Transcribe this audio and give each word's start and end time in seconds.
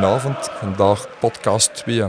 Goedenavond, 0.00 0.48
vandaag 0.50 1.18
podcast 1.18 1.74
2, 1.74 2.04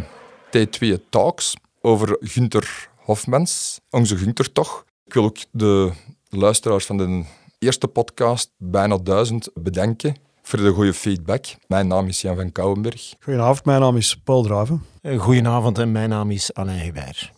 T2 0.50 1.10
Talks 1.10 1.54
over 1.82 2.18
Gunther 2.20 2.90
Hofmans, 2.96 3.80
onze 3.90 4.18
Gunther 4.18 4.52
toch. 4.52 4.86
Ik 5.05 5.14
wil 5.14 5.23
ook 5.23 5.38
de 5.52 5.91
luisteraars 6.30 6.86
van 6.86 6.98
de 6.98 7.23
eerste 7.59 7.88
podcast, 7.88 8.52
bijna 8.58 8.98
duizend, 8.98 9.50
bedanken 9.54 10.16
voor 10.41 10.59
de 10.59 10.72
goede 10.72 10.94
feedback. 10.94 11.46
Mijn 11.68 11.88
naam 11.88 12.08
is 12.08 12.22
Jan 12.22 12.36
van 12.36 12.52
Kouwenberg. 12.52 13.13
Goedenavond, 13.20 13.66
mijn 13.66 13.82
naam 13.82 13.98
is 13.98 14.18
Paul 14.23 14.44
Draven. 14.44 14.85
Goedenavond 15.18 15.77
en 15.77 15.91
mijn 15.91 16.10
naam 16.10 16.32
is 16.32 16.54
Alain 16.54 16.85
Gebaer. 16.85 17.32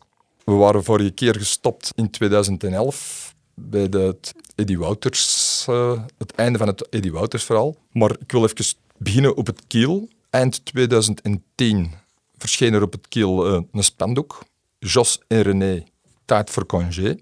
We 0.44 0.54
waren 0.54 0.84
vorige 0.84 1.12
keer 1.12 1.36
gestopt 1.36 1.92
in 1.96 2.10
2011 2.10 3.36
bij 3.54 3.90
de, 3.90 4.00
het 4.00 4.34
Eddie 4.56 4.80
Wouters, 4.80 5.66
uh, 5.70 6.02
het 6.18 6.32
einde 6.36 6.58
van 6.58 6.68
het 6.68 6.90
Eddie 6.90 7.12
Wouters 7.12 7.44
verhaal. 7.44 7.76
Maar 7.92 8.12
ik 8.20 8.32
wil 8.32 8.44
even 8.44 8.76
beginnen 8.98 9.36
op 9.36 9.46
het 9.46 9.62
kiel. 9.68 10.10
Eind 10.34 10.66
2010 10.66 11.92
verscheen 12.38 12.74
er 12.74 12.82
op 12.82 12.92
het 12.92 13.08
kiel 13.08 13.56
uh, 13.56 13.62
een 13.72 13.84
spandoek. 13.84 14.44
Jos 14.80 15.20
en 15.28 15.42
René, 15.42 15.84
tijd 16.26 16.50
voor 16.50 16.66
congé. 16.66 17.18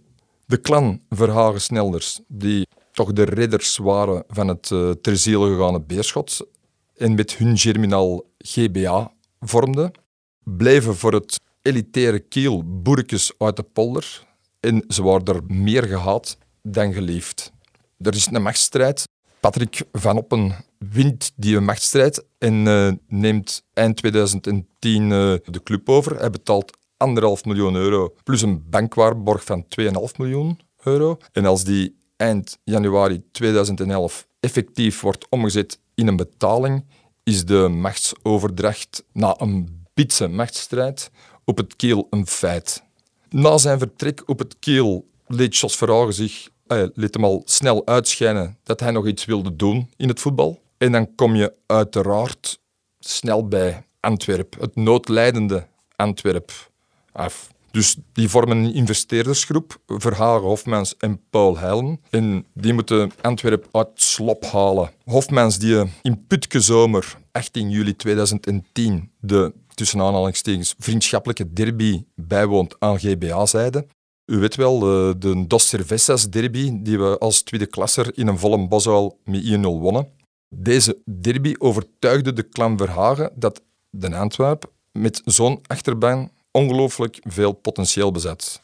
De 0.46 0.62
clan 0.62 1.02
Verhagen-Snelders, 1.10 2.20
die 2.28 2.68
toch 2.92 3.14
de 3.14 3.24
ridders 3.24 3.78
waren 3.78 4.24
van 4.28 4.48
het 4.48 4.70
uh, 4.70 4.92
ter 4.92 5.18
ziele 5.18 5.56
gegaane 5.56 5.82
Beerschot 5.82 6.48
en 6.96 7.16
met 7.16 7.36
hun 7.36 7.58
germinaal 7.58 8.24
GBA 8.38 9.12
vormden, 9.40 9.92
bleven 10.44 10.96
voor 10.96 11.14
het 11.14 11.40
elitaire 11.62 12.20
kiel 12.20 12.82
boerkes 12.82 13.32
uit 13.38 13.56
de 13.56 13.64
polder 13.64 14.28
en 14.60 14.84
ze 14.88 15.04
waren 15.04 15.26
er 15.26 15.44
meer 15.48 15.84
gehaat 15.84 16.38
dan 16.62 16.94
geliefd. 16.94 17.52
Er 17.98 18.14
is 18.14 18.28
een 18.32 18.42
machtsstrijd. 18.42 19.08
Patrick 19.40 19.84
Van 19.92 20.18
Oppen 20.18 20.56
wint 20.90 21.32
die 21.36 21.60
machtsstrijd 21.60 22.26
en 22.38 22.66
uh, 22.66 22.92
neemt 23.08 23.64
eind 23.74 23.98
2010 23.98 25.04
uh, 25.04 25.10
de 25.10 25.64
club 25.64 25.90
over. 25.90 26.20
Hij 26.20 26.30
betaalt 26.30 26.78
anderhalf 26.98 27.46
miljoen 27.46 27.76
euro 27.76 28.14
plus 28.24 28.42
een 28.42 28.70
bankwaarborg 28.70 29.44
van 29.44 29.66
2,5 29.80 29.90
miljoen 30.18 30.60
euro. 30.84 31.18
En 31.32 31.46
als 31.46 31.64
die 31.64 31.96
eind 32.18 32.58
januari 32.64 33.22
2011 33.32 34.28
effectief 34.40 35.02
wordt 35.02 35.26
omgezet 35.30 35.80
in 35.96 36.08
een 36.08 36.16
betaling, 36.16 36.86
is 37.24 37.46
de 37.46 37.68
machtsoverdracht 37.68 39.04
na 39.14 39.36
een 39.40 39.86
bitse 39.94 40.28
machtsstrijd 40.28 41.12
op 41.46 41.58
het 41.58 41.76
keel 41.76 42.08
een 42.10 42.28
feit. 42.28 42.84
Na 43.30 43.58
zijn 43.58 43.80
vertrek 43.80 44.24
op 44.26 44.40
het 44.40 44.56
keel 44.60 45.10
liet 45.28 45.58
Jos 45.58 45.76
Verhagen 45.76 46.14
zich 46.14 46.50
eh, 46.68 46.84
liet 46.94 47.14
hem 47.14 47.24
al 47.24 47.42
snel 47.46 47.88
uitschijnen 47.88 48.58
dat 48.64 48.80
hij 48.80 48.92
nog 48.92 49.08
iets 49.08 49.26
wilde 49.26 49.56
doen 49.56 49.90
in 49.98 50.08
het 50.08 50.20
voetbal. 50.20 50.61
En 50.82 50.92
dan 50.92 51.16
kom 51.16 51.36
je 51.36 51.54
uiteraard 51.66 52.60
snel 53.00 53.48
bij 53.48 53.84
Antwerp, 54.00 54.56
het 54.60 54.76
noodlijdende 54.76 55.68
Antwerp. 55.96 56.52
Af. 57.12 57.52
Dus 57.72 57.98
die 58.14 58.30
vormen 58.30 58.58
een 58.58 58.74
investeerdersgroep, 58.74 59.78
Verhagen, 59.88 60.48
Hofmans 60.48 60.98
en 60.98 61.22
Paul 61.30 61.58
Helm. 61.58 62.02
En 62.10 62.46
die 62.54 62.74
moeten 62.74 63.12
Antwerp 63.22 63.68
uit 63.72 63.88
slop 63.94 64.46
halen. 64.46 64.92
Hofmans 65.06 65.60
die 65.60 65.86
in 66.02 66.26
Putke 66.28 66.60
zomer, 66.60 67.18
18 67.32 67.70
juli 67.70 67.96
2010, 67.96 69.12
de 69.20 69.54
tussen 69.74 70.02
aanhalingstekens 70.02 70.76
vriendschappelijke 70.78 71.54
derby 71.54 72.04
bijwoont 72.16 72.76
aan 72.80 73.00
GBA-zijde. 73.00 73.86
U 74.26 74.38
weet 74.38 74.56
wel, 74.56 74.80
de, 74.80 75.16
de 75.20 75.48
Dos 75.48 75.68
Cervezas 75.68 76.30
derby, 76.30 76.82
die 76.82 77.00
we 77.00 77.18
als 77.18 77.42
tweede 77.42 77.66
klasser 77.66 78.18
in 78.18 78.28
een 78.28 78.40
volle 78.40 78.68
boshuil 78.68 79.20
met 79.24 79.44
1-0 79.44 79.60
wonnen. 79.60 80.20
Deze 80.56 81.02
derby 81.06 81.56
overtuigde 81.58 82.34
de 82.34 82.44
klan 82.44 82.78
Verhagen 82.78 83.32
dat 83.36 83.62
de 83.90 84.16
Antwerp 84.16 84.72
met 84.92 85.22
zo'n 85.26 85.60
achterban 85.68 86.32
ongelooflijk 86.52 87.20
veel 87.24 87.52
potentieel 87.52 88.12
bezat. 88.12 88.62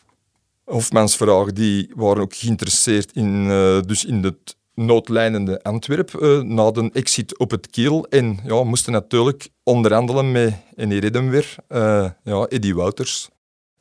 Hofmans 0.63 1.15
vragen 1.15 1.55
die 1.55 1.91
waren 1.95 2.21
ook 2.21 2.35
geïnteresseerd 2.35 3.11
in, 3.11 3.45
uh, 3.45 3.81
dus 3.81 4.05
in 4.05 4.23
het 4.23 4.55
noodlijnende 4.73 5.63
Antwerp 5.63 6.13
uh, 6.13 6.41
na 6.41 6.71
de 6.71 6.89
exit 6.93 7.37
op 7.37 7.51
het 7.51 7.69
Kiel. 7.69 8.05
En 8.05 8.39
ja, 8.43 8.63
moesten 8.63 8.93
natuurlijk 8.93 9.49
onderhandelen 9.63 10.31
met, 10.31 10.53
en 10.75 10.89
die 10.89 10.99
redden 10.99 11.29
weer, 11.29 11.55
uh, 11.69 12.09
ja, 12.23 12.45
Eddie 12.45 12.75
Wouters. 12.75 13.29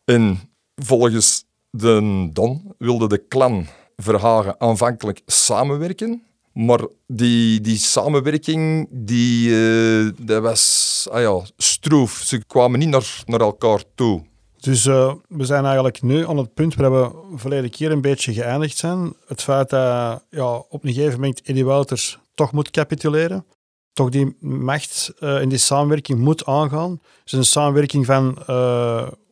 En 0.05 0.39
volgens 0.75 1.45
de 1.71 2.29
Don 2.33 2.75
wilde 2.79 3.09
de 3.09 3.27
clan 3.29 3.67
Verhagen 3.97 4.61
aanvankelijk 4.61 5.21
samenwerken. 5.27 6.23
Maar 6.57 6.87
die, 7.07 7.61
die 7.61 7.77
samenwerking, 7.77 8.89
die, 8.91 9.49
uh, 9.49 10.11
dat 10.19 10.43
was 10.43 11.07
ah 11.11 11.21
ja, 11.21 11.41
stroef. 11.57 12.23
Ze 12.25 12.45
kwamen 12.45 12.79
niet 12.79 12.89
naar, 12.89 13.23
naar 13.25 13.41
elkaar 13.41 13.83
toe. 13.95 14.23
Dus 14.61 14.85
uh, 14.85 15.15
we 15.29 15.45
zijn 15.45 15.65
eigenlijk 15.65 16.03
nu 16.03 16.27
aan 16.27 16.37
het 16.37 16.55
punt 16.55 16.75
waar 16.75 16.93
we 16.93 17.11
verleden 17.35 17.71
keer 17.71 17.91
een 17.91 18.01
beetje 18.01 18.33
geëindigd 18.33 18.77
zijn. 18.77 19.15
Het 19.27 19.43
feit 19.43 19.71
dat 19.71 20.25
ja, 20.31 20.55
op 20.55 20.85
een 20.85 20.93
gegeven 20.93 21.21
moment 21.21 21.43
Eddie 21.43 21.65
Wouters 21.65 22.19
toch 22.35 22.53
moet 22.53 22.71
capituleren. 22.71 23.45
Toch 23.93 24.09
die 24.09 24.37
macht 24.41 25.13
uh, 25.21 25.41
in 25.41 25.49
die 25.49 25.59
samenwerking 25.59 26.19
moet 26.19 26.45
aangaan. 26.45 26.91
Het 26.91 27.01
is 27.25 27.33
een 27.33 27.45
samenwerking 27.45 28.07
van 28.07 28.39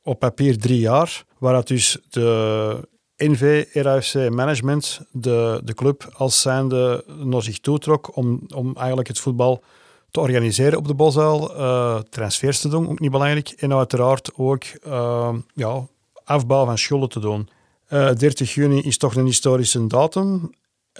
op 0.02 0.18
papier 0.18 0.58
drie 0.58 0.80
jaar, 0.80 1.24
waar 1.38 1.52
dat 1.52 1.68
dus 1.68 1.98
de 2.10 2.88
NV 3.16 3.64
RAFC 3.72 4.14
Management 4.30 5.00
de, 5.10 5.60
de 5.64 5.74
club 5.74 6.12
als 6.16 6.40
zijnde 6.40 7.04
naar 7.18 7.42
zich 7.42 7.58
toetrok 7.58 8.16
om, 8.16 8.40
om 8.54 8.76
eigenlijk 8.76 9.08
het 9.08 9.18
voetbal 9.18 9.62
te 10.10 10.20
organiseren 10.20 10.78
op 10.78 10.86
de 10.86 10.94
Bosuil, 10.94 11.56
uh, 11.56 11.98
transfers 12.10 12.60
te 12.60 12.68
doen, 12.68 12.88
ook 12.88 13.00
niet 13.00 13.10
belangrijk, 13.10 13.48
en 13.48 13.72
uiteraard 13.74 14.30
ook 14.36 14.64
uh, 14.86 15.34
ja, 15.54 15.86
afbouw 16.24 16.64
van 16.64 16.78
schulden 16.78 17.08
te 17.08 17.20
doen. 17.20 17.48
Uh, 17.88 18.08
eh, 18.08 18.16
30 18.16 18.54
juni 18.54 18.80
is 18.80 18.98
toch 18.98 19.14
een 19.14 19.24
historische 19.24 19.86
datum, 19.86 20.50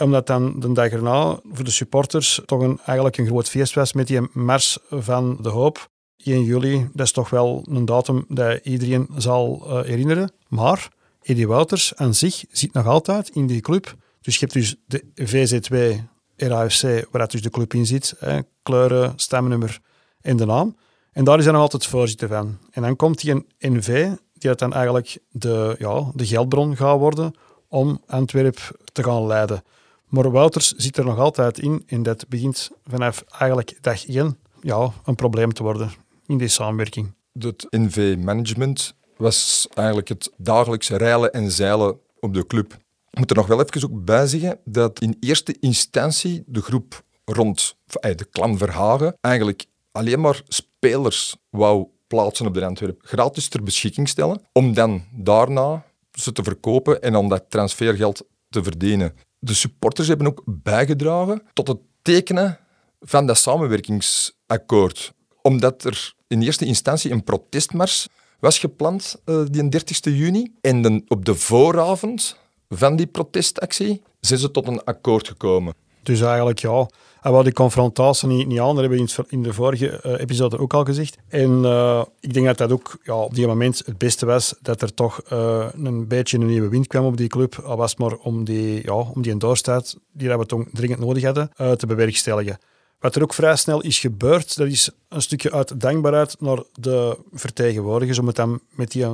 omdat 0.00 0.26
dan 0.26 0.60
de 0.60 0.72
dag 0.72 0.91
erna 0.91 1.41
voor 1.52 1.64
de 1.64 1.70
supporters 1.70 2.41
toch 2.44 2.60
een, 2.60 2.78
eigenlijk 2.84 3.19
een 3.19 3.26
groot 3.26 3.48
feest 3.48 3.75
was 3.75 3.92
met 3.92 4.06
die 4.06 4.20
Mars 4.32 4.78
van 4.91 5.38
de 5.41 5.48
Hoop. 5.48 5.88
1 6.16 6.44
juli, 6.44 6.88
dat 6.92 7.06
is 7.06 7.12
toch 7.12 7.31
wel 7.31 7.64
een 7.69 7.84
datum 7.84 8.25
dat 8.28 8.60
iedereen 8.62 9.08
zal 9.16 9.62
herinneren. 9.84 10.32
Maar 10.48 10.88
Eddie 11.25 11.47
Wouters 11.47 11.95
aan 11.95 12.15
zich 12.15 12.45
zit 12.51 12.73
nog 12.73 12.87
altijd 12.87 13.29
in 13.29 13.47
die 13.47 13.61
club. 13.61 13.97
Dus 14.21 14.35
je 14.35 14.41
hebt 14.41 14.53
dus 14.53 14.77
de 14.87 15.05
VZ2 15.21 16.05
RAFC, 16.37 16.83
waar 16.83 17.21
dat 17.21 17.31
dus 17.31 17.43
de 17.43 17.51
club 17.51 17.75
in 17.75 17.87
zit. 17.87 18.15
Kleuren, 18.62 19.12
stemnummer 19.17 19.81
en 20.21 20.37
de 20.37 20.47
naam. 20.47 20.77
En 21.12 21.25
daar 21.25 21.39
is 21.39 21.45
hij 21.45 21.53
nog 21.53 21.62
altijd 21.62 21.87
voorzitter 21.87 22.29
van. 22.29 22.59
En 22.71 22.83
dan 22.83 22.97
komt 22.97 23.23
hij 23.23 23.31
een 23.31 23.47
NV, 23.59 24.09
die 24.33 24.51
het 24.51 24.59
dan 24.59 24.73
eigenlijk 24.73 25.19
de, 25.31 25.75
ja, 25.79 26.11
de 26.15 26.27
geldbron 26.27 26.77
gaat 26.77 26.99
worden 26.99 27.35
om 27.69 28.03
Antwerp 28.06 28.79
te 28.93 29.03
gaan 29.03 29.27
leiden. 29.27 29.65
Maar 30.09 30.31
Wouters 30.31 30.73
zit 30.73 30.97
er 30.97 31.05
nog 31.05 31.19
altijd 31.19 31.59
in 31.59 31.83
en 31.87 32.03
dat 32.03 32.29
begint 32.29 32.71
vanaf 32.85 33.25
eigenlijk 33.39 33.79
dag 33.81 34.06
1 34.06 34.39
ja, 34.61 34.93
een 35.05 35.15
probleem 35.15 35.53
te 35.53 35.62
worden 35.62 35.93
in 36.27 36.39
die 36.39 36.49
samenwerking. 36.49 37.15
Het 37.39 37.67
NV-management 37.71 38.95
was 39.16 39.69
eigenlijk 39.75 40.08
het 40.08 40.30
dagelijkse 40.36 40.97
reilen 40.97 41.32
en 41.32 41.50
zeilen 41.50 41.98
op 42.20 42.34
de 42.34 42.47
club. 42.47 42.72
Ik 43.10 43.19
moet 43.19 43.30
er 43.30 43.36
nog 43.36 43.47
wel 43.47 43.62
even 43.62 43.91
ook 43.91 44.04
bij 44.04 44.26
zeggen 44.26 44.58
dat 44.64 45.00
in 45.00 45.16
eerste 45.20 45.56
instantie 45.60 46.42
de 46.47 46.62
groep 46.62 47.02
rond 47.25 47.76
eh, 48.00 48.16
de 48.16 48.25
klan 48.25 48.58
Verhagen 48.58 49.16
eigenlijk 49.20 49.66
alleen 49.93 50.20
maar 50.20 50.43
spelers 50.49 51.37
wou 51.50 51.87
plaatsen 52.06 52.46
op 52.46 52.55
de 52.55 52.64
Antwerp. 52.64 53.00
Gratis 53.05 53.49
ter 53.49 53.62
beschikking 53.62 54.08
stellen, 54.08 54.40
om 54.52 54.75
dan 54.75 55.05
daarna 55.12 55.84
ze 56.12 56.32
te 56.32 56.43
verkopen 56.43 57.02
en 57.02 57.17
om 57.17 57.28
dat 57.28 57.44
transfergeld 57.49 58.26
te 58.49 58.62
verdienen. 58.62 59.14
De 59.38 59.55
supporters 59.55 60.08
hebben 60.08 60.26
ook 60.26 60.43
bijgedragen 60.46 61.43
tot 61.52 61.69
het 61.69 61.78
tekenen 62.02 62.58
van 63.00 63.26
dat 63.26 63.38
samenwerkingsakkoord. 63.38 65.12
Omdat 65.43 65.84
er 65.84 66.14
in 66.26 66.43
eerste 66.43 66.64
instantie 66.64 67.10
een 67.10 67.25
protestmars 67.25 68.08
was 68.40 68.58
gepland, 68.58 69.22
uh, 69.26 69.42
die 69.50 69.69
30 69.69 70.04
juni. 70.04 70.52
En 70.60 71.04
op 71.08 71.25
de 71.25 71.34
vooravond 71.34 72.36
van 72.69 72.96
die 72.96 73.06
protestactie 73.06 74.02
zijn 74.20 74.40
ze 74.40 74.50
tot 74.50 74.69
een 74.69 74.84
akkoord 74.84 75.28
gekomen. 75.28 75.75
Dus 76.02 76.20
eigenlijk 76.20 76.58
ja, 76.58 76.86
en 77.22 77.36
we 77.36 77.42
die 77.42 77.52
confrontatie 77.52 78.28
niet, 78.28 78.46
niet 78.46 78.60
aan, 78.60 78.75
dat 78.75 78.84
hebben 78.84 78.98
we 78.98 79.25
in, 79.28 79.42
de 79.42 79.52
vorige 79.52 80.00
uh, 80.06 80.20
episode 80.20 80.58
ook 80.58 80.75
al 80.75 80.84
gezegd. 80.84 81.16
En 81.28 81.50
uh, 81.62 82.02
ik 82.20 82.34
denk 82.34 82.46
dat 82.46 82.58
dat 82.58 82.72
ook 82.72 82.98
ja, 83.02 83.14
op 83.14 83.34
die 83.34 83.46
moment 83.46 83.82
het 83.86 83.98
beste 83.98 84.26
was, 84.26 84.54
dat 84.62 84.82
er 84.82 84.94
toch 84.94 85.20
een 85.28 86.08
beetje 86.08 86.38
een 86.38 86.46
nieuwe 86.46 86.69
wind 86.69 86.86
kwam 86.86 87.04
op 87.04 87.16
die 87.16 87.28
club. 87.28 87.62
Al 87.64 87.76
was 87.76 87.96
maar 87.96 88.14
om 88.14 88.44
die, 88.44 88.82
ja, 88.82 88.94
om 88.94 89.22
die 89.22 89.36
doorstaat, 89.36 89.96
die 90.12 90.28
we 90.28 90.46
toch 90.46 90.64
dringend 90.72 91.00
nodig 91.00 91.25
hadden, 91.25 91.50
te 91.76 91.86
bewerkstelligen. 91.86 92.58
Wat 93.05 93.17
er 93.17 93.23
ook 93.23 93.35
vrij 93.35 93.56
snel 93.56 93.81
is 93.81 93.99
gebeurd, 93.99 94.56
dat 94.56 94.67
is 94.67 94.91
een 95.09 95.23
stukje 95.23 95.53
uit 95.53 95.81
dankbaarheid 95.81 96.37
naar 96.41 96.62
de 96.73 97.19
vertegenwoordigers, 97.33 98.19
om 98.19 98.27
het 98.27 98.37
dan 98.37 98.61
met 98.71 98.91
die 98.91 99.06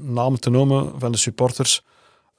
naam 0.00 0.38
te 0.38 0.50
noemen 0.50 0.92
van 0.98 1.12
de 1.12 1.18
supporters, 1.18 1.82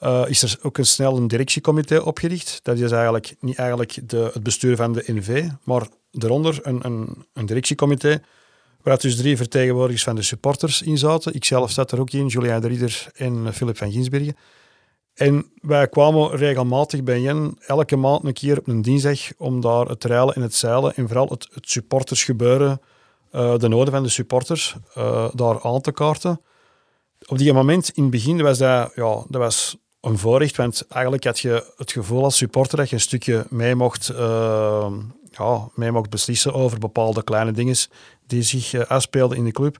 uh, 0.03 0.23
is 0.27 0.41
er 0.41 0.57
ook 0.61 0.77
een 0.77 0.85
snel 0.85 1.17
een 1.17 1.27
directiecomité 1.27 1.99
opgericht. 1.99 2.59
Dat 2.63 2.79
is 2.79 2.91
eigenlijk 2.91 3.35
niet 3.39 3.57
eigenlijk 3.57 4.09
de, 4.09 4.29
het 4.33 4.43
bestuur 4.43 4.75
van 4.75 4.93
de 4.93 5.03
NV, 5.05 5.47
maar 5.63 5.87
eronder 6.11 6.59
een, 6.61 6.85
een, 6.85 7.25
een 7.33 7.45
directiecomité 7.45 8.21
waar 8.81 8.97
dus 8.97 9.15
drie 9.15 9.37
vertegenwoordigers 9.37 10.03
van 10.03 10.15
de 10.15 10.21
supporters 10.21 10.81
in 10.81 10.97
zaten. 10.97 11.33
Ikzelf 11.33 11.71
zat 11.71 11.91
er 11.91 11.99
ook 11.99 12.11
in, 12.11 12.27
Julian 12.27 12.61
de 12.61 12.67
Rieder 12.67 13.07
en 13.15 13.53
Philip 13.53 13.77
van 13.77 13.91
Ginsbergen. 13.91 14.35
En 15.19 15.51
wij 15.61 15.87
kwamen 15.87 16.35
regelmatig 16.35 17.03
bij 17.03 17.21
Jen, 17.21 17.57
elke 17.59 17.95
maand 17.95 18.23
een 18.23 18.33
keer 18.33 18.57
op 18.57 18.67
een 18.67 18.81
dinsdag, 18.81 19.19
om 19.37 19.61
daar 19.61 19.85
het 19.85 20.03
reilen 20.03 20.35
en 20.35 20.41
het 20.41 20.55
zeilen 20.55 20.95
en 20.95 21.07
vooral 21.07 21.27
het, 21.27 21.47
het 21.53 21.69
supportersgebeuren, 21.69 22.81
uh, 23.31 23.57
de 23.57 23.67
noden 23.67 23.93
van 23.93 24.03
de 24.03 24.09
supporters, 24.09 24.75
uh, 24.97 25.29
daar 25.33 25.63
aan 25.63 25.81
te 25.81 25.91
kaarten. 25.91 26.41
Op 27.27 27.37
die 27.37 27.53
moment, 27.53 27.89
in 27.89 28.01
het 28.01 28.11
begin, 28.11 28.41
was 28.41 28.57
dat, 28.57 28.91
ja, 28.95 29.23
dat 29.27 29.41
was 29.41 29.77
een 30.01 30.17
voorrecht, 30.17 30.55
want 30.55 30.85
eigenlijk 30.87 31.23
had 31.23 31.39
je 31.39 31.73
het 31.77 31.91
gevoel 31.91 32.23
als 32.23 32.37
supporter 32.37 32.77
dat 32.77 32.89
je 32.89 32.95
een 32.95 33.01
stukje 33.01 33.45
mee 33.49 33.75
mocht, 33.75 34.11
uh, 34.11 34.91
ja, 35.31 35.69
mee 35.75 35.91
mocht 35.91 36.09
beslissen 36.09 36.53
over 36.53 36.79
bepaalde 36.79 37.23
kleine 37.23 37.51
dingen 37.51 37.75
die 38.27 38.41
zich 38.41 38.87
afspeelden 38.87 39.37
in 39.37 39.45
de 39.45 39.51
club. 39.51 39.77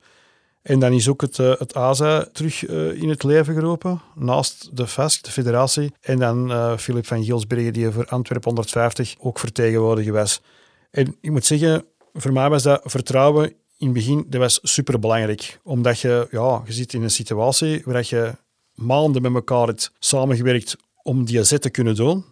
En 0.61 0.79
dan 0.79 0.94
is 0.94 1.07
ook 1.07 1.21
het, 1.21 1.38
uh, 1.38 1.53
het 1.57 1.73
ASA 1.73 2.27
terug 2.33 2.67
uh, 2.67 3.01
in 3.01 3.09
het 3.09 3.23
leven 3.23 3.53
geroepen, 3.53 4.01
naast 4.15 4.77
de 4.77 4.88
FESC, 4.88 5.23
de 5.23 5.31
federatie. 5.31 5.94
En 6.01 6.19
dan 6.19 6.51
uh, 6.51 6.77
Philip 6.77 7.06
van 7.06 7.23
Gielsbergen, 7.23 7.73
die 7.73 7.89
voor 7.89 8.06
Antwerpen 8.06 8.47
150 8.47 9.15
ook 9.19 9.39
vertegenwoordiger 9.39 10.13
was. 10.13 10.41
En 10.91 11.15
ik 11.21 11.31
moet 11.31 11.45
zeggen, 11.45 11.85
voor 12.13 12.33
mij 12.33 12.50
was 12.50 12.63
dat 12.63 12.81
vertrouwen 12.83 13.53
in 13.77 13.85
het 13.88 13.94
begin 13.94 14.25
dat 14.27 14.39
was 14.41 14.59
superbelangrijk. 14.61 15.59
Omdat 15.63 16.00
je, 16.00 16.27
ja, 16.31 16.61
je 16.65 16.73
zit 16.73 16.94
in 16.94 17.03
een 17.03 17.11
situatie 17.11 17.81
waar 17.85 18.06
je 18.07 18.35
maanden 18.73 19.21
met 19.21 19.33
elkaar 19.33 19.67
hebt 19.67 19.91
samengewerkt 20.00 20.75
om 21.03 21.25
die 21.25 21.44
zet 21.44 21.61
te 21.61 21.69
kunnen 21.69 21.95
doen. 21.95 22.25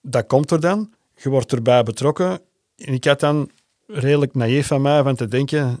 Dat 0.00 0.26
komt 0.26 0.50
er 0.50 0.60
dan. 0.60 0.92
Je 1.16 1.28
wordt 1.28 1.52
erbij 1.52 1.82
betrokken. 1.82 2.40
En 2.76 2.92
ik 2.92 3.04
had 3.04 3.20
dan 3.20 3.50
redelijk 3.86 4.34
naïef 4.34 4.66
van 4.66 4.82
mij 4.82 5.02
van 5.02 5.16
te 5.16 5.28
denken, 5.28 5.80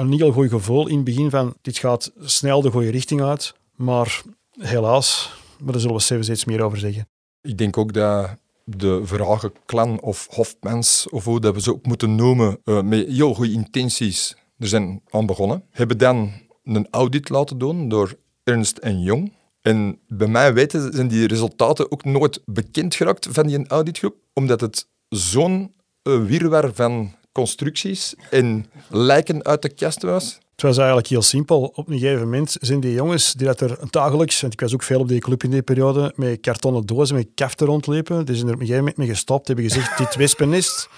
een 0.00 0.12
heel 0.12 0.32
goed 0.32 0.48
gevoel 0.48 0.88
in 0.88 0.96
het 0.96 1.04
begin 1.04 1.30
van 1.30 1.54
dit 1.60 1.78
gaat 1.78 2.12
snel 2.20 2.62
de 2.62 2.70
goede 2.70 2.90
richting 2.90 3.22
uit. 3.22 3.54
Maar 3.76 4.22
helaas, 4.58 5.32
maar 5.58 5.72
daar 5.72 5.80
zullen 5.80 5.96
we 5.96 6.22
steeds 6.22 6.44
meer 6.44 6.62
over 6.62 6.78
zeggen. 6.78 7.08
Ik 7.42 7.58
denk 7.58 7.76
ook 7.76 7.92
dat 7.92 8.30
de 8.64 9.00
vragen 9.04 9.52
clan 9.66 10.00
of 10.00 10.26
hofmens, 10.30 11.08
of 11.08 11.24
hoe 11.24 11.40
dat 11.40 11.54
we 11.54 11.60
ze 11.60 11.72
ook 11.72 11.86
moeten 11.86 12.14
noemen, 12.14 12.58
uh, 12.64 12.82
met 12.82 13.06
heel 13.06 13.34
goede 13.34 13.52
intenties 13.52 14.36
er 14.58 14.68
zijn 14.68 15.02
aan 15.10 15.26
begonnen. 15.26 15.64
Hebben 15.70 15.98
dan 15.98 16.32
een 16.64 16.88
audit 16.90 17.28
laten 17.28 17.58
doen 17.58 17.88
door 17.88 18.14
Ernst 18.44 18.76
en 18.76 19.00
Jong. 19.00 19.32
En 19.60 19.98
bij 20.08 20.28
mij 20.28 20.54
weten 20.54 20.92
zijn 20.92 21.08
die 21.08 21.26
resultaten 21.26 21.92
ook 21.92 22.04
nooit 22.04 22.42
bekend 22.44 22.94
geraakt 22.94 23.28
van 23.30 23.46
die 23.46 23.66
auditgroep, 23.66 24.16
omdat 24.32 24.60
het 24.60 24.88
zo'n 25.08 25.74
uh, 26.02 26.24
wirwar 26.24 26.74
van 26.74 27.12
constructies 27.32 28.14
en 28.30 28.70
lijken 28.88 29.44
uit 29.44 29.62
de 29.62 29.74
kast 29.74 30.02
was? 30.02 30.38
Het 30.60 30.68
was 30.68 30.78
eigenlijk 30.78 31.08
heel 31.08 31.22
simpel. 31.22 31.72
Op 31.74 31.88
een 31.88 31.98
gegeven 31.98 32.22
moment 32.22 32.56
zijn 32.60 32.80
die 32.80 32.92
jongens 32.92 33.32
die 33.32 33.46
dat 33.46 33.60
er 33.60 33.78
dagelijks, 33.90 34.40
want 34.40 34.52
ik 34.52 34.60
was 34.60 34.74
ook 34.74 34.82
veel 34.82 35.00
op 35.00 35.08
die 35.08 35.20
club 35.20 35.42
in 35.42 35.50
die 35.50 35.62
periode, 35.62 36.12
met 36.16 36.40
kartonnen 36.40 36.86
dozen, 36.86 37.16
met 37.16 37.28
kaften 37.34 37.66
rondlepen. 37.66 38.26
Die 38.26 38.34
zijn 38.34 38.46
er 38.46 38.54
op 38.54 38.60
een 38.60 38.66
gegeven 38.66 38.84
moment 38.84 38.96
mee 38.96 39.08
gestopt, 39.08 39.46
hebben 39.46 39.64
gezegd, 39.64 39.98
dit 39.98 40.14
wespennest, 40.14 40.88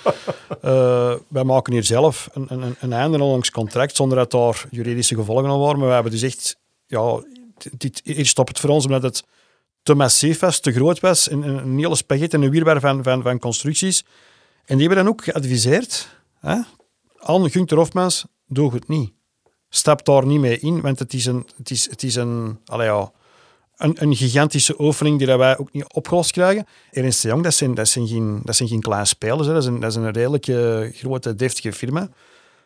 uh, 0.65 1.15
wij 1.29 1.45
maken 1.45 1.73
hier 1.73 1.85
zelf 1.85 2.29
een, 2.33 2.47
een, 2.49 2.77
een 2.81 2.93
einde 2.93 3.19
langs 3.19 3.51
contract, 3.51 3.97
zonder 3.97 4.19
dat 4.19 4.31
daar 4.31 4.65
juridische 4.71 5.15
gevolgen 5.15 5.51
aan 5.51 5.59
waren. 5.59 5.79
Maar 5.79 5.89
we 5.89 5.95
hebben 5.95 6.13
dus 6.13 6.23
echt, 6.23 6.57
ja, 6.87 7.23
dit, 7.77 8.01
hier 8.05 8.27
stopt 8.27 8.49
het 8.49 8.61
voor 8.61 8.71
ons, 8.71 8.85
omdat 8.85 9.03
het 9.03 9.25
te 9.83 9.95
massief 9.95 10.39
was, 10.39 10.61
te 10.61 10.73
groot 10.73 11.01
was, 11.01 11.31
een, 11.31 11.43
een 11.43 11.79
hele 11.79 11.97
spaghetti 11.97 12.37
en 12.37 12.43
een 12.43 12.51
wierbaar 12.51 12.81
van, 12.81 13.03
van, 13.03 13.23
van 13.23 13.39
constructies. 13.39 14.05
En 14.65 14.77
die 14.77 14.87
hebben 14.87 15.05
dan 15.05 15.13
ook 15.13 15.25
geadviseerd 15.25 16.09
Hè? 16.43 16.57
Aan 17.19 17.51
Gunther 17.51 17.79
Hofmans, 17.79 18.25
doe 18.47 18.73
het 18.75 18.89
niet. 18.89 19.13
Stap 19.69 20.05
daar 20.05 20.27
niet 20.27 20.41
mee 20.41 20.59
in, 20.59 20.81
want 20.81 20.99
het 20.99 21.13
is 21.13 21.27
een, 21.27 21.47
het 21.57 21.71
is, 21.71 21.91
het 21.91 22.03
is 22.03 22.15
een, 22.15 22.59
allee, 22.65 22.87
ja, 22.87 23.13
een, 23.77 24.03
een 24.03 24.17
gigantische 24.17 24.83
oefening 24.83 25.19
die 25.19 25.37
wij 25.37 25.59
ook 25.59 25.73
niet 25.73 25.93
opgelost 25.93 26.31
krijgen. 26.31 26.67
Ernst 26.91 27.23
de 27.23 27.41
dat 27.41 27.55
zijn, 27.55 27.75
dat 27.75 27.89
zijn, 27.89 28.07
geen, 28.07 28.41
dat 28.45 28.57
zijn 28.57 28.69
geen 28.69 28.81
kleine 28.81 29.07
spelers. 29.07 29.47
Dat, 29.47 29.57
is 29.57 29.67
een, 29.67 29.81
dat 29.81 29.91
is 29.91 29.97
een 29.97 30.11
redelijke 30.11 30.91
grote, 30.95 31.35
deftige 31.35 31.73
firma. 31.73 32.09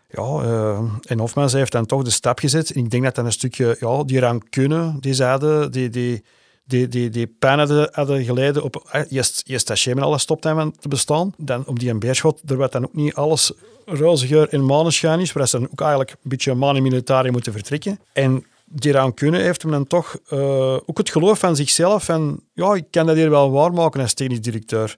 Ja, 0.09 0.23
uh, 0.23 0.79
en 1.03 1.19
Hofmans 1.19 1.53
heeft 1.53 1.73
dan 1.73 1.87
toch 1.87 2.03
de 2.03 2.11
stap 2.11 2.39
gezet. 2.39 2.77
ik 2.77 2.91
denk 2.91 3.03
dat 3.05 3.15
dat 3.15 3.25
een 3.25 3.33
stukje, 3.33 3.77
ja, 3.81 4.05
die 4.05 4.17
eraan 4.17 4.49
kunnen, 4.49 4.97
die 5.01 5.15
zeiden, 5.15 5.73
die, 5.73 5.89
die, 5.89 6.25
die, 6.67 6.89
die, 6.89 7.11
die 7.11 7.27
pijn 7.27 7.59
hadden, 7.59 8.25
geleden 8.25 8.63
op... 8.63 8.89
Eh, 8.91 9.03
eerst, 9.09 9.43
eerst 9.47 9.67
dat 9.67 9.79
Schemen 9.79 10.03
alles 10.03 10.23
stopt 10.23 10.45
van 10.45 10.75
te 10.81 10.89
bestaan. 10.89 11.33
Dan 11.37 11.67
op 11.67 11.79
die 11.79 11.95
beerschot, 11.95 12.43
er 12.47 12.57
werd 12.57 12.73
dan 12.73 12.85
ook 12.85 12.95
niet 12.95 13.15
alles 13.15 13.53
roze 13.85 14.27
geur 14.27 14.49
en 14.49 14.65
maneschijn 14.65 15.21
is, 15.21 15.33
waar 15.33 15.49
ze 15.49 15.59
dan 15.59 15.69
ook 15.71 15.81
eigenlijk 15.81 16.11
een 16.11 16.19
beetje 16.23 16.55
militari 16.55 17.31
moeten 17.31 17.53
vertrekken. 17.53 17.99
En 18.13 18.45
die 18.65 18.91
eraan 18.91 19.15
kunnen, 19.15 19.41
heeft 19.41 19.63
hem 19.63 19.71
dan 19.71 19.87
toch 19.87 20.19
uh, 20.33 20.73
ook 20.73 20.99
het 20.99 21.11
geloof 21.11 21.39
van 21.39 21.57
zichzelf 21.57 22.05
van 22.05 22.41
ja, 22.53 22.75
ik 22.75 22.85
kan 22.91 23.07
dat 23.07 23.17
hier 23.17 23.31
wel 23.31 23.51
waarmaken 23.51 24.01
als 24.01 24.15
technisch 24.15 24.41
directeur. 24.41 24.97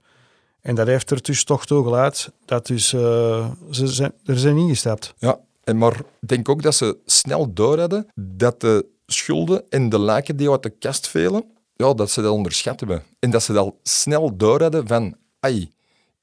En 0.61 0.75
dat 0.75 0.87
heeft 0.87 1.11
er 1.11 1.21
dus 1.21 1.43
toch 1.43 1.65
toe 1.65 1.83
geleid 1.83 2.31
dat 2.45 2.67
dus, 2.67 2.93
uh, 2.93 3.49
ze 3.71 3.87
zijn, 3.87 4.13
er 4.25 4.37
zijn 4.37 4.57
ingestapt. 4.57 5.13
Ja, 5.17 5.39
en 5.63 5.77
maar 5.77 5.95
ik 5.95 6.27
denk 6.27 6.49
ook 6.49 6.61
dat 6.61 6.75
ze 6.75 6.97
snel 7.05 7.53
door 7.53 7.79
hadden 7.79 8.07
dat 8.15 8.61
de 8.61 8.85
schulden 9.05 9.63
en 9.69 9.89
de 9.89 9.99
lijken 9.99 10.35
die 10.35 10.51
uit 10.51 10.63
de 10.63 10.69
kast 10.69 11.07
velen, 11.07 11.43
ja, 11.85 11.93
dat 11.93 12.11
ze 12.11 12.21
dat 12.21 12.31
onderschat 12.31 12.79
hebben. 12.79 13.03
En 13.19 13.29
dat 13.29 13.43
ze 13.43 13.53
dat 13.53 13.73
snel 13.83 14.37
door 14.37 14.61
hadden 14.61 14.87
van, 14.87 15.15
ai, 15.39 15.71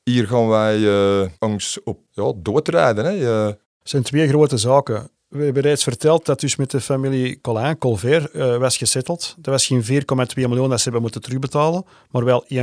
hier 0.03 0.27
gaan 0.27 0.49
wij 0.49 0.79
uh, 0.79 1.29
ons 1.39 1.79
op 1.85 2.01
ja, 2.11 2.33
doodrijden. 2.37 3.05
Hè. 3.05 3.27
Het 3.29 3.59
zijn 3.83 4.03
twee 4.03 4.29
grote 4.29 4.57
zaken. 4.57 5.11
We 5.29 5.45
hebben 5.45 5.63
reeds 5.63 5.83
verteld 5.83 6.27
dat 6.27 6.41
dus 6.41 6.57
met 6.57 6.71
de 6.71 6.81
familie 6.81 7.41
Colin, 7.41 7.79
Colver, 7.79 8.31
uh, 8.33 8.57
was 8.57 8.77
gesetteld. 8.77 9.35
Dat 9.39 9.53
was 9.53 9.67
geen 9.67 9.85
4,2 9.85 9.89
miljoen 10.35 10.69
dat 10.69 10.79
ze 10.79 10.83
hebben 10.83 11.03
moeten 11.03 11.21
terugbetalen, 11.21 11.85
maar 12.11 12.25
wel 12.25 12.45
1,6. 12.49 12.59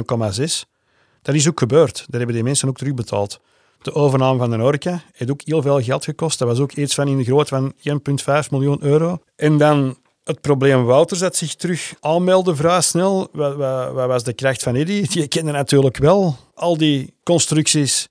Dat 1.22 1.36
is 1.36 1.48
ook 1.48 1.60
gebeurd. 1.60 1.98
Dat 1.98 2.18
hebben 2.18 2.36
die 2.36 2.44
mensen 2.44 2.68
ook 2.68 2.78
terugbetaald. 2.78 3.40
De 3.82 3.94
overname 3.94 4.38
van 4.38 4.50
de 4.50 4.64
Orca 4.64 5.04
heeft 5.14 5.32
ook 5.32 5.42
heel 5.44 5.62
veel 5.62 5.82
geld 5.82 6.04
gekost. 6.04 6.40
Dat 6.40 6.48
was 6.48 6.60
ook 6.60 6.72
iets 6.72 6.94
van 6.94 7.08
in 7.08 7.18
de 7.18 7.24
groot 7.24 7.48
van 7.50 7.74
1,5 7.78 8.50
miljoen 8.50 8.84
euro. 8.84 9.24
En 9.36 9.58
dan 9.58 9.98
het 10.24 10.42
probleem 10.42 10.84
Wouter 10.84 11.18
zet 11.18 11.36
zich 11.36 11.56
terug 11.56 11.94
aanmelden 12.00 12.56
vrij 12.56 12.82
snel. 12.82 13.28
Wat, 13.32 13.56
wat, 13.56 13.92
wat, 13.92 14.08
was 14.08 14.24
de 14.24 14.34
kracht 14.34 14.64
van 14.64 14.76
Eddy? 14.76 15.08
Die 15.14 15.28
kende 15.28 15.52
natuurlijk 15.52 15.98
wel 15.98 16.38
al 16.54 16.78
die 16.78 17.14
constructies. 17.24 18.08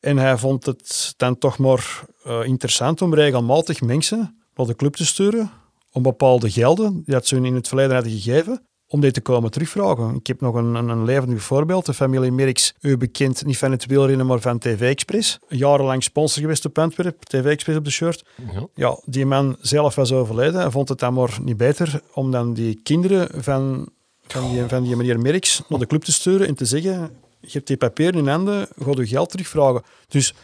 En 0.00 0.16
hij 0.16 0.38
vond 0.38 0.66
het 0.66 1.14
dan 1.16 1.38
toch 1.38 1.58
maar 1.58 2.04
uh, 2.26 2.44
interessant 2.44 3.02
om 3.02 3.14
regelmatig 3.14 3.80
mensen 3.80 4.44
naar 4.54 4.66
de 4.66 4.76
club 4.76 4.96
te 4.96 5.06
sturen 5.06 5.50
om 5.92 6.02
bepaalde 6.02 6.50
gelden 6.50 6.92
die 6.92 7.14
dat 7.14 7.26
ze 7.26 7.36
in 7.36 7.54
het 7.54 7.68
verleden 7.68 7.94
hadden 7.94 8.12
gegeven, 8.12 8.66
om 8.88 9.00
die 9.00 9.10
te 9.10 9.20
komen 9.20 9.50
terugvragen. 9.50 10.14
Ik 10.14 10.26
heb 10.26 10.40
nog 10.40 10.54
een, 10.54 10.74
een, 10.74 10.88
een 10.88 11.04
levendig 11.04 11.42
voorbeeld. 11.42 11.86
De 11.86 11.94
familie 11.94 12.32
Merks, 12.32 12.74
u 12.80 12.96
bekend 12.96 13.44
niet 13.44 13.58
van 13.58 13.70
het 13.70 13.86
wielrennen, 13.86 14.26
maar 14.26 14.40
van 14.40 14.58
TV 14.58 14.80
Express. 14.80 15.38
Jarenlang 15.48 16.02
sponsor 16.02 16.42
geweest 16.42 16.64
op 16.64 16.78
Antwerp, 16.78 17.22
TV 17.22 17.44
Express 17.44 17.78
op 17.78 17.84
de 17.84 17.90
shirt. 17.90 18.24
Ja. 18.52 18.68
ja, 18.74 18.98
die 19.04 19.26
man 19.26 19.56
zelf 19.60 19.94
was 19.94 20.12
overleden. 20.12 20.60
Hij 20.60 20.70
vond 20.70 20.88
het 20.88 20.98
dan 20.98 21.14
maar 21.14 21.38
niet 21.42 21.56
beter 21.56 22.00
om 22.12 22.30
dan 22.30 22.54
die 22.54 22.80
kinderen 22.82 23.42
van, 23.42 23.88
van, 24.26 24.50
die, 24.50 24.64
van 24.64 24.82
die 24.82 24.96
meneer 24.96 25.20
Merks 25.20 25.62
naar 25.68 25.78
de 25.78 25.86
club 25.86 26.02
te 26.02 26.12
sturen 26.12 26.46
en 26.46 26.54
te 26.54 26.64
zeggen, 26.64 27.10
je 27.40 27.52
hebt 27.52 27.66
die 27.66 27.76
papieren 27.76 28.20
in 28.20 28.28
handen, 28.28 28.68
ga 28.78 28.90
je 28.94 29.06
geld 29.06 29.30
terugvragen. 29.30 29.82
Dus 30.08 30.34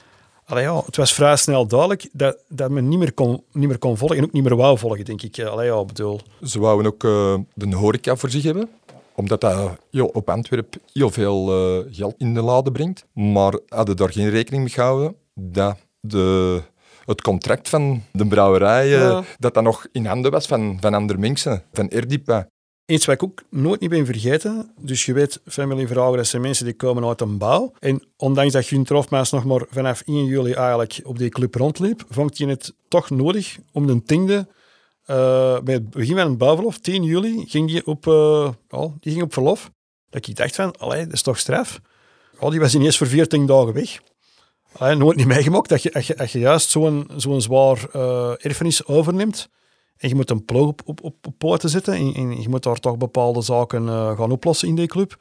Allee, 0.52 0.64
ja, 0.64 0.82
het 0.87 0.97
was 0.97 1.14
vrij 1.14 1.37
snel 1.37 1.66
duidelijk 1.66 2.09
dat, 2.12 2.38
dat 2.49 2.71
men 2.71 2.88
niet 2.88 2.99
meer, 2.99 3.12
kon, 3.12 3.42
niet 3.52 3.68
meer 3.68 3.78
kon 3.78 3.97
volgen 3.97 4.16
en 4.16 4.25
ook 4.25 4.32
niet 4.32 4.42
meer 4.42 4.56
wou 4.56 4.78
volgen, 4.78 5.04
denk 5.04 5.23
ik. 5.23 5.40
Allee, 5.40 5.66
ja, 5.66 5.85
bedoel. 5.85 6.21
Ze 6.42 6.61
wouden 6.61 6.92
ook 6.92 7.04
uh, 7.04 7.38
de 7.54 7.76
horeca 7.76 8.16
voor 8.16 8.30
zich 8.30 8.42
hebben, 8.42 8.68
omdat 9.14 9.40
dat 9.40 9.78
ja, 9.90 10.02
op 10.02 10.30
Antwerpen 10.30 10.80
heel 10.92 11.11
veel 11.11 11.68
uh, 11.78 11.85
geld 11.90 12.14
in 12.18 12.35
de 12.35 12.42
lade 12.42 12.73
brengt. 12.73 13.04
Maar 13.12 13.59
hadden 13.68 13.97
daar 13.97 14.12
geen 14.12 14.30
rekening 14.30 14.62
mee 14.62 14.73
gehouden 14.73 15.16
dat 15.35 15.76
de, 16.00 16.61
het 17.04 17.21
contract 17.23 17.68
van 17.68 18.02
de 18.12 18.26
brouwerij, 18.26 18.87
uh, 18.87 18.99
ja. 18.99 19.23
dat 19.38 19.54
dat 19.54 19.62
nog 19.62 19.87
in 19.92 20.06
handen 20.06 20.30
was 20.30 20.47
van, 20.47 20.76
van 20.80 20.94
andere 20.94 21.18
mensen, 21.18 21.62
van 21.73 21.88
Erdipa. 21.88 22.49
Iets 22.92 23.04
wat 23.06 23.14
ik 23.14 23.22
ook 23.22 23.42
nooit 23.50 23.80
niet 23.80 23.90
ben 23.90 24.06
vergeten. 24.06 24.72
Dus 24.80 25.04
je 25.04 25.12
weet, 25.12 25.40
family 25.46 25.87
vrouwen, 25.87 26.16
dat 26.16 26.26
zijn 26.26 26.42
mensen 26.42 26.64
die 26.64 26.75
komen 26.75 27.04
uit 27.04 27.20
een 27.20 27.38
bouw. 27.38 27.72
En 27.78 28.02
ondanks 28.16 28.52
dat 28.52 28.66
Gunther 28.66 28.96
Hofmaas 28.96 29.30
nog 29.30 29.44
maar 29.44 29.64
vanaf 29.70 30.02
1 30.06 30.25
juli 30.25 30.52
eigenlijk 30.52 31.00
op 31.04 31.18
die 31.18 31.28
club 31.28 31.54
rondliep, 31.54 32.04
vond 32.08 32.38
je 32.38 32.46
het 32.46 32.75
toch 32.88 33.11
nodig 33.11 33.58
om 33.72 33.87
de 33.87 34.02
tiende 34.02 34.49
uh, 35.06 35.61
bij 35.61 35.75
het 35.75 35.90
begin 35.90 36.16
van 36.16 36.28
het 36.28 36.38
bouwverlof, 36.38 36.78
10 36.78 37.02
juli, 37.02 37.44
ging 37.49 37.68
die 37.68 37.87
op, 37.87 38.06
uh, 38.06 38.50
die 39.00 39.12
ging 39.12 39.22
op 39.22 39.32
verlof. 39.32 39.70
Dat 40.11 40.28
ik 40.28 40.37
dacht 40.37 40.54
van, 40.54 40.76
allee, 40.78 41.04
dat 41.04 41.12
is 41.12 41.22
toch 41.22 41.38
straf. 41.38 41.80
Oh, 42.38 42.50
die 42.50 42.61
was 42.61 42.75
ineens 42.75 42.96
voor 42.96 43.06
14 43.06 43.46
dagen 43.46 43.72
weg. 43.72 43.99
Allee, 44.72 44.94
nooit 44.94 45.16
niet 45.16 45.26
meegemaakt 45.26 45.68
dat 45.68 45.82
je, 45.82 45.94
als 45.94 46.06
je, 46.06 46.28
je 46.32 46.38
juist 46.38 46.70
zo'n 46.70 47.11
zo'n 47.16 47.40
zwaar 47.40 47.87
uh, 47.96 48.32
erfenis 48.38 48.87
overneemt, 48.87 49.49
en 50.02 50.09
je 50.09 50.14
moet 50.14 50.30
een 50.30 50.44
ploeg 50.44 50.68
op, 50.68 51.02
op, 51.02 51.26
op, 51.42 51.61
zetten 51.64 51.94
en, 51.94 52.40
je 52.40 52.49
moet 52.49 52.62
daar 52.62 52.80
toch 52.80 52.97
bepaalde 52.97 53.42
zaken 53.42 53.82
uh, 53.82 54.18
gaan 54.18 54.30
oplossen 54.30 54.68
in 54.68 54.75
die 54.75 54.87
club. 54.87 55.18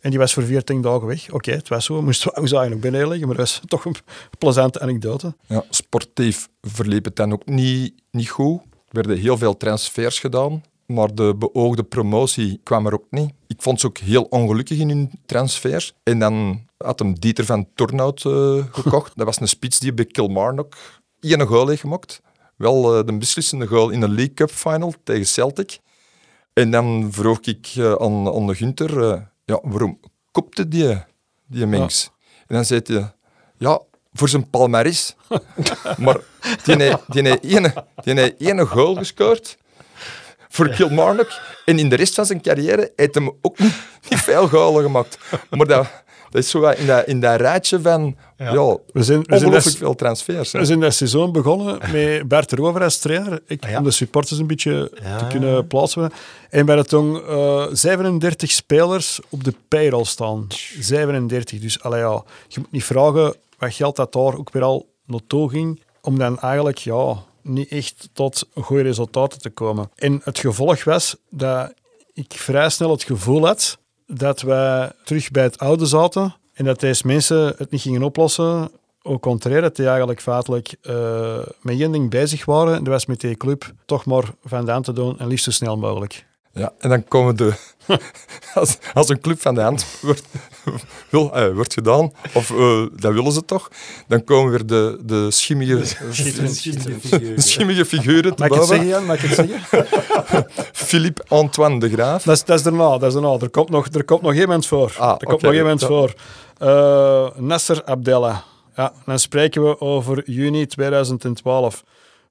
En 0.00 0.10
die 0.10 0.18
was 0.18 0.32
voor 0.32 0.42
14 0.42 0.80
dagen 0.80 1.06
weg. 1.06 1.32
Oké, 1.32 1.50
het 1.50 1.68
was 1.68 1.84
zo. 1.84 2.02
Moest 2.02 2.24
we 2.24 2.30
eigenlijk 2.32 2.70
nog 2.70 2.80
binnenleggen, 2.80 3.26
maar 3.26 3.36
dat 3.36 3.46
is 3.46 3.60
toch 3.66 3.84
een 3.84 3.96
plezante 4.38 4.80
anekdote. 4.80 5.34
Ja, 5.46 5.64
sportief 5.70 6.48
verliep 6.60 7.04
het 7.04 7.16
dan 7.16 7.32
ook 7.32 7.46
niet, 7.46 7.94
niet 8.10 8.28
goed. 8.28 8.60
Er 8.62 9.00
werden 9.00 9.18
heel 9.18 9.38
veel 9.38 9.56
transfers 9.56 10.18
gedaan, 10.18 10.62
maar 10.86 11.14
de 11.14 11.34
beoogde 11.38 11.82
promotie 11.82 12.60
kwam 12.62 12.86
er 12.86 12.92
ook 12.92 13.06
niet. 13.10 13.32
Ik 13.46 13.62
vond 13.62 13.80
ze 13.80 13.86
ook 13.86 13.98
heel 13.98 14.22
ongelukkig 14.22 14.78
in 14.78 14.88
hun 14.88 15.10
transfers. 15.26 15.94
En 16.02 16.18
dan 16.18 16.64
had 16.76 16.98
hem 16.98 17.18
Dieter 17.18 17.44
van 17.44 17.66
Tornout 17.74 18.24
uh, 18.24 18.64
gekocht. 18.70 19.12
dat 19.16 19.26
was 19.26 19.40
een 19.40 19.48
spits 19.48 19.78
die 19.78 19.94
bij 19.94 20.04
Kilmarnock 20.04 20.74
één 21.20 21.46
goal 21.46 21.68
heeft 21.68 21.80
gemaakt. 21.80 22.22
Wel 22.64 22.98
uh, 22.98 23.06
de 23.06 23.18
beslissende 23.18 23.66
goal 23.66 23.90
in 23.90 24.02
een 24.02 24.14
League 24.14 24.34
Cup 24.34 24.50
final 24.50 24.94
tegen 25.04 25.26
Celtic. 25.26 25.78
En 26.52 26.70
dan 26.70 27.08
vroeg 27.10 27.40
ik 27.40 27.74
uh, 27.76 27.92
aan, 27.92 28.34
aan 28.34 28.46
de 28.46 28.54
Gunther, 28.54 29.00
ja, 29.44 29.60
waarom 29.62 30.00
kopte 30.30 30.68
die, 30.68 31.04
die 31.46 31.66
mens? 31.66 32.10
En 32.46 32.54
dan 32.54 32.64
zei 32.64 32.80
hij, 32.84 33.12
ja, 33.58 33.80
voor 34.12 34.28
zijn 34.28 34.50
palmaris. 34.50 35.16
maar 36.04 36.20
die 36.64 36.76
heeft, 36.76 37.12
die, 37.12 37.28
heeft 37.28 37.44
ene, 37.44 37.84
die 38.02 38.14
heeft 38.14 38.40
ene 38.40 38.66
goal 38.66 38.94
gescoord 38.94 39.58
voor 40.48 40.68
Kilmarnock. 40.68 41.40
En 41.64 41.78
in 41.78 41.88
de 41.88 41.96
rest 41.96 42.14
van 42.14 42.26
zijn 42.26 42.40
carrière 42.40 42.92
heeft 42.96 43.14
hij 43.14 43.32
ook 43.40 43.58
niet, 43.58 43.74
niet 44.08 44.20
veel 44.20 44.48
goalen 44.48 44.82
gemaakt. 44.82 45.18
Maar 45.50 45.66
dat, 45.66 46.03
dat 46.34 46.42
is 46.42 46.50
zo 46.50 46.68
in 46.68 46.86
dat, 46.86 47.06
in 47.06 47.20
dat 47.20 47.40
rijtje 47.40 47.80
van 47.80 48.16
ja. 48.36 48.52
ja 48.52 48.76
we 48.92 49.02
zijn, 49.02 49.20
we 49.22 49.32
ongelooflijk 49.32 49.62
zijn 49.62 49.76
veel 49.76 49.94
transfers. 49.94 50.52
We 50.52 50.64
zijn 50.64 50.80
dat 50.80 50.94
seizoen 50.94 51.32
begonnen 51.32 51.78
met 51.92 52.28
Bert 52.28 52.52
Rover 52.52 52.82
als 52.82 52.98
trainer, 52.98 53.42
ik, 53.46 53.64
ah, 53.64 53.76
om 53.76 53.84
de 53.84 53.90
supporters 53.90 54.38
een 54.38 54.46
beetje 54.46 54.90
te 55.18 55.26
kunnen 55.28 55.66
plaatsen. 55.66 56.12
En 56.50 56.66
bij 56.66 56.76
de 56.76 56.84
toen 56.84 57.22
uh, 57.28 57.66
37 57.72 58.50
spelers 58.50 59.20
op 59.28 59.44
de 59.44 59.54
payroll 59.68 60.04
staan. 60.04 60.46
37. 60.80 61.60
Dus 61.60 61.82
allee, 61.82 62.00
ja, 62.00 62.22
je 62.48 62.60
moet 62.60 62.72
niet 62.72 62.84
vragen 62.84 63.34
wat 63.58 63.74
geld 63.74 63.96
dat 63.96 64.12
daar 64.12 64.38
ook 64.38 64.52
weer 64.52 64.62
al 64.62 64.88
naartoe 65.06 65.50
ging, 65.50 65.82
om 66.00 66.18
dan 66.18 66.40
eigenlijk 66.40 66.78
ja, 66.78 67.16
niet 67.42 67.68
echt 67.68 68.08
tot 68.12 68.48
goede 68.54 68.82
resultaten 68.82 69.40
te 69.40 69.50
komen. 69.50 69.90
En 69.94 70.20
het 70.24 70.38
gevolg 70.38 70.84
was 70.84 71.16
dat 71.30 71.72
ik 72.12 72.32
vrij 72.32 72.68
snel 72.68 72.90
het 72.90 73.02
gevoel 73.02 73.46
had 73.46 73.78
dat 74.06 74.40
wij 74.40 74.92
terug 75.04 75.30
bij 75.30 75.42
het 75.42 75.58
oude 75.58 75.86
zaten 75.86 76.34
en 76.52 76.64
dat 76.64 76.80
deze 76.80 77.06
mensen 77.06 77.54
het 77.58 77.70
niet 77.70 77.80
gingen 77.80 78.02
oplossen. 78.02 78.70
Au 79.02 79.18
contraire, 79.18 79.60
dat 79.60 79.76
die 79.76 79.86
eigenlijk 79.88 80.20
feitelijk 80.20 80.76
uh, 80.82 81.38
met 81.60 81.80
één 81.80 81.92
ding 81.92 82.10
bezig 82.10 82.44
waren. 82.44 82.84
Dat 82.84 82.92
was 82.92 83.06
met 83.06 83.20
die 83.20 83.36
club 83.36 83.72
toch 83.86 84.04
maar 84.04 84.24
vandaan 84.44 84.82
te 84.82 84.92
doen 84.92 85.18
en 85.18 85.26
liefst 85.26 85.44
zo 85.44 85.50
snel 85.50 85.76
mogelijk. 85.76 86.26
Ja, 86.54 86.72
en 86.78 86.88
dan 86.88 87.04
komen 87.04 87.36
de... 87.36 87.52
als, 88.54 88.78
als 88.92 89.08
een 89.08 89.20
club 89.20 89.40
van 89.40 89.54
de 89.54 89.60
hand 89.60 89.86
wordt, 90.00 90.22
wil, 91.10 91.30
uh, 91.34 91.54
wordt 91.54 91.72
gedaan, 91.72 92.12
of 92.34 92.50
uh, 92.50 92.86
dat 92.96 93.12
willen 93.12 93.32
ze 93.32 93.44
toch, 93.44 93.70
dan 94.06 94.24
komen 94.24 94.50
weer 94.50 94.66
de, 94.66 94.98
de 95.04 95.30
schimmige, 95.30 95.84
schimmige 97.36 97.84
figuren 97.84 98.34
te 98.34 98.42
Mag 98.42 98.48
ik 98.48 98.54
het 98.54 98.66
zeggen? 98.66 99.04
Mag 99.04 99.22
ik 99.22 99.30
het 99.30 99.34
zeggen? 99.34 99.86
Philippe 100.88 101.24
Antoine 101.28 101.80
de 101.80 101.90
Graaf. 101.90 102.22
Dat 102.22 102.36
is, 102.36 102.44
dat 102.44 102.58
is 102.58 102.62
daarna, 102.62 102.98
dat 102.98 103.02
is 103.02 103.12
daarna. 103.12 103.38
Er 103.40 103.50
komt 103.50 103.70
nog, 103.70 103.86
er 103.86 104.04
komt 104.04 104.22
nog 104.22 104.34
iemand 104.34 104.66
voor. 104.66 104.94
Ah, 104.98 105.14
er 105.18 105.26
komt 105.26 105.42
nog 105.42 105.54
iemand 105.54 105.80
dat... 105.80 105.88
voor. 105.88 106.14
Uh, 106.62 107.28
Nasser 107.36 107.84
Abdella. 107.84 108.44
Ja, 108.76 108.92
dan 109.04 109.18
spreken 109.18 109.64
we 109.64 109.80
over 109.80 110.30
juni 110.30 110.66
2012. 110.66 111.84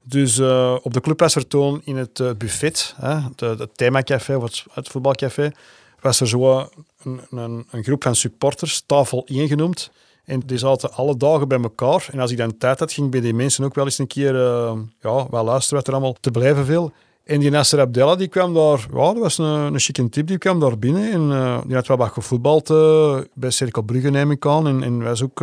Dus 0.03 0.37
uh, 0.37 0.75
op 0.81 0.93
de 0.93 1.01
clubwassertoon 1.01 1.81
in 1.83 1.97
het 1.97 2.19
uh, 2.19 2.29
buffet, 2.37 2.95
het 3.35 3.69
themacafé 3.77 4.35
of 4.35 4.43
het, 4.43 4.65
het, 4.71 4.87
voetbalcafé, 4.87 5.51
was 6.01 6.19
er 6.19 6.27
zo 6.27 6.69
een, 7.03 7.65
een, 7.71 7.83
groep 7.83 8.03
van 8.03 8.15
supporters, 8.15 8.83
tafel 8.85 9.25
1 9.25 9.47
genoemd. 9.47 9.91
En 10.25 10.39
die 10.45 10.57
zaten 10.57 10.93
alle 10.93 11.17
dagen 11.17 11.47
bij 11.47 11.61
elkaar. 11.61 12.07
En 12.11 12.19
als 12.19 12.31
ik 12.31 12.37
dan 12.37 12.57
tijd 12.57 12.79
had, 12.79 12.93
ging 12.93 13.11
bij 13.11 13.21
die 13.21 13.33
mensen 13.33 13.63
ook 13.63 13.75
wel 13.75 13.85
eens 13.85 13.97
een 13.97 14.07
keer 14.07 14.35
ja, 15.01 15.27
wel 15.29 15.43
luisteren 15.43 15.77
wat 15.77 15.87
er 15.87 15.93
allemaal 15.93 16.15
te 16.19 16.31
blijven 16.31 16.65
viel. 16.65 16.91
En 17.23 17.39
die 17.39 17.49
Nasser 17.49 17.79
Abdella, 17.79 18.15
die 18.15 18.27
kwam 18.27 18.53
daar, 18.53 18.87
ja, 18.93 19.13
dat 19.13 19.17
was 19.17 19.37
een, 19.37 19.45
een 19.45 19.79
chique 19.79 20.09
tip, 20.09 20.27
die 20.27 20.37
kwam 20.37 20.59
daar 20.59 20.79
binnen. 20.79 21.11
En 21.11 21.61
die 21.67 21.75
had 21.75 21.87
wel 21.87 21.97
wat 21.97 22.11
gevoetbald 22.11 22.67
bij 23.33 23.49
Cirkel 23.49 23.81
Brugge, 23.81 24.09
neem 24.09 24.31
ik 24.31 24.45
aan. 24.45 24.67
En, 24.67 24.83
en 24.83 25.03
was 25.03 25.23
ook 25.23 25.41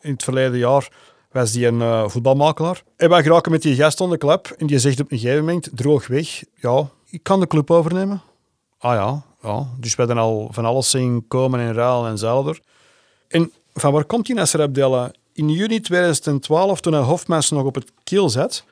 in 0.00 0.12
het 0.12 0.22
verleden 0.22 0.58
jaar 0.58 0.88
was 1.34 1.52
die 1.52 1.66
een 1.66 1.80
uh, 1.80 2.08
voetbalmakelaar. 2.08 2.82
En 2.96 3.08
wij 3.08 3.22
geraken 3.22 3.50
met 3.50 3.62
die 3.62 3.74
gast 3.74 4.00
onder 4.00 4.18
de 4.18 4.24
klap 4.26 4.46
en 4.46 4.66
die 4.66 4.78
zegt 4.78 5.00
op 5.00 5.12
een 5.12 5.18
gegeven 5.18 5.44
moment, 5.44 5.68
droog 5.72 6.06
weg, 6.06 6.42
ja, 6.54 6.88
ik 7.10 7.22
kan 7.22 7.40
de 7.40 7.46
club 7.46 7.70
overnemen. 7.70 8.22
Ah 8.78 8.94
ja, 8.94 9.22
ja. 9.42 9.66
Dus 9.78 9.94
we 9.94 10.02
hadden 10.02 10.18
al 10.18 10.48
van 10.52 10.64
alles 10.64 10.90
zien 10.90 11.24
komen 11.28 11.60
en 11.60 11.72
ruilen 11.72 12.10
en 12.10 12.18
zelder. 12.18 12.60
En 13.28 13.52
van 13.72 13.92
waar 13.92 14.04
komt 14.04 14.26
die 14.26 14.34
Nasser 14.34 14.60
Abdella? 14.60 15.12
In 15.32 15.48
juni 15.48 15.80
2012, 15.80 16.80
toen 16.80 16.92
hij 16.92 17.02
Hofmans 17.02 17.50
nog 17.50 17.64
op 17.64 17.74
het 17.74 17.92
kiel 18.04 18.28
zat, 18.28 18.64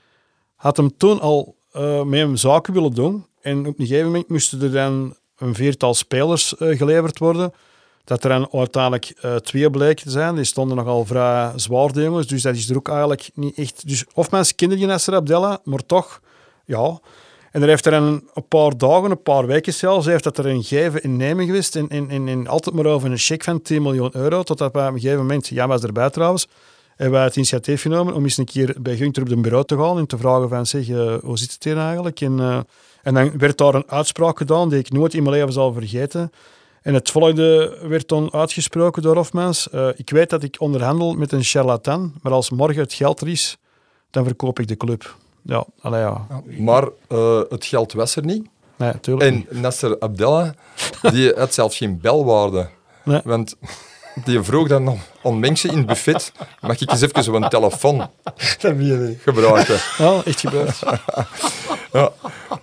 had 0.55 0.77
hem 0.77 0.97
toen 0.97 1.21
al 1.21 1.55
uh, 1.77 2.03
met 2.03 2.21
hem 2.21 2.37
zaken 2.37 2.73
willen 2.73 2.95
doen. 2.95 3.27
En 3.41 3.59
op 3.59 3.79
een 3.79 3.87
gegeven 3.87 4.07
moment 4.07 4.29
moesten 4.29 4.63
er 4.63 4.73
dan 4.73 5.17
een 5.39 5.55
viertal 5.55 5.95
spelers 5.95 6.55
uh, 6.59 6.79
geleverd 6.79 7.19
worden 7.19 7.53
dat 8.05 8.25
er 8.25 8.31
dan 8.31 8.49
uiteindelijk 8.53 9.15
uh, 9.25 9.37
twee 9.37 9.71
bleken 9.71 10.05
te 10.05 10.11
zijn. 10.11 10.35
Die 10.35 10.45
stonden 10.45 10.77
nogal 10.77 11.05
vrij 11.05 11.53
zwaar, 11.57 11.91
jongens. 11.99 12.27
Dus 12.27 12.43
dat 12.43 12.55
is 12.55 12.71
er 12.71 12.77
ook 12.77 12.89
eigenlijk 12.89 13.31
niet 13.35 13.59
echt... 13.59 13.89
Dus 13.89 14.05
of 14.15 14.31
mensen 14.31 14.57
kenden 14.57 14.79
je 14.79 14.87
Nasser 14.87 15.15
Abdella, 15.15 15.61
maar 15.65 15.87
toch, 15.87 16.21
ja... 16.65 17.01
En 17.53 17.63
er 17.63 17.69
heeft 17.69 17.87
er 17.87 17.93
een, 17.93 18.29
een 18.35 18.49
paar 18.49 18.77
dagen, 18.77 19.11
een 19.11 19.23
paar 19.23 19.47
weken 19.47 19.73
zelfs, 19.73 20.07
heeft 20.07 20.25
dat 20.25 20.39
er 20.39 20.47
een 20.47 20.65
geven 20.65 21.03
in 21.03 21.17
nemen 21.17 21.47
geweest. 21.47 21.77
En, 21.77 21.89
en, 21.89 22.29
en, 22.29 22.47
altijd 22.47 22.75
maar 22.75 22.87
over 22.87 23.11
een 23.11 23.19
cheque 23.19 23.45
van 23.45 23.63
10 23.63 23.83
miljoen 23.83 24.11
euro. 24.13 24.43
Totdat 24.43 24.69
op 24.69 24.77
een 24.77 24.93
gegeven 24.93 25.19
moment, 25.19 25.49
Jan 25.49 25.69
was 25.69 25.83
erbij 25.83 26.11
trouwens, 26.11 26.49
hebben 26.89 27.11
wij 27.11 27.25
het 27.25 27.37
initiatief 27.37 27.83
genomen 27.83 28.15
om 28.15 28.23
eens 28.23 28.37
een 28.37 28.45
keer 28.45 28.75
bij 28.81 28.97
Gunther 28.97 29.23
op 29.23 29.29
de 29.29 29.37
bureau 29.37 29.65
te 29.65 29.77
gaan 29.77 29.99
en 29.99 30.07
te 30.07 30.19
vragen 30.19 30.49
van, 30.49 30.67
zeg, 30.67 30.89
uh, 30.89 31.15
hoe 31.23 31.39
zit 31.39 31.53
het 31.53 31.65
hier 31.65 31.79
eigenlijk? 31.79 32.21
En, 32.21 32.39
uh, 32.39 32.59
en 33.03 33.15
dan 33.15 33.39
werd 33.39 33.59
daar 33.59 33.75
een 33.75 33.91
uitspraak 33.91 34.39
gedaan 34.39 34.69
die 34.69 34.79
ik 34.79 34.93
nooit 34.93 35.15
in 35.15 35.23
mijn 35.23 35.35
leven 35.35 35.53
zal 35.53 35.73
vergeten. 35.73 36.33
En 36.83 36.95
het 36.95 37.11
volgende 37.11 37.79
werd 37.83 38.09
dan 38.09 38.33
uitgesproken 38.33 39.03
door 39.03 39.17
Hofmans. 39.17 39.69
Uh, 39.75 39.89
ik 39.97 40.11
weet 40.11 40.31
dat 40.31 40.43
ik 40.43 40.57
onderhandel 40.59 41.15
met 41.15 41.33
een 41.33 41.43
charlatan, 41.43 42.13
maar 42.23 42.33
als 42.33 42.51
morgen 42.51 42.83
het 42.83 42.93
geld 42.93 43.21
er 43.21 43.29
is, 43.29 43.57
dan 44.11 44.25
verkoop 44.25 44.59
ik 44.59 44.69
de 44.69 44.77
club. 44.77 45.17
Ja, 45.43 45.67
allee, 45.81 46.01
ja. 46.01 46.27
Maar 46.59 46.89
uh, 47.09 47.41
het 47.49 47.65
geld 47.65 47.93
was 47.93 48.17
er 48.17 48.25
niet. 48.25 48.47
Nee, 48.77 49.01
tuurlijk 49.01 49.49
En 49.51 49.61
Nasser 49.61 50.01
Abdella, 50.01 50.55
die 51.13 51.33
had 51.37 51.55
zelfs 51.55 51.77
geen 51.77 52.01
belwaarde. 52.01 52.69
Nee. 53.05 53.21
Want 53.25 53.57
die 54.25 54.43
vroeg 54.43 54.69
dan 54.69 54.99
aan 55.23 55.39
mensen 55.39 55.71
in 55.71 55.77
het 55.77 55.87
buffet, 55.87 56.33
mag 56.61 56.81
ik 56.81 56.91
eens 56.91 57.01
even 57.01 57.25
zo'n 57.25 57.49
telefoon 57.49 57.99
dat 58.61 58.77
gebruiken? 59.23 59.79
Ja, 59.99 60.23
echt 60.25 60.41
gebeurd. 60.41 60.83
ja. 61.93 62.13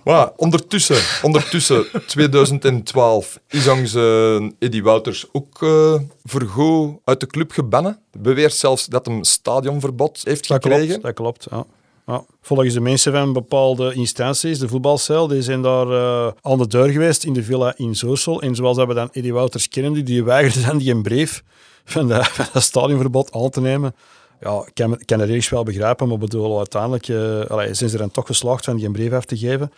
Maar 0.04 0.30
ondertussen, 0.36 0.96
ondertussen, 1.22 1.86
2012, 2.06 3.38
is 3.48 3.68
onze 3.68 4.52
Eddie 4.58 4.82
Wouters 4.82 5.26
ook 5.32 5.62
uh, 5.62 5.94
voor 6.24 6.98
uit 7.04 7.20
de 7.20 7.26
club 7.26 7.52
gebannen. 7.52 7.98
Beweert 8.12 8.54
zelfs 8.54 8.86
dat 8.86 9.06
hij 9.06 9.14
een 9.14 9.24
stadionverbod 9.24 10.20
heeft 10.24 10.48
dat 10.48 10.62
gekregen. 10.62 10.86
Klopt, 10.86 11.02
dat 11.02 11.14
klopt, 11.14 11.46
ja. 11.50 11.64
Ja. 12.10 12.24
Volgens 12.40 12.74
de 12.74 12.80
mensen 12.80 13.12
van 13.12 13.32
bepaalde 13.32 13.94
instanties, 13.94 14.58
de 14.58 14.68
voetbalcel, 14.68 15.26
die 15.26 15.42
zijn 15.42 15.62
daar 15.62 15.86
uh, 15.86 16.32
aan 16.42 16.58
de 16.58 16.66
deur 16.66 16.88
geweest 16.88 17.24
in 17.24 17.32
de 17.32 17.42
villa 17.42 17.74
in 17.76 17.94
Zoorsel. 17.96 18.42
En 18.42 18.54
zoals 18.54 18.76
we 18.76 18.94
dan 18.94 19.08
Eddie 19.12 19.32
Wouters 19.32 19.68
kennen, 19.68 20.04
die 20.04 20.24
weigerde 20.24 20.66
dan 20.66 20.78
die 20.78 20.92
een 20.92 21.02
brief 21.02 21.42
van, 21.84 22.08
dat 22.08 22.30
stadionverbod 22.54 23.32
aan 23.32 23.50
te 23.50 23.60
nemen. 23.60 23.94
Ja, 24.40 24.62
ik 24.66 24.74
kan, 24.74 25.02
kan 25.04 25.20
het 25.20 25.28
ergens 25.28 25.48
wel 25.48 25.62
begrijpen, 25.62 26.08
maar 26.08 26.18
bedoel, 26.18 26.58
uiteindelijk 26.58 27.08
uh, 27.08 27.16
zijn 27.48 27.74
ze 27.74 27.90
er 27.92 27.98
dan 27.98 28.10
toch 28.10 28.26
geslaagd 28.26 28.64
van 28.64 28.76
die 28.76 28.86
een 28.86 28.92
brief 28.92 29.12
af 29.12 29.24
te 29.24 29.36
geven. 29.36 29.72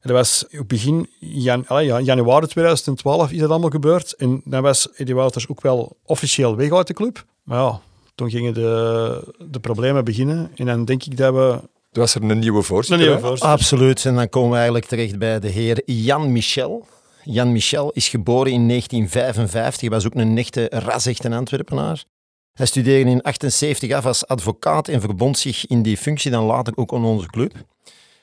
En 0.00 0.10
dat 0.10 0.12
was 0.12 0.46
op 0.58 0.68
begin 0.68 1.08
jan, 1.18 1.64
januari 2.04 2.46
2012 2.46 3.32
is 3.32 3.38
dat 3.38 3.50
allemaal 3.50 3.70
gebeurd. 3.70 4.12
En 4.12 4.42
dan 4.44 4.62
was 4.62 4.92
Eddie 4.92 5.14
Wouters 5.14 5.48
ook 5.48 5.60
wel 5.60 5.96
officieel 6.04 6.56
weg 6.56 6.72
uit 6.72 6.86
de 6.86 6.94
club. 6.94 7.24
Maar 7.42 7.58
ja, 7.58 7.80
toen 8.14 8.30
gingen 8.30 8.54
de, 8.54 9.34
de 9.50 9.60
problemen 9.60 10.04
beginnen. 10.04 10.50
En 10.54 10.66
dan 10.66 10.84
denk 10.84 11.04
ik 11.04 11.16
dat 11.16 11.34
we 11.34 11.60
was 11.96 12.14
er 12.14 12.22
een 12.22 12.38
nieuwe 12.38 12.62
voorzitter. 12.62 13.08
Een 13.08 13.20
nieuwe 13.20 13.38
Absoluut. 13.38 14.04
En 14.04 14.14
dan 14.14 14.28
komen 14.28 14.50
we 14.50 14.56
eigenlijk 14.56 14.86
terecht 14.86 15.18
bij 15.18 15.40
de 15.40 15.48
heer 15.48 15.82
Jan 15.84 16.32
Michel. 16.32 16.86
Jan 17.22 17.52
Michel 17.52 17.90
is 17.90 18.08
geboren 18.08 18.52
in 18.52 18.68
1955. 18.68 19.80
Hij 19.80 19.90
was 19.90 20.06
ook 20.06 20.14
een 20.14 20.38
echte 20.38 20.66
rasechte 20.70 21.30
Antwerpenaar. 21.30 22.04
Hij 22.52 22.66
studeerde 22.66 23.10
in 23.10 23.22
78 23.22 23.92
af 23.92 24.06
als 24.06 24.26
advocaat 24.26 24.88
en 24.88 25.00
verbond 25.00 25.38
zich 25.38 25.66
in 25.66 25.82
die 25.82 25.96
functie 25.96 26.30
dan 26.30 26.44
later 26.44 26.72
ook 26.76 26.92
aan 26.92 27.04
onze 27.04 27.26
club. 27.26 27.52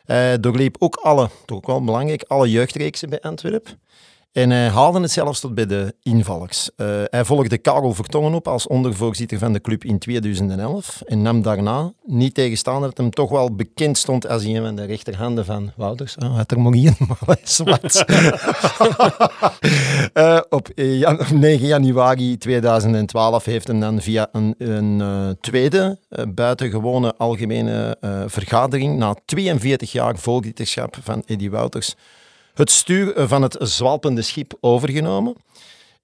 Hij 0.04 0.40
doorliep 0.40 0.76
ook 0.80 0.96
alle, 0.96 1.30
toch 1.46 1.58
ook 1.58 1.68
wel 1.68 1.84
belangrijk, 1.84 2.24
alle 2.28 2.50
jeugdreeksen 2.50 3.10
bij 3.10 3.22
Antwerpen. 3.22 3.80
En 4.32 4.50
hij 4.50 4.68
haalde 4.68 5.00
het 5.02 5.12
zelfs 5.12 5.40
tot 5.40 5.56
bij 5.56 5.66
de 5.66 5.96
invallers. 6.04 6.70
Uh, 6.78 6.88
hij 7.06 7.26
volgde 7.26 7.58
Karel 7.58 7.94
Vertongen 7.94 8.34
op 8.34 8.48
als 8.48 8.68
ondervoorzitter 8.68 9.38
van 9.38 9.54
de 9.54 9.62
club 9.62 9.84
in 9.84 10.00
2011 10.00 11.02
en 11.06 11.22
nam 11.22 11.42
daarna, 11.42 11.94
niet 12.06 12.34
tegenstaande 12.34 12.86
dat 12.88 12.98
hem 12.98 13.10
toch 13.10 13.30
wel 13.30 13.56
bekend 13.56 13.98
stond 13.98 14.28
als 14.28 14.44
een 14.44 14.62
van 14.62 14.76
de 14.76 14.86
rechterhanden 14.86 15.46
van 15.46 15.72
Wouters. 15.76 16.16
Oh, 16.16 16.36
had 16.36 16.52
er 16.52 16.58
één, 16.58 16.96
maar 17.26 17.38
zwart. 17.44 18.06
uh, 20.14 20.40
op, 20.50 20.72
jan, 20.76 21.20
9 21.34 21.68
januari 21.68 22.38
2012 22.38 23.46
heeft 23.46 23.68
hem 23.68 23.80
dan 23.80 24.02
via 24.02 24.30
een, 24.32 24.56
een 24.58 25.00
uh, 25.00 25.30
tweede 25.42 25.98
buitengewone 26.28 27.16
algemene 27.18 27.98
vergadering 28.28 28.98
na 28.98 29.16
42 29.26 29.92
jaar 29.92 30.18
voorzitterschap 30.18 30.98
van 31.02 31.24
Eddie 31.26 31.52
Wouters 31.52 31.96
het 32.62 32.72
stuur 32.72 33.14
van 33.16 33.42
het 33.42 33.56
zwalpende 33.60 34.22
schip 34.22 34.54
overgenomen. 34.60 35.36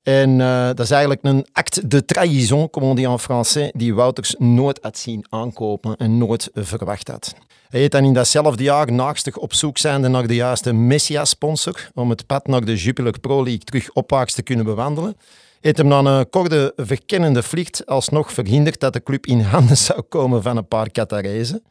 En 0.04 0.40
uh, 0.40 0.66
dat 0.66 0.80
is 0.80 0.92
eigenlijk 0.92 1.24
een 1.24 1.46
acte 1.52 1.88
de 1.88 2.06
trahison, 2.06 2.70
comme 2.70 2.88
on 2.88 2.96
dit 2.96 3.06
en 3.06 3.20
français, 3.20 3.72
die 3.74 3.94
Wouters 3.94 4.36
nooit 4.38 4.80
had 4.82 4.98
zien 4.98 5.26
aankopen 5.30 5.96
en 5.96 6.18
nooit 6.18 6.50
verwacht 6.54 7.08
had. 7.08 7.36
Hij 7.70 7.80
heeft 7.80 7.92
dan 7.92 8.04
in 8.04 8.14
datzelfde 8.14 8.64
jaar 8.64 8.92
naarstig 8.92 9.38
op 9.38 9.54
zoek 9.54 9.78
zijnde 9.78 10.08
naar 10.08 10.28
de 10.28 10.36
juiste 10.36 10.74
Messia-sponsor 10.74 11.90
om 11.94 12.10
het 12.10 12.26
pad 12.26 12.48
naar 12.48 12.66
de 12.66 12.76
Jupiler 12.76 13.20
Pro 13.20 13.36
League 13.44 13.64
terug 13.64 13.92
opwaarts 13.92 14.34
te 14.34 14.44
kunnen 14.44 14.66
bewandelen. 14.66 15.18
Heeft 15.62 15.78
hem 15.78 15.90
dan 15.90 16.06
een 16.06 16.30
korte 16.30 16.74
verkennende 16.76 17.44
vliegt 17.44 17.86
alsnog 17.86 18.34
verhinderd 18.34 18.80
dat 18.80 18.94
de 18.94 19.04
club 19.04 19.26
in 19.26 19.42
handen 19.42 19.78
zou 19.78 20.02
komen 20.02 20.44
van 20.44 20.58
een 20.58 20.68
paar 20.68 20.90
Qatarezen. 20.90 21.64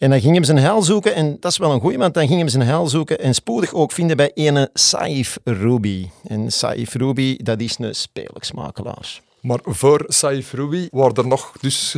En 0.00 0.10
dan 0.10 0.20
ging 0.20 0.34
hem 0.34 0.44
zijn 0.44 0.58
heil 0.58 0.82
zoeken, 0.82 1.14
en 1.14 1.36
dat 1.40 1.50
is 1.50 1.58
wel 1.58 1.72
een 1.72 1.80
goeie, 1.80 1.98
want 1.98 2.14
dan 2.14 2.26
ging 2.26 2.38
hem 2.38 2.48
zijn 2.48 2.62
heil 2.62 2.86
zoeken 2.86 3.18
en 3.18 3.34
spoedig 3.34 3.72
ook 3.72 3.92
vinden 3.92 4.16
bij 4.16 4.30
ene 4.34 4.70
Saif 4.72 5.38
Ruby. 5.44 6.08
En 6.26 6.52
Saif 6.52 6.94
Ruby, 6.94 7.36
dat 7.36 7.60
is 7.60 7.78
een 7.78 7.94
spelersmakelaar. 7.94 9.20
Maar 9.40 9.58
voor 9.62 10.04
Saif 10.08 10.52
Ruby 10.52 10.88
waren 10.90 11.14
er 11.14 11.26
nog 11.26 11.52
dus 11.60 11.96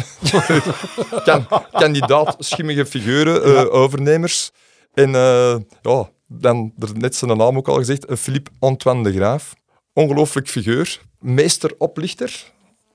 kan, 1.25 1.47
kandidaat 1.73 2.37
schimmige 2.39 2.87
figuren, 2.87 3.49
uh, 3.49 3.75
overnemers. 3.75 4.51
En 4.95 5.09
uh, 5.09 5.57
ja, 5.83 6.11
dan 6.27 6.73
er 6.79 6.89
net 6.95 7.15
zijn 7.15 7.37
naam 7.37 7.57
ook 7.57 7.69
al 7.69 7.77
gezegd, 7.77 8.11
uh, 8.11 8.17
Philippe 8.17 8.51
Antoine 8.59 9.03
de 9.03 9.13
Graaf. 9.13 9.55
Ongelooflijk 9.93 10.49
figuur, 10.49 11.01
meesteroplichter, 11.19 12.53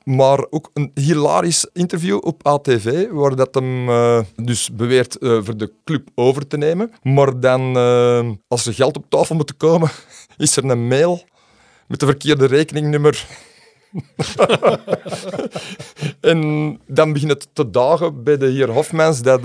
maar 0.07 0.45
ook 0.49 0.69
een 0.73 0.91
hilarisch 0.93 1.69
interview 1.73 2.17
op 2.21 2.47
ATV, 2.47 3.07
waar 3.11 3.35
dat 3.35 3.55
hem 3.55 3.89
uh, 3.89 4.19
dus 4.35 4.69
beweert 4.73 5.17
uh, 5.19 5.39
voor 5.43 5.57
de 5.57 5.73
club 5.83 6.07
over 6.15 6.47
te 6.47 6.57
nemen. 6.57 6.91
Maar 7.03 7.39
dan, 7.39 7.77
uh, 7.77 8.29
als 8.47 8.65
er 8.65 8.73
geld 8.73 8.97
op 8.97 9.05
tafel 9.09 9.35
moet 9.35 9.57
komen, 9.57 9.89
is 10.37 10.55
er 10.55 10.65
een 10.65 10.87
mail 10.87 11.23
met 11.87 11.99
de 11.99 12.05
verkeerde 12.05 12.45
rekeningnummer. 12.45 13.25
en 16.21 16.79
dan 16.87 17.13
begint 17.13 17.31
het 17.31 17.47
te 17.53 17.69
dagen 17.69 18.23
bij 18.23 18.37
de 18.37 18.47
heer 18.47 18.69
Hofmans 18.69 19.21
dat 19.21 19.41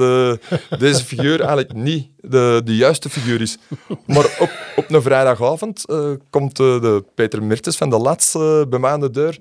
deze 0.79 1.05
figuur 1.05 1.39
eigenlijk 1.39 1.73
niet 1.73 2.09
de, 2.17 2.61
de 2.65 2.77
juiste 2.77 3.11
figuur 3.11 3.41
is. 3.41 3.59
Maar 4.07 4.37
op, 4.39 4.51
op 4.77 4.91
een 4.91 5.03
vrijdagavond 5.03 5.85
komt 6.31 6.57
de 6.57 7.05
Peter 7.15 7.43
Mertens 7.43 7.77
van 7.77 7.91
de 7.91 7.99
Lats 7.99 8.33
bij 8.69 8.79
mij 8.79 8.91
aan 8.91 9.01
de 9.01 9.11
deur. 9.11 9.39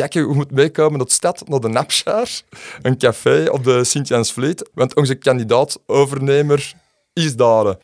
Jakke, 0.00 0.18
je 0.18 0.26
moet 0.26 0.50
meekomen 0.50 0.98
naar 0.98 1.06
de 1.06 1.12
stad, 1.12 1.42
naar 1.48 1.60
de 1.60 1.68
Napschaar, 1.68 2.42
een 2.82 2.98
café 2.98 3.50
op 3.50 3.64
de 3.64 3.84
Sint-Jansvleet, 3.84 4.70
want 4.74 4.94
onze 4.94 5.14
kandidaat-overnemer 5.14 6.72
is 7.12 7.36
daar. 7.36 7.76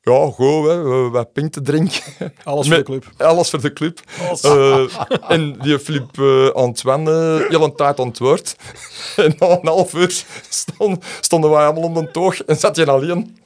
Ja, 0.00 0.30
goed, 0.30 0.66
hè. 0.66 1.10
wat 1.10 1.32
pink 1.32 1.52
te 1.52 1.60
drinken. 1.60 2.02
Alles 2.44 2.68
voor 2.68 2.76
de 2.76 2.82
club. 2.82 3.04
Alles 3.16 3.50
voor 3.50 3.60
de 3.60 3.72
club. 3.72 4.00
Uh, 4.44 4.84
en 5.28 5.58
die 5.58 5.78
Philippe 5.78 6.22
uh, 6.22 6.62
Antoine, 6.62 7.46
heel 7.48 7.62
een 7.62 7.74
tijd 7.74 8.00
antwoord. 8.00 8.56
en 9.16 9.34
na 9.38 9.48
een 9.48 9.66
half 9.66 9.94
uur 9.94 10.24
stonden, 10.48 11.00
stonden 11.20 11.50
wij 11.50 11.64
allemaal 11.64 11.82
om 11.82 11.94
de 11.94 12.10
toog 12.10 12.42
en 12.42 12.56
zat 12.56 12.76
je 12.76 12.90
alleen 12.90 13.36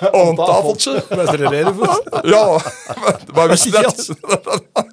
op 0.00 0.28
een 0.28 0.36
tafeltje. 0.36 1.04
Was 1.08 1.28
er 1.28 1.42
een 1.42 1.50
reden 1.50 1.74
voor? 1.74 2.02
Ja, 2.22 2.46
maar 3.34 3.48
we 3.48 3.48
wisten, 3.48 3.72
dat, 3.72 4.14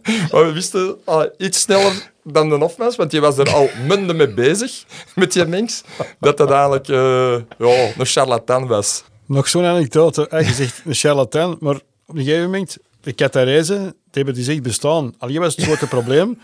maar 0.31 0.45
we 0.45 0.51
wisten 0.53 0.97
uh, 1.09 1.23
iets 1.37 1.59
sneller 1.59 2.11
dan 2.23 2.49
de 2.49 2.55
Hofmans, 2.55 2.95
want 2.95 3.11
je 3.11 3.19
was 3.19 3.37
er 3.37 3.53
al 3.53 3.69
munden 3.87 4.15
mee 4.15 4.33
bezig, 4.33 4.83
met 5.15 5.33
die 5.33 5.45
mens, 5.45 5.83
dat 6.19 6.37
dat 6.37 6.51
eigenlijk 6.51 6.87
uh, 6.87 7.35
ja, 7.57 7.91
een 7.97 8.05
charlatan 8.05 8.67
was. 8.67 9.03
Nog 9.25 9.47
zo'n 9.47 9.65
anekdote. 9.65 10.27
Je 10.31 10.53
zegt 10.53 10.81
een 10.85 10.93
charlatan, 10.93 11.57
maar 11.59 11.75
op 12.05 12.15
een 12.15 12.23
gegeven 12.23 12.43
moment, 12.43 12.77
de 13.01 13.13
Qatarezen, 13.13 13.81
die 13.81 13.93
hebben 14.11 14.33
die 14.33 14.51
echt 14.51 14.61
bestaan. 14.61 15.13
Alleen 15.17 15.39
was 15.39 15.55
het 15.55 15.65
grote 15.65 15.87
probleem 15.87 16.39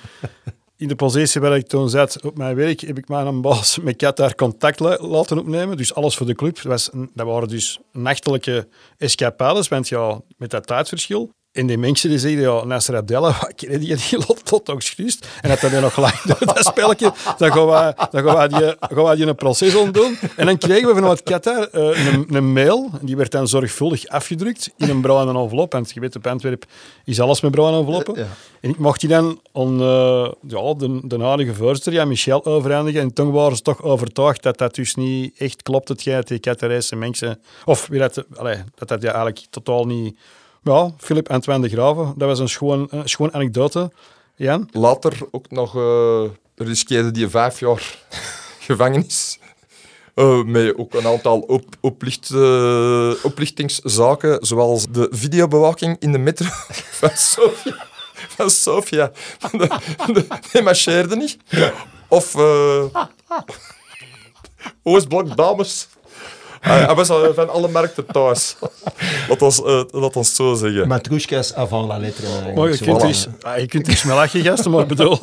in 0.81 0.87
de 0.87 0.95
positie 0.95 1.41
waar 1.41 1.55
ik 1.55 1.67
toen 1.67 1.89
zat 1.89 2.21
op 2.23 2.37
mijn 2.37 2.55
werk, 2.55 2.79
heb 2.79 2.97
ik 2.97 3.07
mijn 3.07 3.41
baas 3.41 3.79
met 3.79 3.95
Qatar 3.95 4.35
contact 4.35 4.79
laten 4.79 5.39
opnemen. 5.39 5.77
Dus 5.77 5.93
alles 5.93 6.15
voor 6.15 6.25
de 6.25 6.35
club. 6.35 6.55
Dat, 6.55 6.63
was, 6.63 6.89
dat 7.13 7.25
waren 7.27 7.47
dus 7.47 7.79
nachtelijke 7.91 8.67
escapades, 8.97 9.67
want 9.67 9.89
ja, 9.89 10.21
met 10.37 10.49
dat 10.49 10.67
tijdverschil. 10.67 11.31
En 11.51 11.67
die 11.67 11.77
mensen 11.77 12.09
die 12.09 12.19
zeiden, 12.19 12.43
ja, 12.43 12.65
Nasser 12.65 12.95
Abdella, 12.95 13.37
wat 13.41 13.59
die 13.59 13.79
die 13.79 14.17
lot 14.27 14.45
tot 14.45 14.69
ook 14.69 14.83
gerust. 14.83 15.27
En 15.41 15.49
dat 15.49 15.71
dan 15.71 15.81
nog 15.81 15.97
lang 15.97 16.21
dat 16.21 16.65
spelletje, 16.65 17.13
dan 17.37 17.51
gaan 17.51 17.65
we, 17.65 17.93
dan 18.11 18.23
gaan 18.23 18.49
die, 18.49 18.75
gaan 18.79 19.15
die 19.15 19.25
een 19.25 19.35
proces 19.35 19.73
doen. 19.91 20.17
En 20.35 20.45
dan 20.45 20.57
kregen 20.57 20.87
we 20.87 20.93
vanuit 20.93 21.23
Qatar 21.23 21.69
uh, 21.73 22.13
een, 22.13 22.35
een, 22.35 22.53
mail, 22.53 22.89
die 23.01 23.17
werd 23.17 23.31
dan 23.31 23.47
zorgvuldig 23.47 24.07
afgedrukt 24.07 24.71
in 24.77 24.89
een 24.89 25.01
bruine 25.01 25.39
envelop. 25.39 25.73
En 25.73 25.85
je 25.93 25.99
weet, 25.99 26.15
op 26.15 26.27
Antwerp 26.27 26.65
is 27.05 27.19
alles 27.19 27.41
met 27.41 27.51
bruine 27.51 27.77
enveloppen. 27.77 28.15
Ja. 28.17 28.27
En 28.61 28.69
ik 28.69 28.77
mocht 28.77 28.99
die 28.99 29.09
dan 29.09 29.39
aan 29.53 29.81
uh, 29.81 30.31
ja, 30.47 30.73
de, 30.73 30.99
de 31.03 31.19
huidige 31.19 31.53
voorzitter, 31.53 31.93
ja, 31.93 32.05
Michel, 32.05 32.45
overhandigen. 32.45 33.01
En 33.01 33.13
toen 33.13 33.31
waren 33.31 33.55
ze 33.55 33.61
toch 33.61 33.81
overtuigd 33.81 34.43
dat 34.43 34.57
dat 34.57 34.75
dus 34.75 34.95
niet 34.95 35.37
echt 35.37 35.61
klopt, 35.61 35.87
het 35.87 36.03
jij 36.03 36.21
die 36.21 36.39
Qatarese 36.39 36.95
mensen... 36.95 37.39
Of 37.65 37.87
dat, 37.91 38.13
dat 38.75 38.87
dat 38.87 39.01
ja, 39.01 39.13
eigenlijk 39.13 39.45
totaal 39.49 39.85
niet 39.85 40.17
ja, 40.61 40.91
Philip 40.97 41.29
Antoine 41.29 41.67
de 41.67 41.73
Graven, 41.73 42.13
dat 42.17 42.27
was 42.27 42.39
een 42.39 42.49
schoon, 42.49 42.87
een 42.89 43.09
schoon 43.09 43.33
anekdote. 43.33 43.91
Jan? 44.35 44.69
Later 44.71 45.17
ook 45.31 45.51
nog 45.51 45.75
uh, 45.75 46.23
riskeerde 46.55 47.11
die 47.11 47.27
vijf 47.27 47.59
jaar 47.59 47.97
gevangenis. 48.67 49.39
Uh, 50.15 50.43
met 50.43 50.77
ook 50.77 50.93
een 50.93 51.07
aantal 51.07 51.39
op, 51.39 51.65
oplicht, 51.79 52.29
uh, 52.33 53.13
oplichtingszaken, 53.23 54.45
zoals 54.45 54.85
de 54.91 55.07
videobewaking 55.11 55.95
in 55.99 56.11
de 56.11 56.17
metro 56.17 56.47
van 56.99 57.09
Sofia. 57.13 57.85
Van 58.13 58.49
Sofia. 58.49 59.11
die 60.51 60.61
marcheerde 60.61 61.15
niet. 61.15 61.37
Of 62.07 62.35
uh, 62.35 62.83
Oostblok 64.83 65.37
dames 65.37 65.87
hij 66.61 66.95
was 66.95 67.07
van 67.07 67.49
alle 67.49 67.67
markten 67.67 68.05
thuis. 68.05 68.55
Laat 69.29 69.41
ons, 69.41 69.59
uh, 69.59 69.83
laat 69.91 70.15
ons 70.15 70.35
zo 70.35 70.53
zeggen. 70.53 70.87
Matroeskas 70.87 71.53
avant 71.53 71.87
la 71.87 71.97
lettre. 71.97 72.53
Maar 72.55 72.69
je, 72.69 72.77
kunt 72.77 73.01
dus, 73.01 73.27
ah, 73.41 73.57
je 73.57 73.65
kunt 73.65 73.85
dus 73.85 74.03
lachen, 74.03 74.41
gasten, 74.41 74.71
maar 74.71 74.81
ik 74.81 74.87
bedoel, 74.87 75.19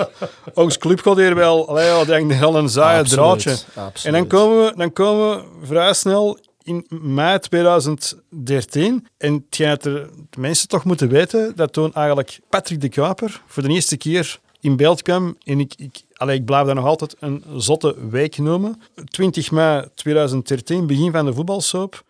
ons 0.55 0.79
club 0.79 1.01
gaat 1.01 1.16
hier 1.16 1.35
wel, 1.35 1.68
allee, 1.68 1.87
ja, 1.87 2.05
denk 2.05 2.33
heel 2.33 2.57
een 2.57 2.68
zaaie 2.68 3.05
draadje. 3.05 3.51
Absoluut. 3.51 4.05
En 4.05 4.12
dan 4.12 4.27
komen, 4.27 4.64
we, 4.64 4.72
dan 4.77 4.92
komen 4.92 5.37
we 5.37 5.66
vrij 5.66 5.92
snel 5.92 6.38
in 6.62 6.87
mei 6.88 7.38
2013. 7.38 9.07
En 9.18 9.44
hetgeen 9.46 9.68
dat 9.68 9.85
er 9.85 10.09
de 10.31 10.40
mensen 10.40 10.68
toch 10.68 10.85
moeten 10.85 11.09
weten, 11.09 11.53
dat 11.57 11.72
toen 11.72 11.94
eigenlijk 11.94 12.40
Patrick 12.48 12.81
de 12.81 12.88
Kuiper 12.88 13.42
voor 13.46 13.62
de 13.62 13.68
eerste 13.68 13.96
keer 13.96 14.38
in 14.61 14.77
beeld. 14.77 15.03
En 15.03 15.37
ik, 15.44 15.75
ik, 15.77 16.01
ik 16.27 16.44
blijf 16.44 16.66
dat 16.66 16.75
nog 16.75 16.85
altijd 16.85 17.16
een 17.18 17.44
zotte 17.57 18.09
week 18.09 18.38
noemen. 18.38 18.83
20 19.05 19.51
mei 19.51 19.88
2013, 19.94 20.87
begin 20.87 21.12
van 21.12 21.25
de 21.25 21.35
voetbalsoap. 21.35 22.05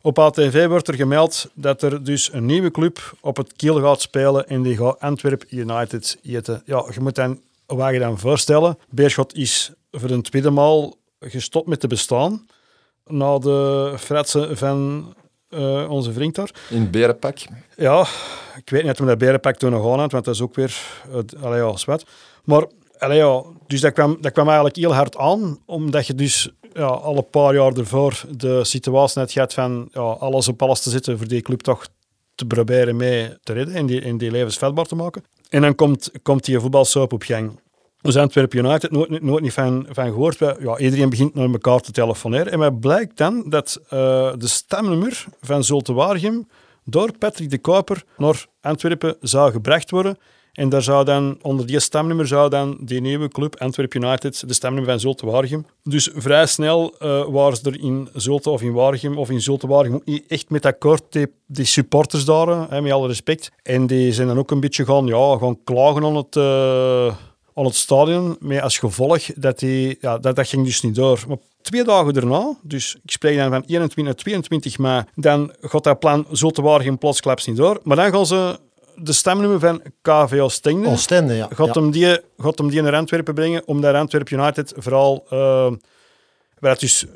Op 0.00 0.18
ATV 0.18 0.66
wordt 0.66 0.88
er 0.88 0.94
gemeld 0.94 1.50
dat 1.54 1.82
er 1.82 2.04
dus 2.04 2.32
een 2.32 2.46
nieuwe 2.46 2.70
club 2.70 3.14
op 3.20 3.36
het 3.36 3.52
kiel 3.56 3.80
gaat 3.80 4.00
spelen 4.00 4.48
en 4.48 4.62
die 4.62 4.76
gaat 4.76 5.00
Antwerp 5.00 5.44
United 5.48 6.18
eten. 6.22 6.62
Ja, 6.64 6.84
je 6.94 7.00
moet 7.00 7.14
dan, 7.14 7.40
wat 7.66 7.92
je 7.92 7.98
dan 7.98 8.18
voorstellen, 8.18 8.78
Beerschot 8.90 9.34
is 9.34 9.72
voor 9.90 10.10
een 10.10 10.22
tweede 10.22 10.50
maal 10.50 10.96
gestopt 11.20 11.68
met 11.68 11.80
te 11.80 11.86
bestaan. 11.86 12.46
Na 13.06 13.38
de 13.38 13.94
fratsen 13.98 14.56
van 14.56 15.14
uh, 15.54 15.90
onze 15.90 16.12
vriend 16.12 16.34
daar. 16.34 16.50
In 16.70 16.90
Berenpak? 16.90 17.38
Ja, 17.76 18.06
ik 18.56 18.70
weet 18.70 18.82
niet 18.82 18.92
of 18.92 18.98
we 18.98 19.06
dat 19.06 19.18
Berenpak 19.18 19.56
toen 19.56 19.70
nog 19.70 19.92
aan 19.92 19.98
had, 19.98 20.12
want 20.12 20.24
dat 20.24 20.34
is 20.34 20.40
ook 20.40 20.54
weer 20.54 20.76
uh, 21.10 21.42
allee, 21.42 21.62
ja, 21.62 21.76
zwet. 21.76 22.04
Maar 22.44 22.64
allee, 22.98 23.18
ja, 23.18 23.42
dus 23.66 23.80
dat 23.80 23.92
kwam, 23.92 24.16
dat 24.20 24.32
kwam 24.32 24.46
eigenlijk 24.46 24.76
heel 24.76 24.94
hard 24.94 25.16
aan, 25.16 25.58
omdat 25.66 26.06
je 26.06 26.14
dus 26.14 26.50
ja, 26.72 26.84
al 26.84 27.16
een 27.16 27.30
paar 27.30 27.54
jaar 27.54 27.72
ervoor 27.72 28.22
de 28.30 28.64
situatie 28.64 29.20
net 29.20 29.32
gehad 29.32 29.54
van 29.54 29.88
ja, 29.92 30.00
alles 30.00 30.48
op 30.48 30.62
alles 30.62 30.82
te 30.82 30.90
zitten 30.90 31.18
voor 31.18 31.28
die 31.28 31.42
club 31.42 31.60
toch 31.60 31.86
te 32.34 32.44
proberen 32.44 32.96
mee 32.96 33.36
te 33.42 33.52
redden 33.52 33.74
en 33.74 33.86
die, 33.86 34.00
en 34.00 34.18
die 34.18 34.30
levensvatbaar 34.30 34.84
te 34.84 34.94
maken. 34.94 35.24
En 35.48 35.62
dan 35.62 35.74
komt, 35.74 36.10
komt 36.22 36.44
die 36.44 36.60
voetbalsoap 36.60 37.12
op 37.12 37.22
gang. 37.22 37.60
Dus 38.02 38.16
Antwerp 38.16 38.54
United, 38.54 38.90
nooit, 38.90 39.22
nooit 39.22 39.42
niet 39.42 39.52
van, 39.52 39.86
van 39.90 40.04
gehoord. 40.04 40.38
Ja, 40.38 40.78
iedereen 40.78 41.10
begint 41.10 41.34
naar 41.34 41.50
elkaar 41.50 41.80
te 41.80 41.92
telefoneren. 41.92 42.52
En 42.52 42.58
wat 42.58 42.80
blijkt 42.80 43.16
dan 43.16 43.44
dat 43.46 43.80
uh, 43.84 43.90
de 44.38 44.48
stemnummer 44.48 45.24
van 45.40 45.64
Zulte 45.64 45.92
Waregem 45.92 46.48
door 46.84 47.10
Patrick 47.18 47.50
de 47.50 47.58
Kuiper 47.58 48.02
naar 48.16 48.46
Antwerpen 48.60 49.16
zou 49.20 49.52
gebracht 49.52 49.90
worden. 49.90 50.18
En 50.52 50.68
daar 50.68 50.82
zou 50.82 51.04
dan, 51.04 51.38
onder 51.42 51.66
die 51.66 51.80
stemnummer 51.80 52.26
zou 52.26 52.50
dan 52.50 52.78
die 52.80 53.00
nieuwe 53.00 53.28
club, 53.28 53.56
Antwerp 53.58 53.94
United, 53.94 54.48
de 54.48 54.54
stemnummer 54.54 54.90
van 54.90 55.00
Zulte 55.00 55.26
Waregem. 55.26 55.66
Dus 55.82 56.10
vrij 56.14 56.46
snel 56.46 56.94
uh, 57.02 57.24
waren 57.28 57.56
ze 57.56 57.70
er 57.70 57.80
in 57.80 58.08
Zulte 58.14 58.50
of 58.50 58.62
in 58.62 58.72
Waregem 58.72 59.18
of 59.18 59.30
in 59.30 59.40
Zulte 59.40 59.66
Waregem 59.66 60.00
niet 60.04 60.24
echt 60.28 60.50
met 60.50 60.66
akkoord, 60.66 61.02
die, 61.08 61.26
die 61.46 61.64
supporters 61.64 62.24
daar, 62.24 62.70
hè, 62.70 62.80
met 62.80 62.92
alle 62.92 63.06
respect. 63.06 63.50
En 63.62 63.86
die 63.86 64.12
zijn 64.12 64.28
dan 64.28 64.38
ook 64.38 64.50
een 64.50 64.60
beetje 64.60 64.84
gaan, 64.84 65.06
ja, 65.06 65.38
gaan 65.38 65.58
klagen 65.64 66.04
aan 66.04 66.16
het... 66.16 66.36
Uh, 66.36 67.14
aan 67.54 67.64
het 67.64 67.74
stadion, 67.74 68.36
met 68.40 68.62
als 68.62 68.78
gevolg 68.78 69.22
dat 69.34 69.58
die, 69.58 69.98
ja, 70.00 70.18
dat, 70.18 70.36
dat 70.36 70.48
ging 70.48 70.64
dus 70.64 70.82
niet 70.82 70.94
door. 70.94 71.24
Maar 71.28 71.36
twee 71.62 71.84
dagen 71.84 72.14
daarna, 72.14 72.54
dus 72.62 72.96
ik 73.04 73.10
spreek 73.10 73.36
dan 73.36 73.50
van 73.50 73.62
21 73.66 74.04
naar 74.04 74.14
22 74.14 74.78
mei, 74.78 75.04
dan 75.14 75.52
gaat 75.60 75.84
dat 75.84 75.98
plan 75.98 76.26
zo 76.32 76.50
te 76.50 76.62
waren 76.62 76.98
plotsklaps 76.98 77.46
niet 77.46 77.56
door. 77.56 77.80
Maar 77.82 77.96
dan 77.96 78.12
gaan 78.12 78.26
ze 78.26 78.58
de 78.96 79.12
stemnummer 79.12 79.60
van 79.60 79.82
KV 80.02 80.38
Oostende, 80.40 80.88
Oostende 80.88 81.34
ja. 81.34 81.48
Gaat, 81.54 81.74
Hem 81.74 81.90
die, 81.90 82.20
gaat 82.38 82.58
hem 82.58 82.68
die 82.68 82.82
naar 82.82 82.94
Antwerpen 82.94 83.34
brengen, 83.34 83.62
omdat 83.66 83.94
Antwerp 83.94 84.30
United 84.30 84.72
vooral, 84.76 85.26
uh, 85.32 85.70
wat 86.58 86.80
dus 86.80 87.06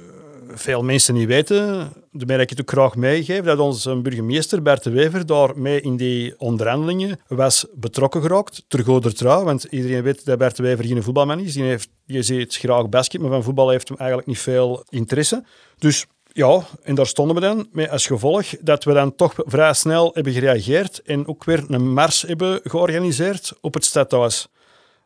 veel 0.55 0.83
mensen 0.83 1.14
niet 1.14 1.27
weten, 1.27 1.92
daarmee 2.18 2.37
dat 2.37 2.50
ik 2.50 2.50
het 2.50 2.61
ook 2.61 2.70
graag 2.70 2.96
meegeef, 2.96 3.44
dat 3.44 3.59
onze 3.59 3.96
burgemeester 3.96 4.62
Bert 4.62 4.85
de 4.85 4.90
Wever 4.90 5.26
daar 5.26 5.59
mee 5.59 5.81
in 5.81 5.96
die 5.96 6.35
onderhandelingen 6.38 7.20
was 7.29 7.66
betrokken 7.74 8.22
geraakt, 8.22 8.64
ter 8.68 9.14
trouw, 9.14 9.44
want 9.44 9.64
iedereen 9.64 10.02
weet 10.02 10.24
dat 10.24 10.38
Bert 10.38 10.57
de 10.57 10.62
Wever 10.62 10.85
geen 10.85 11.02
voetbalman 11.02 11.40
is. 11.40 11.52
Die, 11.52 11.62
heeft, 11.62 11.88
die 12.07 12.22
ziet 12.22 12.57
graag 12.57 12.88
basket, 12.88 13.20
maar 13.20 13.31
van 13.31 13.42
voetbal 13.42 13.70
heeft 13.70 13.88
hem 13.88 13.96
eigenlijk 13.98 14.29
niet 14.29 14.38
veel 14.38 14.85
interesse. 14.88 15.44
Dus 15.79 16.07
ja, 16.33 16.62
en 16.83 16.94
daar 16.94 17.07
stonden 17.07 17.35
we 17.35 17.40
dan 17.40 17.68
met 17.72 17.90
als 17.90 18.07
gevolg 18.07 18.46
dat 18.61 18.85
we 18.85 18.92
dan 18.92 19.14
toch 19.14 19.35
vrij 19.37 19.72
snel 19.72 20.11
hebben 20.14 20.33
gereageerd 20.33 21.02
en 21.02 21.29
ook 21.29 21.44
weer 21.44 21.64
een 21.68 21.92
mars 21.92 22.22
hebben 22.22 22.61
georganiseerd 22.64 23.52
op 23.61 23.74
het 23.74 23.85
stadhuis. 23.85 24.48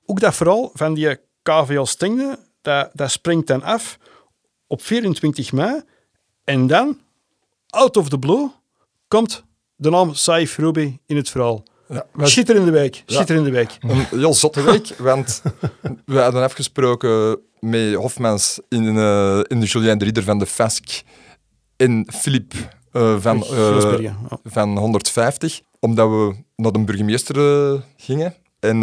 Ook 0.06 0.20
dat 0.20 0.34
vooral 0.34 0.70
van 0.74 0.94
die 0.94 1.18
KVL 1.42 1.82
Stengde, 1.82 2.38
dat, 2.62 2.90
dat 2.92 3.10
springt 3.10 3.46
dan 3.46 3.62
af 3.62 3.98
op 4.66 4.82
24 4.82 5.52
mei. 5.52 5.80
En 6.44 6.66
dan, 6.66 6.98
out 7.68 7.96
of 7.96 8.08
the 8.08 8.18
blue, 8.18 8.50
komt 9.08 9.44
de 9.76 9.90
naam 9.90 10.14
Saif 10.14 10.56
Ruby 10.56 10.98
in 11.06 11.16
het 11.16 11.30
verhaal. 11.30 11.62
Ja, 11.88 12.06
maar... 12.12 12.28
Schitterende 12.28 12.70
week. 12.70 13.02
Schitterende 13.06 13.50
week. 13.50 13.76
Een 13.80 14.06
heel 14.10 14.34
zotte 14.34 14.62
week, 14.62 14.86
want 14.98 15.42
we 16.04 16.18
hadden 16.18 16.42
afgesproken 16.42 17.38
met 17.60 17.94
Hofmans 17.94 18.60
in, 18.68 18.82
uh, 18.82 19.40
in 19.46 19.60
de 19.60 19.66
Julien 19.66 19.98
de 19.98 20.04
Rieder 20.04 20.22
van 20.22 20.38
de 20.38 20.46
Fask 20.46 21.02
en 21.76 22.06
Philippe 22.12 22.56
uh, 22.92 23.20
van, 23.20 23.44
uh, 23.52 24.12
van 24.44 24.78
150, 24.78 25.60
omdat 25.80 26.08
we 26.08 26.34
naar 26.56 26.72
de 26.72 26.84
burgemeester 26.84 27.36
gingen. 27.96 28.34
En 28.60 28.76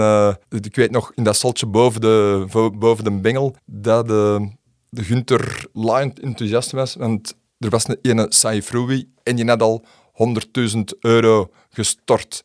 ik 0.50 0.76
weet 0.76 0.92
nog, 0.92 1.12
in 1.16 1.24
dat 1.24 1.36
saltje 1.36 1.66
boven 1.66 2.02
de, 2.02 2.46
boven 2.74 3.04
de 3.04 3.12
bengel, 3.12 3.56
dat 3.66 4.08
de 4.08 4.50
de 4.90 5.04
Gunter 5.04 5.66
Line 5.74 6.14
enthousiast 6.22 6.72
was, 6.72 6.96
want 6.96 7.36
er 7.60 7.70
was 7.70 7.88
een 7.88 7.98
ene 8.02 8.26
Saif 8.30 8.72
en 9.24 9.38
je 9.38 9.46
had 9.46 9.62
al 9.62 9.86
100.000 10.58 10.80
euro 11.00 11.50
gestort. 11.70 12.44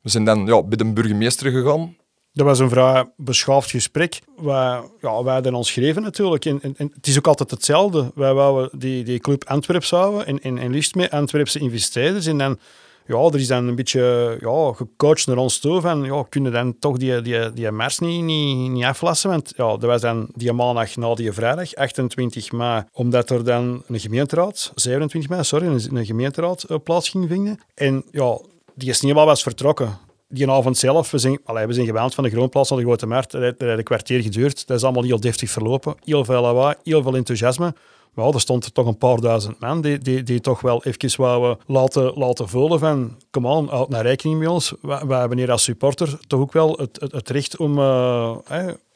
We 0.00 0.08
zijn 0.08 0.24
dan 0.24 0.46
ja, 0.46 0.62
bij 0.62 0.76
de 0.76 0.92
burgemeester 0.92 1.50
gegaan. 1.50 1.96
Dat 2.32 2.46
was 2.46 2.58
een 2.58 2.68
vrij 2.68 3.10
beschaafd 3.16 3.70
gesprek. 3.70 4.20
Wij, 4.36 4.80
ja, 5.00 5.22
wij 5.22 5.34
hadden 5.34 5.54
ons 5.54 5.72
geschreven 5.72 6.02
natuurlijk. 6.02 6.44
En, 6.44 6.60
het 6.76 7.06
is 7.06 7.18
ook 7.18 7.26
altijd 7.26 7.50
hetzelfde. 7.50 8.10
Wij 8.14 8.34
wouden 8.34 8.78
die, 8.78 9.04
die 9.04 9.18
club 9.18 9.44
Antwerp 9.44 9.84
zouden 9.84 10.26
en, 10.26 10.40
en, 10.40 10.58
en 10.58 10.70
liefst 10.70 10.94
met 10.94 11.10
Antwerpse 11.10 11.58
investeerders. 11.58 12.26
En 12.26 12.38
dan 12.38 12.58
ja, 13.06 13.16
er 13.16 13.34
is 13.38 13.46
dan 13.46 13.66
een 13.66 13.74
beetje 13.74 14.36
ja, 14.40 14.72
gecoacht 14.72 15.26
naar 15.26 15.36
ons 15.36 15.58
toe 15.58 15.80
van, 15.80 16.04
ja, 16.04 16.24
kunnen 16.28 16.52
dan 16.52 16.78
toch 16.78 16.96
die, 16.96 17.20
die, 17.20 17.52
die 17.52 17.70
mars 17.70 17.98
niet, 17.98 18.22
niet, 18.22 18.70
niet 18.70 18.84
aflassen? 18.84 19.30
Want 19.30 19.52
ja, 19.56 19.66
dat 19.66 19.82
was 19.82 20.00
dan 20.00 20.28
die 20.34 20.52
maandag 20.52 20.96
na 20.96 21.14
die 21.14 21.32
vrijdag, 21.32 21.74
28 21.74 22.52
mei, 22.52 22.82
omdat 22.92 23.30
er 23.30 23.44
dan 23.44 23.82
een 23.86 24.00
gemeenteraad, 24.00 24.72
27 24.74 25.30
mei, 25.30 25.44
sorry, 25.44 25.66
een, 25.66 26.06
gemeenteraad 26.06 26.64
uh, 26.68 26.76
plaats 26.84 27.08
ging 27.08 27.28
vinden. 27.28 27.60
En 27.74 28.04
ja, 28.10 28.38
die 28.74 28.92
sneeuwbal 28.92 29.26
was 29.26 29.42
vertrokken. 29.42 29.98
Die 30.28 30.50
avond 30.50 30.78
zelf, 30.78 31.10
we 31.10 31.18
zijn, 31.18 31.38
allee, 31.44 31.66
we 31.66 31.72
zijn 31.72 31.86
gewend 31.86 32.14
van 32.14 32.24
de 32.24 32.30
Groenplaats 32.30 32.70
naar 32.70 32.78
de 32.78 32.84
Grote 32.84 33.06
Markt, 33.06 33.30
dat 33.30 33.42
heeft 33.42 33.60
een 33.60 33.82
kwartier 33.82 34.22
geduurd. 34.22 34.66
Dat 34.66 34.76
is 34.76 34.84
allemaal 34.84 35.02
heel 35.02 35.20
deftig 35.20 35.50
verlopen. 35.50 35.94
Heel 36.04 36.24
veel 36.24 36.42
lawaai, 36.42 36.74
heel 36.82 37.02
veel 37.02 37.16
enthousiasme. 37.16 37.74
Wel, 38.14 38.32
er 38.32 38.40
stond 38.40 38.74
toch 38.74 38.86
een 38.86 38.98
paar 38.98 39.20
duizend 39.20 39.60
man 39.60 39.80
die, 39.80 39.98
die, 39.98 40.22
die 40.22 40.40
toch 40.40 40.60
wel 40.60 40.84
even 40.84 41.22
wouden 41.22 41.58
laten, 41.66 42.12
laten 42.14 42.48
voelen 42.48 42.78
van, 42.78 43.16
kom 43.30 43.46
aan, 43.46 43.68
houd 43.68 43.88
naar 43.88 44.02
rekening 44.02 44.38
met 44.38 44.48
ons. 44.48 44.74
We 44.80 45.14
hebben 45.14 45.38
hier 45.38 45.50
als 45.50 45.62
supporter 45.62 46.18
toch 46.26 46.40
ook 46.40 46.52
wel 46.52 46.76
het, 46.76 47.00
het, 47.00 47.30
recht 47.30 47.56
om, 47.56 47.78
uh, 47.78 48.36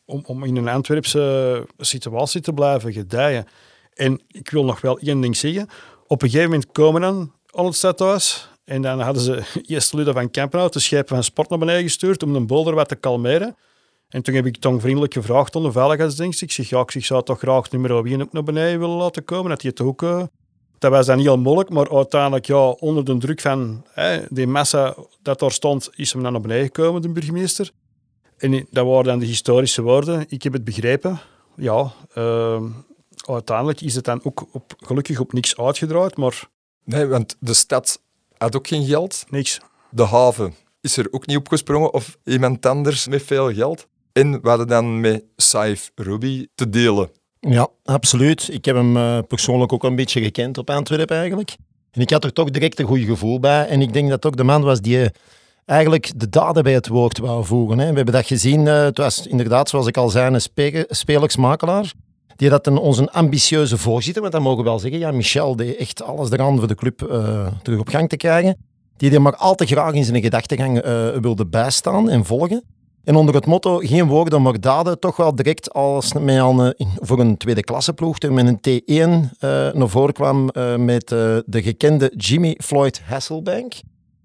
om, 0.04 0.22
om 0.26 0.44
in 0.44 0.56
een 0.56 0.68
Antwerpse 0.68 1.66
situatie 1.78 2.40
te 2.40 2.52
blijven 2.52 2.92
gedijen. 2.92 3.46
En 3.94 4.20
ik 4.28 4.50
wil 4.50 4.64
nog 4.64 4.80
wel 4.80 4.98
één 4.98 5.20
ding 5.20 5.36
zeggen. 5.36 5.68
Op 6.06 6.22
een 6.22 6.28
gegeven 6.28 6.50
moment 6.50 6.72
komen 6.72 7.00
dan 7.00 7.32
aan 7.50 7.64
het 7.64 7.74
stadhuis 7.74 8.48
en 8.64 8.82
dan 8.82 9.00
hadden 9.00 9.22
ze 9.22 9.42
eerst 9.66 9.92
Luda 9.92 10.12
van 10.12 10.30
Kempenhout, 10.30 10.72
de 10.72 10.80
schepen 10.80 11.14
van 11.14 11.24
sport 11.24 11.48
naar 11.48 11.58
beneden 11.58 11.82
gestuurd 11.82 12.22
om 12.22 12.32
de 12.32 12.40
bolder 12.40 12.74
wat 12.74 12.88
te 12.88 12.96
kalmeren. 12.96 13.56
En 14.16 14.22
toen 14.22 14.34
heb 14.34 14.46
ik 14.46 14.56
toch 14.56 14.80
vriendelijk 14.80 15.12
gevraagd 15.12 15.56
aan 15.56 15.62
de 15.62 15.72
veiligheidsdienst. 15.72 16.42
Ik 16.42 16.52
zeg, 16.52 16.68
ja, 16.68 16.84
ik 16.86 17.04
zou 17.04 17.22
toch 17.22 17.38
graag 17.38 17.70
nummer 17.70 18.06
1 18.06 18.22
ook 18.22 18.32
naar 18.32 18.42
beneden 18.42 18.78
willen 18.78 18.96
laten 18.96 19.24
komen. 19.24 19.50
Dat, 19.50 19.62
het 19.62 19.80
ook, 19.80 20.02
uh, 20.02 20.22
dat 20.78 20.90
was 20.90 21.06
dan 21.06 21.18
heel 21.18 21.38
moeilijk, 21.38 21.70
maar 21.70 21.90
uiteindelijk 21.90 22.46
ja, 22.46 22.68
onder 22.68 23.04
de 23.04 23.18
druk 23.18 23.40
van 23.40 23.84
hè, 23.90 24.20
die 24.28 24.46
massa 24.46 24.94
dat 25.22 25.38
daar 25.38 25.50
stond, 25.50 25.90
is 25.94 26.12
hem 26.12 26.22
dan 26.22 26.32
naar 26.32 26.40
beneden 26.40 26.64
gekomen, 26.64 27.02
de 27.02 27.08
burgemeester. 27.08 27.70
En 28.36 28.66
dat 28.70 28.86
waren 28.86 29.04
dan 29.04 29.18
de 29.18 29.26
historische 29.26 29.82
woorden. 29.82 30.24
Ik 30.28 30.42
heb 30.42 30.52
het 30.52 30.64
begrepen. 30.64 31.20
Ja, 31.56 31.92
uh, 32.14 32.62
uiteindelijk 33.26 33.80
is 33.80 33.94
het 33.94 34.04
dan 34.04 34.20
ook 34.24 34.46
op, 34.52 34.74
gelukkig 34.78 35.20
op 35.20 35.32
niks 35.32 35.56
uitgedraaid, 35.56 36.16
maar... 36.16 36.48
Nee, 36.84 37.06
want 37.06 37.36
de 37.38 37.54
stad 37.54 38.00
had 38.36 38.56
ook 38.56 38.66
geen 38.66 38.84
geld. 38.84 39.24
Niks. 39.28 39.60
De 39.90 40.04
haven 40.04 40.54
is 40.80 40.96
er 40.96 41.08
ook 41.10 41.26
niet 41.26 41.36
opgesprongen 41.36 41.92
of 41.92 42.18
iemand 42.24 42.66
anders 42.66 43.06
met 43.06 43.22
veel 43.22 43.54
geld. 43.54 43.86
En 44.16 44.42
we 44.42 44.48
hadden 44.48 44.66
dan 44.66 45.00
met 45.00 45.24
Saif 45.36 45.90
Ruby 45.94 46.46
te 46.54 46.68
delen. 46.68 47.10
Ja, 47.40 47.68
absoluut. 47.84 48.48
Ik 48.52 48.64
heb 48.64 48.76
hem 48.76 48.96
uh, 48.96 49.18
persoonlijk 49.28 49.72
ook 49.72 49.84
een 49.84 49.96
beetje 49.96 50.22
gekend 50.22 50.58
op 50.58 50.70
Antwerpen 50.70 51.16
eigenlijk. 51.16 51.56
En 51.90 52.00
ik 52.00 52.10
had 52.10 52.24
er 52.24 52.32
toch 52.32 52.50
direct 52.50 52.78
een 52.78 52.86
goed 52.86 53.00
gevoel 53.00 53.40
bij. 53.40 53.66
En 53.66 53.80
ik 53.80 53.92
denk 53.92 54.08
dat 54.08 54.26
ook 54.26 54.36
de 54.36 54.44
man 54.44 54.62
was 54.62 54.80
die 54.80 55.00
eh, 55.00 55.08
eigenlijk 55.64 56.12
de 56.16 56.28
daden 56.28 56.62
bij 56.62 56.72
het 56.72 56.88
woord 56.88 57.18
wou 57.18 57.44
voegen. 57.44 57.76
We 57.76 57.82
hebben 57.82 58.12
dat 58.12 58.26
gezien. 58.26 58.66
Uh, 58.66 58.82
het 58.82 58.98
was 58.98 59.26
inderdaad, 59.26 59.68
zoals 59.68 59.86
ik 59.86 59.96
al 59.96 60.08
zei, 60.08 60.34
een 60.34 60.86
spelersmakelaar. 60.88 61.92
Die 62.36 62.50
had 62.50 62.66
een, 62.66 62.78
onze 62.78 63.10
ambitieuze 63.10 63.78
voorzitter, 63.78 64.22
want 64.22 64.34
dat 64.34 64.42
mogen 64.42 64.64
we 64.64 64.70
wel 64.70 64.78
zeggen. 64.78 64.98
Ja, 64.98 65.10
Michel 65.10 65.56
deed 65.56 65.76
echt 65.76 66.02
alles 66.02 66.30
eraan 66.30 66.58
voor 66.58 66.68
de 66.68 66.74
club 66.74 66.98
terug 67.62 67.80
op 67.80 67.88
gang 67.88 68.08
te 68.08 68.16
krijgen. 68.16 68.56
Die 68.96 69.10
er 69.10 69.22
maar 69.22 69.36
al 69.36 69.54
te 69.54 69.66
graag 69.66 69.92
in 69.92 70.04
zijn 70.04 70.22
gedachtegang 70.22 70.82
wilde 71.20 71.46
bijstaan 71.46 72.08
en 72.08 72.24
volgen. 72.24 72.75
En 73.06 73.16
onder 73.16 73.34
het 73.34 73.46
motto 73.46 73.78
geen 73.78 74.06
woorden 74.06 74.42
maar 74.42 74.60
daden, 74.60 74.98
toch 74.98 75.16
wel 75.16 75.34
direct 75.34 75.72
als 75.72 76.12
mij 76.12 76.42
al 76.42 76.74
voor 76.78 77.20
een 77.20 77.36
tweede 77.36 77.62
klasse 77.62 77.92
ploeg, 77.92 78.18
met 78.20 78.46
een 78.46 78.82
T1 78.82 78.90
uh, 78.94 79.72
naar 79.72 79.88
voren 79.88 80.14
kwam 80.14 80.50
uh, 80.52 80.76
met 80.76 81.08
de 81.08 81.44
gekende 81.62 82.12
Jimmy 82.16 82.58
Floyd 82.64 83.00
Hasselbank. 83.04 83.74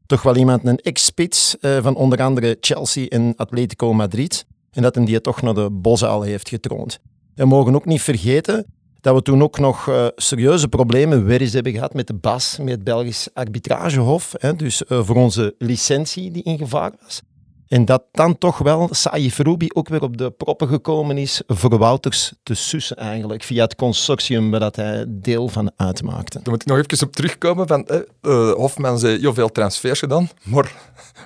Toch 0.06 0.22
wel 0.22 0.36
iemand, 0.36 0.66
een 0.66 0.78
ex-spits 0.78 1.56
van 1.60 1.96
onder 1.96 2.22
andere 2.22 2.58
Chelsea 2.60 3.08
en 3.08 3.34
Atletico 3.36 3.94
Madrid. 3.94 4.46
En 4.72 4.82
dat 4.82 4.96
hem 4.96 5.06
die 5.06 5.22
toch 5.22 5.42
naar 5.42 5.54
de 5.54 5.70
Bosuil 5.72 6.22
heeft 6.22 6.50
getroond. 6.50 7.00
We 7.36 7.46
mogen 7.46 7.76
ook 7.76 7.86
niet 7.86 8.02
vergeten 8.02 8.66
dat 9.02 9.16
we 9.16 9.22
toen 9.22 9.44
ook 9.44 9.60
nog 9.60 10.12
serieuze 10.16 10.68
problemen 10.68 11.26
weer 11.26 11.42
eens 11.42 11.54
hebben 11.54 11.74
gehad 11.74 11.94
met 11.94 12.08
de 12.08 12.14
BAS, 12.14 12.58
met 12.58 12.70
het 12.70 12.84
Belgisch 12.84 13.28
arbitragehof. 13.34 14.34
Hè, 14.38 14.56
dus 14.56 14.82
voor 14.88 15.16
onze 15.16 15.56
licentie 15.58 16.32
die 16.32 16.44
in 16.44 16.58
gevaar 16.58 16.92
was. 17.04 17.22
En 17.72 17.86
dat 17.86 18.04
dan 18.12 18.38
toch 18.38 18.58
wel 18.58 18.88
Saïf 18.92 19.38
Ruby 19.38 19.68
ook 19.74 19.90
weer 19.90 20.02
op 20.02 20.18
de 20.18 20.32
proppen 20.32 20.68
gekomen 20.68 21.18
is 21.18 21.42
voor 21.48 21.78
Wouters 21.78 22.34
te 22.44 22.54
sussen 22.54 22.98
eigenlijk, 22.98 23.44
via 23.44 23.64
het 23.64 23.76
consortium 23.76 24.52
waar 24.52 24.60
dat 24.60 24.76
hij 24.76 25.06
deel 25.08 25.48
van 25.48 25.72
uitmaakte. 25.76 26.40
Daar 26.42 26.54
moet 26.54 26.62
ik 26.62 26.68
nog 26.68 26.78
even 26.78 27.08
op 27.08 27.16
terugkomen. 27.16 27.68
Van, 27.68 27.88
eh, 27.88 28.52
Hofman 28.52 29.00
zei 29.00 29.20
heel 29.20 29.34
veel 29.34 29.52
transfers 29.52 30.00
gedaan, 30.00 30.30
maar 30.44 30.72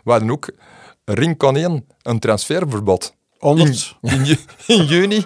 we 0.04 0.12
hadden 0.12 0.32
ook 0.32 0.50
Ring 1.06 1.38
kon 1.38 1.84
een 2.02 2.20
transferverbod. 2.20 3.16
In, 3.40 3.58
in, 4.02 4.26
in, 4.68 4.86
juni 4.86 5.26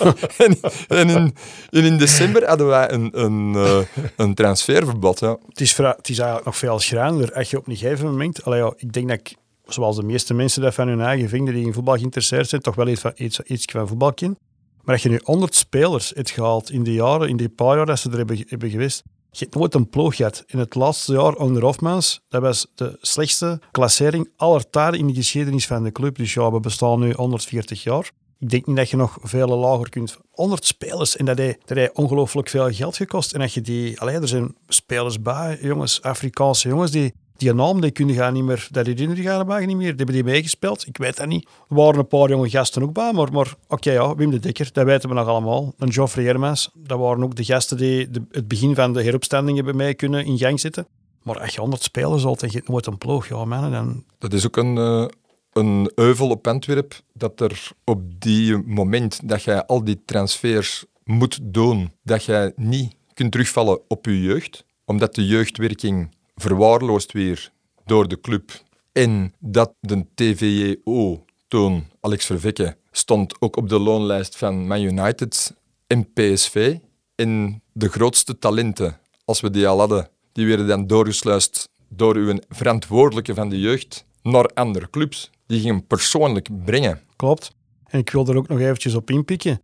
en, 0.38 0.56
en, 0.88 1.08
in, 1.08 1.34
en, 1.70 1.84
in, 1.84 1.98
december 1.98 2.48
hadden 2.48 2.66
wij 2.66 2.90
een, 2.92 3.20
een, 3.20 3.52
uh, 3.54 3.78
een 4.16 4.34
transferverbod. 4.34 5.20
Ja. 5.20 5.36
Het, 5.48 5.60
is 5.60 5.76
het 5.76 6.08
is 6.08 6.18
eigenlijk 6.18 6.44
nog 6.44 6.56
veel 6.56 6.78
schrijnender. 6.78 7.32
Als 7.32 7.50
je 7.50 7.58
op 7.58 7.68
een 7.68 7.76
gegeven 7.76 8.06
moment... 8.06 8.44
Allee, 8.44 8.60
ja, 8.60 8.72
ik 8.76 8.92
denk 8.92 9.08
dat 9.08 9.18
ik 9.18 9.36
zoals 9.72 9.96
de 9.96 10.02
meeste 10.02 10.34
mensen 10.34 10.62
dat 10.62 10.74
van 10.74 10.88
hun 10.88 11.00
eigen 11.00 11.28
vinden 11.28 11.54
die 11.54 11.66
in 11.66 11.72
voetbal 11.72 11.96
geïnteresseerd 11.96 12.48
zijn, 12.48 12.60
toch 12.60 12.74
wel 12.74 12.88
iets 12.88 13.00
van, 13.00 13.12
iets, 13.16 13.40
iets 13.40 13.64
van 13.72 13.88
voetbal 13.88 14.12
kennen. 14.12 14.38
Maar 14.82 14.94
als 14.94 15.02
je 15.02 15.08
nu 15.08 15.20
100 15.22 15.54
spelers 15.54 16.12
hebt 16.14 16.30
gehaald 16.30 16.70
in 16.70 16.82
die 16.82 16.94
jaren, 16.94 17.28
in 17.28 17.36
die 17.36 17.48
paar 17.48 17.76
jaar 17.76 17.86
dat 17.86 17.98
ze 17.98 18.10
er 18.10 18.16
hebben, 18.16 18.44
hebben 18.48 18.70
geweest, 18.70 19.02
Je 19.30 19.38
hebt 19.38 19.54
nooit 19.54 19.74
een 19.74 19.88
ploeg 19.88 20.16
gehad. 20.16 20.44
In 20.46 20.58
het 20.58 20.74
laatste 20.74 21.12
jaar 21.12 21.34
onder 21.34 21.62
Hofmans, 21.62 22.20
dat 22.28 22.42
was 22.42 22.66
de 22.74 22.98
slechtste 23.00 23.60
klassering 23.70 24.30
aller 24.36 24.70
tijden 24.70 25.00
in 25.00 25.06
de 25.06 25.14
geschiedenis 25.14 25.66
van 25.66 25.82
de 25.82 25.92
club. 25.92 26.16
Dus 26.16 26.34
ja, 26.34 26.52
we 26.52 26.60
bestaan 26.60 27.00
nu 27.00 27.12
140 27.12 27.82
jaar. 27.82 28.10
Ik 28.38 28.50
denk 28.50 28.66
niet 28.66 28.76
dat 28.76 28.90
je 28.90 28.96
nog 28.96 29.18
veel 29.22 29.58
lager 29.58 29.88
kunt. 29.88 30.18
100 30.30 30.66
spelers 30.66 31.16
en 31.16 31.24
dat 31.24 31.36
dat 31.36 31.76
heeft 31.76 31.92
ongelooflijk 31.92 32.48
veel 32.48 32.72
geld 32.72 32.96
gekost. 32.96 33.32
En 33.32 33.40
dat 33.40 33.52
je 33.52 33.60
die, 33.60 34.00
allee, 34.00 34.16
er 34.16 34.28
zijn 34.28 34.56
spelers 34.68 35.20
bij, 35.20 35.58
jongens, 35.62 36.02
Afrikaanse 36.02 36.68
jongens, 36.68 36.90
die, 36.90 37.12
die 37.40 37.54
naam, 37.54 37.80
die 37.80 37.90
kunnen 37.90 38.14
gaan 38.14 38.32
niet 38.32 38.44
meer, 38.44 38.68
dat 38.70 38.86
herinner 38.86 39.16
gaan 39.16 39.66
niet 39.66 39.76
meer. 39.76 39.96
Die 39.96 39.96
hebben 39.96 40.14
die 40.14 40.24
meegespeeld. 40.24 40.86
Ik 40.86 40.96
weet 40.96 41.16
dat 41.16 41.26
niet. 41.26 41.48
Er 41.68 41.76
waren 41.76 41.98
een 41.98 42.06
paar 42.06 42.28
jonge 42.28 42.50
gasten 42.50 42.82
ook 42.82 42.92
bij, 42.92 43.12
maar, 43.12 43.32
maar 43.32 43.54
oké, 43.68 43.92
ja, 43.92 44.14
Wim 44.14 44.30
de 44.30 44.38
Dekker, 44.38 44.70
dat 44.72 44.84
weten 44.84 45.08
we 45.08 45.14
nog 45.14 45.28
allemaal. 45.28 45.74
En 45.78 45.92
Geoffrey 45.92 46.24
Hermans, 46.24 46.70
dat 46.74 46.98
waren 46.98 47.22
ook 47.22 47.36
de 47.36 47.44
gasten 47.44 47.76
die 47.76 48.08
het 48.30 48.48
begin 48.48 48.74
van 48.74 48.92
de 48.92 49.02
heropstanding 49.02 49.56
hebben 49.56 49.76
mee 49.76 49.94
kunnen 49.94 50.24
in 50.24 50.38
gang 50.38 50.60
zetten. 50.60 50.86
Maar 51.22 51.40
als 51.40 51.54
je 51.54 51.60
100 51.60 51.82
spelers 51.82 52.24
altijd, 52.24 52.52
je 52.52 52.62
nooit 52.66 52.86
een 52.86 52.98
ploeg, 52.98 53.26
ja 53.26 53.44
man. 53.44 53.70
Dan... 53.70 54.04
Dat 54.18 54.32
is 54.32 54.46
ook 54.46 54.56
een, 54.56 54.76
uh, 54.76 55.06
een 55.52 55.92
euvel 55.94 56.28
op 56.28 56.46
Antwerp, 56.46 57.00
dat 57.12 57.40
er 57.40 57.70
op 57.84 58.20
die 58.20 58.58
moment 58.66 59.28
dat 59.28 59.42
jij 59.42 59.66
al 59.66 59.84
die 59.84 60.02
transfers 60.04 60.84
moet 61.04 61.38
doen, 61.42 61.92
dat 62.02 62.24
jij 62.24 62.52
niet 62.56 62.94
kunt 63.14 63.32
terugvallen 63.32 63.80
op 63.88 64.04
je 64.04 64.22
jeugd, 64.22 64.64
omdat 64.84 65.14
de 65.14 65.26
jeugdwerking 65.26 66.18
verwaarloosd 66.34 67.12
weer 67.12 67.52
door 67.84 68.08
de 68.08 68.20
club 68.20 68.62
en 68.92 69.34
dat 69.38 69.74
de 69.80 70.06
TVO 70.14 71.24
toen, 71.48 71.90
Alex 72.00 72.26
Vervekke, 72.26 72.76
stond 72.90 73.40
ook 73.40 73.56
op 73.56 73.68
de 73.68 73.78
loonlijst 73.78 74.36
van 74.36 74.66
Man 74.66 74.80
United 74.80 75.54
en 75.86 76.12
PSV. 76.12 76.76
En 77.14 77.62
de 77.72 77.88
grootste 77.88 78.38
talenten, 78.38 78.98
als 79.24 79.40
we 79.40 79.50
die 79.50 79.68
al 79.68 79.78
hadden, 79.78 80.08
die 80.32 80.46
werden 80.46 80.66
dan 80.66 80.86
doorgesluist 80.86 81.68
door 81.88 82.16
uw 82.16 82.38
verantwoordelijke 82.48 83.34
van 83.34 83.48
de 83.48 83.60
jeugd 83.60 84.04
naar 84.22 84.46
andere 84.46 84.90
clubs. 84.90 85.30
Die 85.46 85.60
gingen 85.60 85.86
persoonlijk 85.86 86.64
brengen. 86.64 87.00
Klopt. 87.16 87.52
En 87.86 87.98
ik 87.98 88.10
wil 88.10 88.26
er 88.26 88.36
ook 88.36 88.48
nog 88.48 88.58
eventjes 88.58 88.94
op 88.94 89.10
inpikken. 89.10 89.60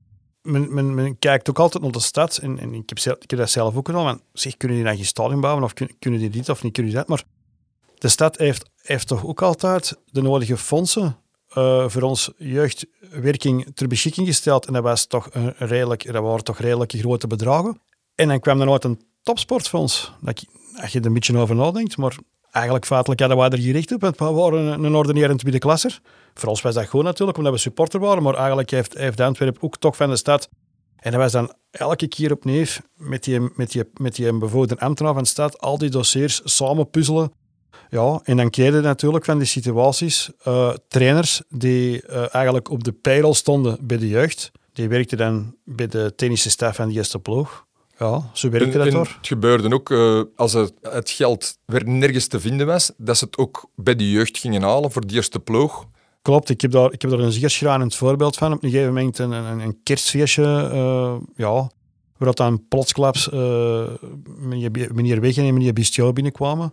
Men, 0.47 0.75
men, 0.75 0.95
men 0.95 1.19
kijkt 1.19 1.51
ook 1.51 1.59
altijd 1.59 1.83
naar 1.83 1.93
de 1.93 2.01
stad. 2.01 2.37
En, 2.37 2.59
en 2.59 2.75
ik, 2.75 2.89
heb 2.89 2.99
zelf, 2.99 3.17
ik 3.17 3.31
heb 3.31 3.39
dat 3.39 3.51
zelf 3.51 3.77
ook 3.77 3.87
gedaan. 3.87 4.21
zeg, 4.33 4.57
kunnen 4.57 4.77
die 4.77 4.87
dan 4.87 4.97
geen 4.97 5.05
stadion 5.05 5.41
bouwen? 5.41 5.65
Of 5.65 5.73
kunnen, 5.99 6.21
die 6.21 6.31
dit 6.31 6.49
of 6.49 6.63
niet 6.63 6.73
kunnen 6.73 6.93
die 6.93 7.01
dat? 7.01 7.09
Maar 7.09 7.23
de 7.99 8.09
stad 8.09 8.37
heeft, 8.37 8.71
heeft 8.77 9.07
toch 9.07 9.25
ook 9.25 9.43
altijd 9.43 9.97
de 10.11 10.23
nodige 10.23 10.57
fondsen 10.57 11.17
uh, 11.55 11.89
voor 11.89 12.03
ons 12.03 12.31
jeugdwerking 12.37 13.67
ter 13.75 13.89
beschikking 13.89 14.27
gesteld. 14.27 14.67
En 14.67 14.73
dat, 14.73 14.83
was 14.83 15.07
toch 15.07 15.29
een 15.33 15.55
redelijk, 15.57 16.13
dat 16.13 16.23
waren 16.23 16.45
toch 16.45 16.59
redelijk 16.59 16.93
grote 16.93 17.27
bedragen. 17.27 17.81
En 18.15 18.29
dan 18.29 18.41
kwam 18.41 18.61
er 18.61 18.67
nooit 18.67 18.85
een 18.85 19.01
topsportfonds. 19.23 20.13
Dat, 20.21 20.45
als 20.81 20.93
je 20.93 21.01
er 21.01 21.07
een 21.07 21.13
beetje 21.13 21.39
over 21.39 21.57
nadenkt, 21.57 21.97
maar 21.97 22.17
eigenlijk 22.57 22.87
feitelijk 22.87 23.21
hadden 23.21 23.39
wij 23.39 23.49
er 23.49 23.59
gericht 23.59 23.93
op. 23.93 24.01
Want 24.01 24.19
we 24.19 24.25
waren 24.25 24.67
een, 24.67 24.85
een 24.85 24.95
ordinaire 24.95 25.37
tweede 25.37 25.59
klasser. 25.59 26.01
Voor 26.35 26.49
ons 26.49 26.63
was 26.63 26.75
dat 26.75 26.89
gewoon 26.89 27.05
natuurlijk, 27.05 27.39
omdat 27.39 27.53
we 27.53 27.59
supporter 27.59 28.01
waren. 28.01 28.23
Maar 28.23 28.35
eigenlijk 28.35 28.71
heeft, 28.71 28.99
heeft 28.99 29.21
Antwerpen 29.21 29.63
ook 29.63 29.77
toch 29.77 29.97
van 29.97 30.11
de 30.11 30.17
stad... 30.17 30.49
En 30.97 31.13
dat 31.13 31.21
was 31.21 31.33
dan 31.33 31.53
elke 31.71 32.07
keer 32.07 32.33
opnieuw 32.33 32.65
met 32.97 33.25
die, 33.25 33.41
met 33.55 33.71
die, 33.71 33.83
met 33.95 34.15
die 34.15 34.31
ambtenaar 34.79 35.15
van 35.15 35.23
de 35.23 35.29
stad 35.29 35.61
al 35.61 35.79
die 35.79 35.91
dossiers 35.91 36.41
samen 36.45 36.91
puzzelen. 36.91 37.33
Ja, 37.91 38.21
en 38.25 38.37
dan 38.37 38.51
kreeg 38.51 38.75
je 38.75 38.81
natuurlijk 38.81 39.25
van 39.25 39.39
die 39.39 39.47
situaties 39.47 40.31
uh, 40.49 40.73
trainers 40.89 41.43
die 41.49 42.03
uh, 42.09 42.35
eigenlijk 42.35 42.71
op 42.71 42.85
de 42.85 42.93
payroll 42.93 43.33
stonden 43.33 43.79
bij 43.81 43.97
de 43.97 44.09
jeugd. 44.09 44.53
Die 44.73 44.89
werkten 44.89 45.19
dan 45.19 45.55
bij 45.65 45.87
de 45.87 46.13
technische 46.17 46.51
staf 46.51 46.77
van 46.77 46.89
de 46.89 46.95
eerste 46.95 47.19
ploeg. 47.19 47.67
Ja, 47.99 48.31
zo 48.33 48.49
werkte 48.49 48.79
dat 48.79 48.93
hoor. 48.93 49.17
Het 49.17 49.27
gebeurde 49.27 49.75
ook, 49.75 49.91
uh, 49.91 50.23
als 50.37 50.53
het, 50.53 50.73
het 50.83 51.11
geld 51.11 51.59
weer 51.65 51.89
nergens 51.89 52.27
te 52.27 52.41
vinden 52.41 52.67
was, 52.67 52.93
dat 52.97 53.17
ze 53.17 53.25
het 53.25 53.39
ook 53.39 53.71
bij 53.75 53.97
de 53.97 54.11
jeugd 54.11 54.39
gingen 54.39 54.63
halen 54.63 54.91
voor 54.91 55.07
de 55.07 55.15
eerste 55.15 55.41
ploeg. 55.41 55.87
Klopt, 56.23 56.49
ik 56.49 56.61
heb 56.61 56.71
daar, 56.71 56.93
ik 56.93 57.03
heb 57.03 57.11
daar 57.11 57.21
een 57.21 57.33
zeer 57.33 57.51
schrijnend 57.51 57.95
voorbeeld 57.95 58.37
van. 58.37 58.53
Op 58.53 58.63
een 58.63 58.71
gegeven 58.71 58.95
moment 58.95 59.19
een, 59.19 59.31
een, 59.31 59.61
een 59.61 59.81
kerstfeestje, 59.83 60.71
uh, 60.73 61.15
ja, 61.37 61.71
waar 62.17 62.35
dan 62.35 62.69
plotsklaps 62.69 63.29
uh, 63.33 63.89
meneer, 64.25 64.71
meneer 64.93 65.21
Weggen 65.21 65.45
en 65.45 65.55
meneer 65.55 65.73
Bistio 65.73 66.13
binnenkwamen. 66.13 66.73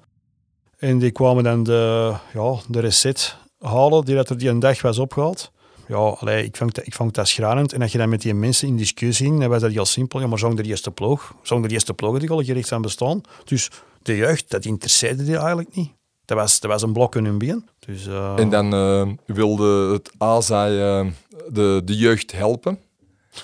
En 0.77 0.99
die 0.99 1.11
kwamen 1.11 1.43
dan 1.43 1.63
de, 1.63 2.13
ja, 2.33 2.55
de 2.67 2.79
recet 2.79 3.37
halen 3.59 4.05
die 4.05 4.15
dat 4.15 4.29
er 4.29 4.37
die 4.37 4.49
een 4.49 4.59
dag 4.59 4.81
was 4.81 4.99
opgehaald 4.99 5.51
ja, 5.93 5.99
allee, 5.99 6.43
ik, 6.43 6.57
vond, 6.57 6.87
ik 6.87 6.93
vond 6.93 7.13
dat 7.13 7.27
schranend. 7.27 7.73
En 7.73 7.81
als 7.81 7.91
je 7.91 7.97
dan 7.97 8.09
met 8.09 8.21
die 8.21 8.33
mensen 8.33 8.67
in 8.67 8.77
discussie 8.77 9.25
ging, 9.25 9.39
dan 9.39 9.49
was 9.49 9.61
dat 9.61 9.71
heel 9.71 9.85
simpel. 9.85 10.19
Ja, 10.19 10.27
maar 10.27 10.39
zong 10.39 10.55
de 10.55 10.63
eerste 10.63 10.91
ploeg. 10.91 11.33
Zong 11.41 11.67
de 11.67 11.73
eerste 11.73 11.93
ploeg 11.93 12.19
die 12.19 12.29
al 12.29 12.43
gericht 12.43 12.71
aan 12.71 12.81
bestaan. 12.81 13.21
Dus 13.43 13.69
de 14.01 14.15
jeugd, 14.15 14.49
dat 14.49 14.65
interesseerde 14.65 15.23
die 15.23 15.37
eigenlijk 15.37 15.75
niet. 15.75 15.91
Dat 16.25 16.37
was, 16.37 16.59
dat 16.59 16.71
was 16.71 16.81
een 16.81 16.93
blok 16.93 17.15
in 17.15 17.25
hun 17.25 17.37
been. 17.37 17.69
Dus, 17.79 18.07
uh... 18.07 18.39
En 18.39 18.49
dan 18.49 18.73
uh, 18.73 19.13
wilde 19.25 19.93
het 19.93 20.11
ASA 20.17 20.69
uh, 20.69 21.07
de, 21.49 21.81
de 21.85 21.95
jeugd 21.95 22.31
helpen. 22.31 22.79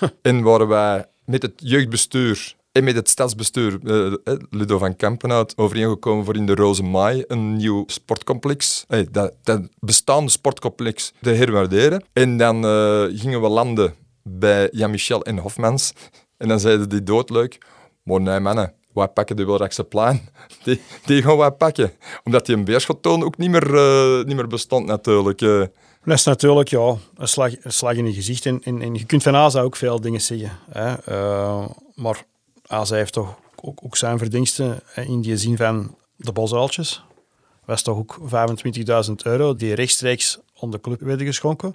en 0.22 0.42
waren 0.42 0.68
wij 0.68 1.06
met 1.24 1.42
het 1.42 1.52
jeugdbestuur 1.56 2.54
en 2.72 2.84
met 2.84 2.94
het 2.94 3.08
stadsbestuur, 3.08 3.78
uh, 3.82 4.14
Ludo 4.50 4.78
van 4.78 4.96
Kampenhout, 4.96 5.56
overeengekomen 5.56 6.24
voor 6.24 6.36
in 6.36 6.46
de 6.46 6.54
Roze 6.54 6.82
Maai 6.82 7.24
een 7.26 7.56
nieuw 7.56 7.84
sportcomplex, 7.86 8.84
hey, 8.88 9.08
dat, 9.10 9.34
bestaande 9.78 10.30
sportcomplex, 10.30 11.12
te 11.20 11.30
herwaarderen. 11.30 12.04
En 12.12 12.36
dan 12.36 12.64
gingen 13.16 13.40
we 13.40 13.48
landen 13.48 13.94
bij 14.22 14.68
Jan-Michel 14.72 15.22
en 15.24 15.38
Hofmans. 15.38 15.92
En 16.36 16.48
dan 16.48 16.60
zeiden 16.60 16.88
die 16.88 17.02
doodleuk, 17.02 17.58
maar 18.02 18.20
nee 18.20 18.40
mannen, 18.40 18.74
wij 18.92 19.08
pakken 19.08 19.36
de 19.36 19.44
Wilrakse 19.44 19.84
plein. 19.84 20.28
Die, 20.64 20.80
die 21.04 21.22
gaan 21.22 21.36
wij 21.36 21.50
pakken. 21.50 21.92
Omdat 22.24 22.46
die 22.46 22.56
een 22.56 22.64
beerschottoon 22.64 23.24
ook 23.24 23.36
niet 23.36 23.50
meer, 23.50 23.74
niet 24.26 24.36
meer 24.36 24.46
bestond 24.46 24.86
natuurlijk. 24.86 25.38
Dat 25.38 26.18
is 26.18 26.24
natuurlijk 26.24 26.68
ja, 26.68 26.96
een, 27.16 27.28
slag, 27.28 27.52
een 27.62 27.72
slag 27.72 27.94
in 27.94 28.06
je 28.06 28.12
gezicht. 28.12 28.46
En, 28.46 28.62
en, 28.62 28.94
je 28.94 29.06
kunt 29.06 29.22
van 29.22 29.34
ASA 29.34 29.60
ook 29.60 29.76
veel 29.76 30.00
dingen 30.00 30.20
zeggen. 30.20 30.50
Hè. 30.70 30.94
Maar 31.94 32.24
AZ 32.70 32.90
heeft 32.90 33.12
toch 33.12 33.38
ook, 33.62 33.80
ook 33.84 33.96
zijn 33.96 34.18
verdiensten 34.18 34.80
in 34.94 35.20
die 35.20 35.36
zin 35.36 35.56
van 35.56 35.96
de 36.16 36.32
bosuiltjes. 36.32 37.04
was 37.64 37.82
toch 37.82 37.96
ook 37.96 38.18
25.000 39.06 39.12
euro 39.22 39.54
die 39.54 39.74
rechtstreeks 39.74 40.38
aan 40.60 40.70
de 40.70 40.80
club 40.80 41.00
werden 41.00 41.26
geschonken. 41.26 41.74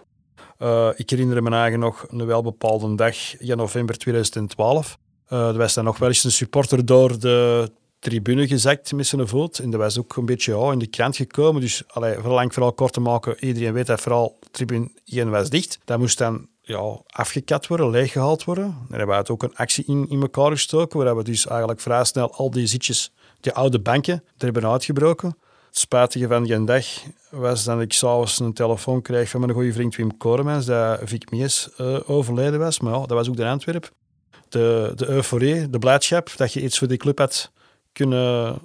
Uh, 0.59 0.89
ik 0.95 1.09
herinner 1.09 1.43
me 1.43 1.49
eigenlijk 1.49 1.83
nog 1.83 2.05
een 2.09 2.25
welbepaalde 2.25 2.95
dag 2.95 3.39
in 3.39 3.57
november 3.57 3.97
2012. 3.97 4.97
Uh, 5.29 5.47
er 5.47 5.57
was 5.57 5.73
dan 5.73 5.83
nog 5.83 5.97
wel 5.97 6.07
eens 6.07 6.23
een 6.23 6.31
supporter 6.31 6.85
door 6.85 7.19
de 7.19 7.71
tribune 7.99 8.47
gezakt 8.47 8.93
met 8.93 9.07
zijn 9.07 9.27
voet. 9.27 9.59
En 9.59 9.69
dat 9.69 9.79
was 9.79 9.99
ook 9.99 10.15
een 10.15 10.25
beetje 10.25 10.71
in 10.71 10.79
de 10.79 10.87
krant 10.87 11.15
gekomen. 11.15 11.61
Dus 11.61 11.83
allee, 11.87 12.17
voor 12.17 12.31
lang 12.31 12.53
vooral 12.53 12.73
kort 12.73 12.93
te 12.93 12.99
maken, 12.99 13.45
iedereen 13.45 13.73
weet 13.73 13.87
dat 13.87 14.01
vooral 14.01 14.39
tribune 14.51 14.91
1 15.05 15.29
was 15.29 15.49
dicht. 15.49 15.79
Dat 15.85 15.99
moest 15.99 16.17
dan 16.17 16.47
ja, 16.65 17.01
afgekat 17.05 17.67
worden, 17.67 17.89
leeggehaald 17.89 18.43
worden. 18.43 18.77
Daar 18.89 18.97
hebben 18.97 19.23
we 19.23 19.31
ook 19.31 19.43
een 19.43 19.55
actie 19.55 19.83
in, 19.87 20.05
in 20.09 20.21
elkaar 20.21 20.51
gestoken, 20.51 21.03
waar 21.03 21.17
we 21.17 21.23
dus 21.23 21.47
eigenlijk 21.47 21.79
vrij 21.79 22.03
snel 22.03 22.33
al 22.33 22.51
die 22.51 22.67
zitjes, 22.67 23.13
die 23.39 23.53
oude 23.53 23.79
banken, 23.79 24.13
er 24.13 24.43
hebben 24.43 24.69
uitgebroken. 24.69 25.37
Het 25.67 25.77
spijtige 25.77 26.27
van 26.27 26.43
die 26.43 26.63
dag 26.63 26.85
was 27.29 27.63
dat 27.63 27.81
ik 27.81 27.93
s'avonds 27.93 28.39
een 28.39 28.53
telefoon 28.53 29.01
kreeg 29.01 29.29
van 29.29 29.39
mijn 29.39 29.51
goede 29.51 29.73
vriend 29.73 29.95
Wim 29.95 30.17
Koremans, 30.17 30.65
dat 30.65 30.99
Vic 31.03 31.31
Mies 31.31 31.69
uh, 31.77 31.99
overleden 32.05 32.59
was. 32.59 32.79
Maar 32.79 32.93
ja, 32.93 32.99
dat 32.99 33.09
was 33.09 33.29
ook 33.29 33.35
de 33.35 33.45
Antwerp. 33.45 33.91
De, 34.49 34.91
de 34.95 35.07
euforie, 35.07 35.69
de 35.69 35.79
blijdschap 35.79 36.31
dat 36.35 36.53
je 36.53 36.61
iets 36.61 36.77
voor 36.77 36.87
die 36.87 36.97
club 36.97 37.17
had 37.17 37.51
kunnen 37.91 38.59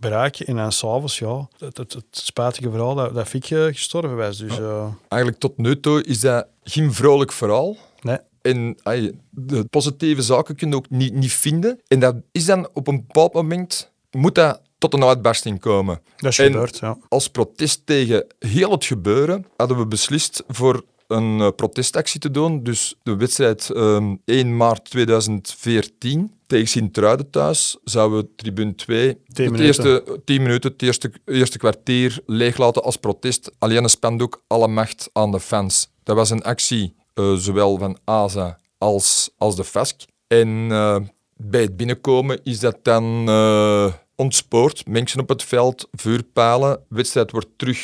bereiken. 0.00 0.46
En 0.46 0.56
dan 0.56 0.72
s'avonds, 0.72 1.18
ja, 1.18 1.48
het, 1.58 1.76
het, 1.76 1.92
het, 1.92 2.04
spijtige 2.10 2.70
verhaal 2.70 2.94
dat, 2.94 3.14
dat 3.14 3.28
Fiek 3.28 3.46
gestorven 3.46 4.16
was. 4.16 4.38
Dus, 4.38 4.58
uh... 4.58 4.86
Eigenlijk 5.08 5.40
tot 5.40 5.56
nu 5.56 5.80
toe 5.80 6.04
is 6.04 6.20
dat 6.20 6.46
geen 6.62 6.92
vrolijk 6.92 7.32
verhaal. 7.32 7.76
Nee. 8.00 8.18
En 8.42 8.76
ay, 8.82 9.12
de 9.30 9.64
positieve 9.64 10.22
zaken 10.22 10.56
kun 10.56 10.68
je 10.70 10.76
ook 10.76 10.90
niet, 10.90 11.14
niet 11.14 11.32
vinden. 11.32 11.80
En 11.86 12.00
dat 12.00 12.16
is 12.32 12.44
dan 12.44 12.68
op 12.72 12.86
een 12.86 13.04
bepaald 13.06 13.32
moment, 13.32 13.92
moet 14.10 14.34
dat 14.34 14.60
tot 14.78 14.94
een 14.94 15.04
uitbarsting 15.04 15.60
komen. 15.60 16.00
Dat 16.16 16.30
is 16.30 16.36
gebeurd, 16.36 16.78
ja. 16.78 16.98
Als 17.08 17.28
protest 17.28 17.86
tegen 17.86 18.26
heel 18.38 18.70
het 18.70 18.84
gebeuren 18.84 19.46
hadden 19.56 19.78
we 19.78 19.86
beslist 19.86 20.44
voor 20.48 20.84
een 21.06 21.38
uh, 21.38 21.48
protestactie 21.56 22.20
te 22.20 22.30
doen. 22.30 22.62
Dus 22.62 22.94
de 23.02 23.16
wedstrijd 23.16 23.68
um, 23.68 24.20
1 24.24 24.56
maart 24.56 24.90
2014 24.90 26.37
tegen 26.48 26.68
Sint-Truiden 26.68 27.30
thuis 27.30 27.76
zouden 27.84 28.18
we 28.18 28.28
tribune 28.36 28.74
2 28.74 29.18
de 29.26 29.58
eerste 29.58 30.20
10 30.24 30.42
minuten, 30.42 30.70
het 30.70 30.82
eerste, 30.82 31.12
eerste 31.24 31.58
kwartier 31.58 32.18
leeglaten 32.26 32.82
als 32.82 32.96
protest. 32.96 33.50
Alleen 33.58 33.82
een 33.82 33.88
spandoek, 33.88 34.42
alle 34.46 34.68
macht 34.68 35.10
aan 35.12 35.30
de 35.30 35.40
fans. 35.40 35.90
Dat 36.02 36.16
was 36.16 36.30
een 36.30 36.42
actie 36.42 36.94
uh, 37.14 37.34
zowel 37.34 37.78
van 37.78 37.98
ASA 38.04 38.58
als, 38.78 39.30
als 39.38 39.56
de 39.56 39.64
FASC. 39.64 40.04
En 40.26 40.48
uh, 40.48 40.96
bij 41.36 41.60
het 41.60 41.76
binnenkomen 41.76 42.40
is 42.44 42.60
dat 42.60 42.78
dan 42.82 43.28
uh, 43.28 43.92
ontspoord. 44.16 44.86
Mensen 44.86 45.20
op 45.20 45.28
het 45.28 45.42
veld, 45.42 45.88
vuurpalen. 45.92 46.80
De 46.88 46.94
wedstrijd 46.94 47.30
wordt 47.30 47.48
terug 47.56 47.80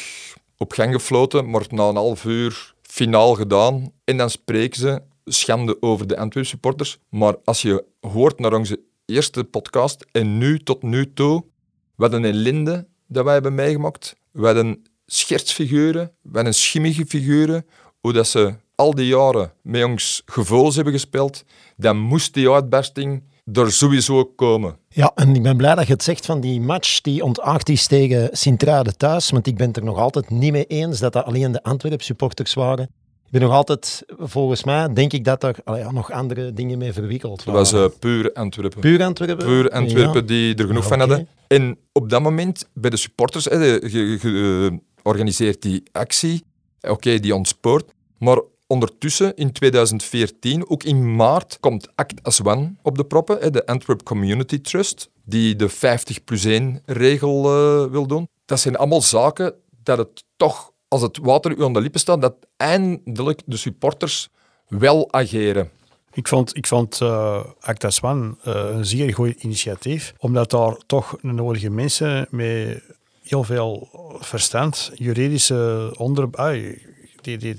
op 0.56 0.72
gang 0.72 0.92
gefloten, 0.92 1.50
maar 1.50 1.64
na 1.68 1.88
een 1.88 1.96
half 1.96 2.24
uur 2.24 2.74
finaal 2.82 3.34
gedaan. 3.34 3.92
En 4.04 4.16
dan 4.16 4.30
spreken 4.30 4.80
ze 4.80 5.02
schande 5.24 5.82
over 5.82 6.06
de 6.06 6.16
Antwerp 6.16 6.46
supporters. 6.46 6.98
Maar 7.08 7.36
als 7.44 7.62
je 7.62 7.84
hoort 8.00 8.38
naar 8.38 8.52
onze 8.52 8.80
eerste 9.06 9.44
podcast 9.44 10.06
en 10.12 10.38
nu 10.38 10.58
tot 10.58 10.82
nu 10.82 11.12
toe, 11.12 11.44
wat 11.94 12.12
een 12.12 12.24
ellende 12.24 12.86
dat 13.06 13.24
wij 13.24 13.32
hebben 13.32 13.54
meegemaakt. 13.54 14.16
We 14.30 14.46
hadden 14.46 14.82
schertsfiguren, 15.06 16.12
we 16.22 16.34
hadden 16.34 16.54
schimmige 16.54 17.06
figuren, 17.06 17.66
hoe 18.00 18.12
dat 18.12 18.26
ze 18.26 18.54
al 18.74 18.94
die 18.94 19.06
jaren 19.06 19.52
met 19.62 19.84
ons 19.84 20.22
gevoels 20.26 20.74
hebben 20.74 20.92
gespeeld, 20.92 21.44
dan 21.76 21.98
moest 21.98 22.34
die 22.34 22.50
uitbarsting 22.50 23.22
er 23.52 23.72
sowieso 23.72 24.24
komen. 24.24 24.78
Ja, 24.88 25.12
en 25.14 25.34
ik 25.34 25.42
ben 25.42 25.56
blij 25.56 25.74
dat 25.74 25.86
je 25.86 25.92
het 25.92 26.02
zegt 26.02 26.26
van 26.26 26.40
die 26.40 26.60
match 26.60 27.00
die 27.00 27.24
ontaard 27.24 27.68
is 27.68 27.86
tegen 27.86 28.28
Sint-Truiden 28.32 28.96
thuis, 28.96 29.30
want 29.30 29.46
ik 29.46 29.56
ben 29.56 29.66
het 29.66 29.76
er 29.76 29.84
nog 29.84 29.98
altijd 29.98 30.30
niet 30.30 30.52
mee 30.52 30.64
eens 30.64 30.98
dat 30.98 31.12
dat 31.12 31.24
alleen 31.24 31.52
de 31.52 31.62
Antwerp-supporters 31.62 32.54
waren. 32.54 32.88
Ben 33.34 33.42
nog 33.42 33.52
altijd, 33.52 34.02
volgens 34.18 34.64
mij, 34.64 34.92
denk 34.92 35.12
ik 35.12 35.24
dat 35.24 35.42
er 35.42 35.56
allee, 35.64 35.84
nog 35.92 36.10
andere 36.12 36.52
dingen 36.52 36.78
mee 36.78 36.92
verwikkeld 36.92 37.36
Dat 37.36 37.44
waren. 37.54 37.60
was 37.60 37.72
uh, 37.72 37.98
puur 37.98 38.32
Antwerpen. 38.32 38.80
Puur 38.80 39.02
Antwerpen? 39.02 39.46
Puur 39.46 39.70
Antwerpen 39.70 40.20
Ja. 40.20 40.26
die 40.26 40.54
er 40.54 40.66
genoeg 40.66 40.82
Ja, 40.82 40.88
van 40.88 40.98
hadden. 40.98 41.28
En 41.46 41.78
op 41.92 42.10
dat 42.10 42.22
moment, 42.22 42.68
bij 42.74 42.90
de 42.90 42.96
supporters, 42.96 43.44
hè, 43.44 43.58
de- 43.58 43.88
ge- 43.88 44.16
ge- 44.20 44.68
eh, 44.72 44.78
organiseert 45.02 45.62
die 45.62 45.82
actie. 45.92 46.44
Oké, 46.80 47.18
die 47.20 47.34
ontspoort. 47.34 47.92
Maar 48.18 48.40
ondertussen, 48.66 49.36
in 49.36 49.52
2014, 49.52 50.68
ook 50.70 50.82
in 50.82 51.16
maart, 51.16 51.56
komt 51.60 51.88
Act 51.94 52.22
as 52.22 52.42
One 52.42 52.74
op 52.82 52.96
de 52.96 53.04
proppen. 53.04 53.38
Hè, 53.40 53.50
de 53.50 53.66
Antwerp 53.66 54.02
Community 54.02 54.60
Trust, 54.60 55.10
die 55.24 55.56
de 55.56 55.68
50 55.68 56.24
plus 56.24 56.44
1 56.44 56.82
regel 56.84 57.44
eh, 57.44 57.90
wil 57.90 58.06
doen. 58.06 58.28
Dat 58.44 58.60
zijn 58.60 58.76
allemaal 58.76 59.02
zaken 59.02 59.54
dat 59.82 59.98
het 59.98 60.24
toch, 60.36 60.72
als 60.94 61.02
het 61.02 61.18
water 61.22 61.56
u 61.56 61.64
aan 61.64 61.72
de 61.72 61.80
lippen 61.80 62.00
staat, 62.00 62.20
dat 62.20 62.34
eindelijk 62.56 63.42
de 63.46 63.56
supporters 63.56 64.28
wel 64.68 65.12
ageren. 65.12 65.70
Ik 66.12 66.28
vond, 66.28 66.56
ik 66.56 66.66
vond 66.66 67.00
eh 67.00 67.44
Acta 67.60 67.90
Swan 67.90 68.38
eh, 68.42 68.64
een 68.70 68.86
zeer 68.86 69.14
goed 69.14 69.42
initiatief, 69.42 70.14
omdat 70.18 70.50
daar 70.50 70.76
toch 70.86 71.16
de 71.20 71.32
nodige 71.32 71.70
mensen 71.70 72.26
met 72.30 72.82
heel 73.22 73.44
veel 73.44 73.88
verstand, 74.20 74.90
juridische 74.94 75.92
onder... 75.98 76.28
ai, 76.32 76.82
die, 77.20 77.38
die 77.38 77.56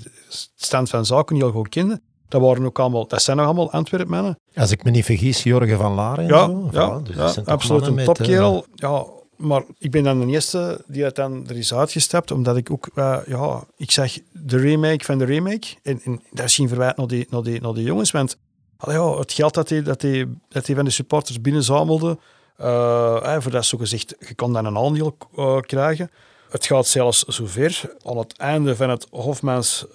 stand 0.56 0.90
van 0.90 1.06
zaken 1.06 1.36
heel 1.36 1.50
goed 1.50 1.68
kenden. 1.68 2.02
Dat, 2.28 2.40
waren 2.40 2.64
ook 2.64 2.78
allemaal, 2.78 3.06
dat 3.06 3.22
zijn 3.22 3.36
nog 3.36 3.46
allemaal 3.46 3.72
Antwerpmannen. 3.72 4.38
Als 4.54 4.70
ik 4.70 4.84
me 4.84 4.90
niet 4.90 5.04
vergis, 5.04 5.42
Jorgen 5.42 5.78
van 5.78 5.94
Laren. 5.94 6.24
en 6.24 6.30
Ja, 6.30 6.46
zo. 6.46 6.68
ja, 6.72 7.00
Voilà, 7.00 7.02
dus 7.02 7.34
ja, 7.34 7.42
absoluut 7.44 7.86
een 7.86 7.98
eh, 7.98 8.04
topkerel. 8.04 8.66
Ja, 8.74 9.06
maar 9.36 9.62
ik 9.78 9.90
ben 9.90 10.02
dan 10.02 10.20
de 10.20 10.26
eerste 10.26 10.84
die 10.86 11.04
het 11.04 11.14
dan 11.14 11.48
er 11.48 11.56
is 11.56 11.74
uitgestapt, 11.74 12.30
omdat 12.30 12.56
ik 12.56 12.70
ook, 12.70 12.88
eh, 12.94 13.18
ja, 13.26 13.64
ik 13.76 13.90
zag 13.90 14.12
de 14.32 14.56
remake 14.58 15.04
van 15.04 15.18
de 15.18 15.24
remake. 15.24 15.66
En, 15.82 16.00
en 16.04 16.22
dat 16.30 16.44
is 16.44 16.54
geen 16.54 16.68
verwijt 16.68 16.96
naar 16.96 17.06
die, 17.06 17.26
naar 17.30 17.42
die, 17.42 17.60
naar 17.60 17.74
die 17.74 17.84
jongens, 17.84 18.10
want 18.10 18.38
allee, 18.76 19.18
het 19.18 19.32
geld 19.32 19.54
dat 19.54 19.68
die, 19.68 19.82
dat, 19.82 20.00
dat 20.48 20.66
van 20.66 20.84
de 20.84 20.90
supporters 20.90 21.40
binnenzamelde, 21.40 22.18
eh, 22.56 23.34
eh, 23.34 23.40
voor 23.42 23.50
dat 23.50 23.64
zo 23.64 23.78
gezegd, 23.78 24.14
je 24.18 24.34
kan 24.34 24.52
dan 24.52 24.64
een 24.64 24.76
aandeel 24.76 25.16
eh, 25.36 25.60
krijgen. 25.60 26.10
Het 26.50 26.66
gaat 26.66 26.86
zelfs 26.86 27.22
zover, 27.22 27.94
aan 28.04 28.16
het 28.16 28.36
einde 28.36 28.76
van 28.76 28.90
het 28.90 29.06
Hofmans 29.10 29.86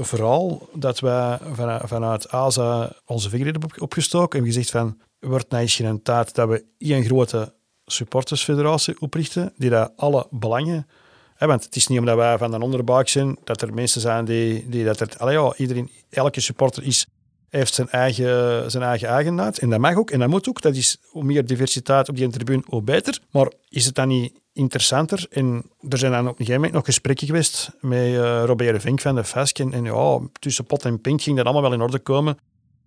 verhaal, 0.00 0.68
dat 0.74 1.00
wij 1.00 1.38
van, 1.52 1.80
vanuit 1.84 2.30
ASA 2.30 2.92
onze 3.06 3.28
vinger 3.28 3.46
hebben 3.46 3.64
op- 3.64 3.82
opgestoken 3.82 4.38
en 4.38 4.44
gezegd 4.44 4.70
van, 4.70 5.00
wordt 5.20 5.50
nou 5.50 5.62
eens 5.62 5.74
geen 5.74 6.02
tijd 6.02 6.34
dat 6.34 6.48
we 6.48 6.64
een 6.78 7.04
grote 7.04 7.52
supportersfederatie 7.92 9.00
oprichten, 9.00 9.52
die 9.56 9.70
daar 9.70 9.90
alle 9.96 10.26
belangen... 10.30 10.86
Hè, 11.34 11.46
want 11.46 11.64
het 11.64 11.76
is 11.76 11.86
niet 11.86 11.98
omdat 11.98 12.16
wij 12.16 12.38
van 12.38 12.52
een 12.52 12.62
onderbuik 12.62 13.08
zijn, 13.08 13.36
dat 13.44 13.62
er 13.62 13.74
mensen 13.74 14.00
zijn 14.00 14.24
die, 14.24 14.68
die 14.68 14.84
dat 14.84 15.00
er... 15.00 15.08
Allee, 15.16 15.38
ja, 15.38 15.54
iedereen, 15.56 15.90
elke 16.10 16.40
supporter 16.40 16.82
is, 16.82 17.06
heeft 17.48 17.74
zijn 17.74 17.88
eigen, 17.88 18.70
zijn 18.70 18.82
eigen 18.82 19.08
eigenheid. 19.08 19.58
En 19.58 19.70
dat 19.70 19.80
mag 19.80 19.96
ook, 19.96 20.10
en 20.10 20.18
dat 20.18 20.28
moet 20.28 20.48
ook. 20.48 20.60
Dat 20.60 20.76
is 20.76 20.96
hoe 21.08 21.24
meer 21.24 21.46
diversiteit 21.46 22.08
op 22.08 22.16
die 22.16 22.28
tribune, 22.28 22.62
hoe 22.66 22.82
beter. 22.82 23.18
Maar 23.30 23.52
is 23.68 23.86
het 23.86 23.94
dan 23.94 24.08
niet 24.08 24.32
interessanter? 24.52 25.26
En 25.30 25.64
er 25.88 25.98
zijn 25.98 26.12
dan 26.12 26.20
op 26.20 26.26
een 26.26 26.36
gegeven 26.36 26.54
moment 26.54 26.72
nog 26.72 26.84
gesprekken 26.84 27.26
geweest 27.26 27.70
met 27.80 27.98
eh 27.98 28.42
Robert 28.44 28.82
Vink 28.82 29.00
van 29.00 29.14
de 29.14 29.24
Vesk. 29.24 29.58
En, 29.58 29.72
en 29.72 29.84
ja, 29.84 30.20
tussen 30.38 30.64
pot 30.64 30.84
en 30.84 31.00
pink 31.00 31.22
ging 31.22 31.36
dat 31.36 31.44
allemaal 31.44 31.62
wel 31.62 31.72
in 31.72 31.80
orde 31.80 31.98
komen. 31.98 32.38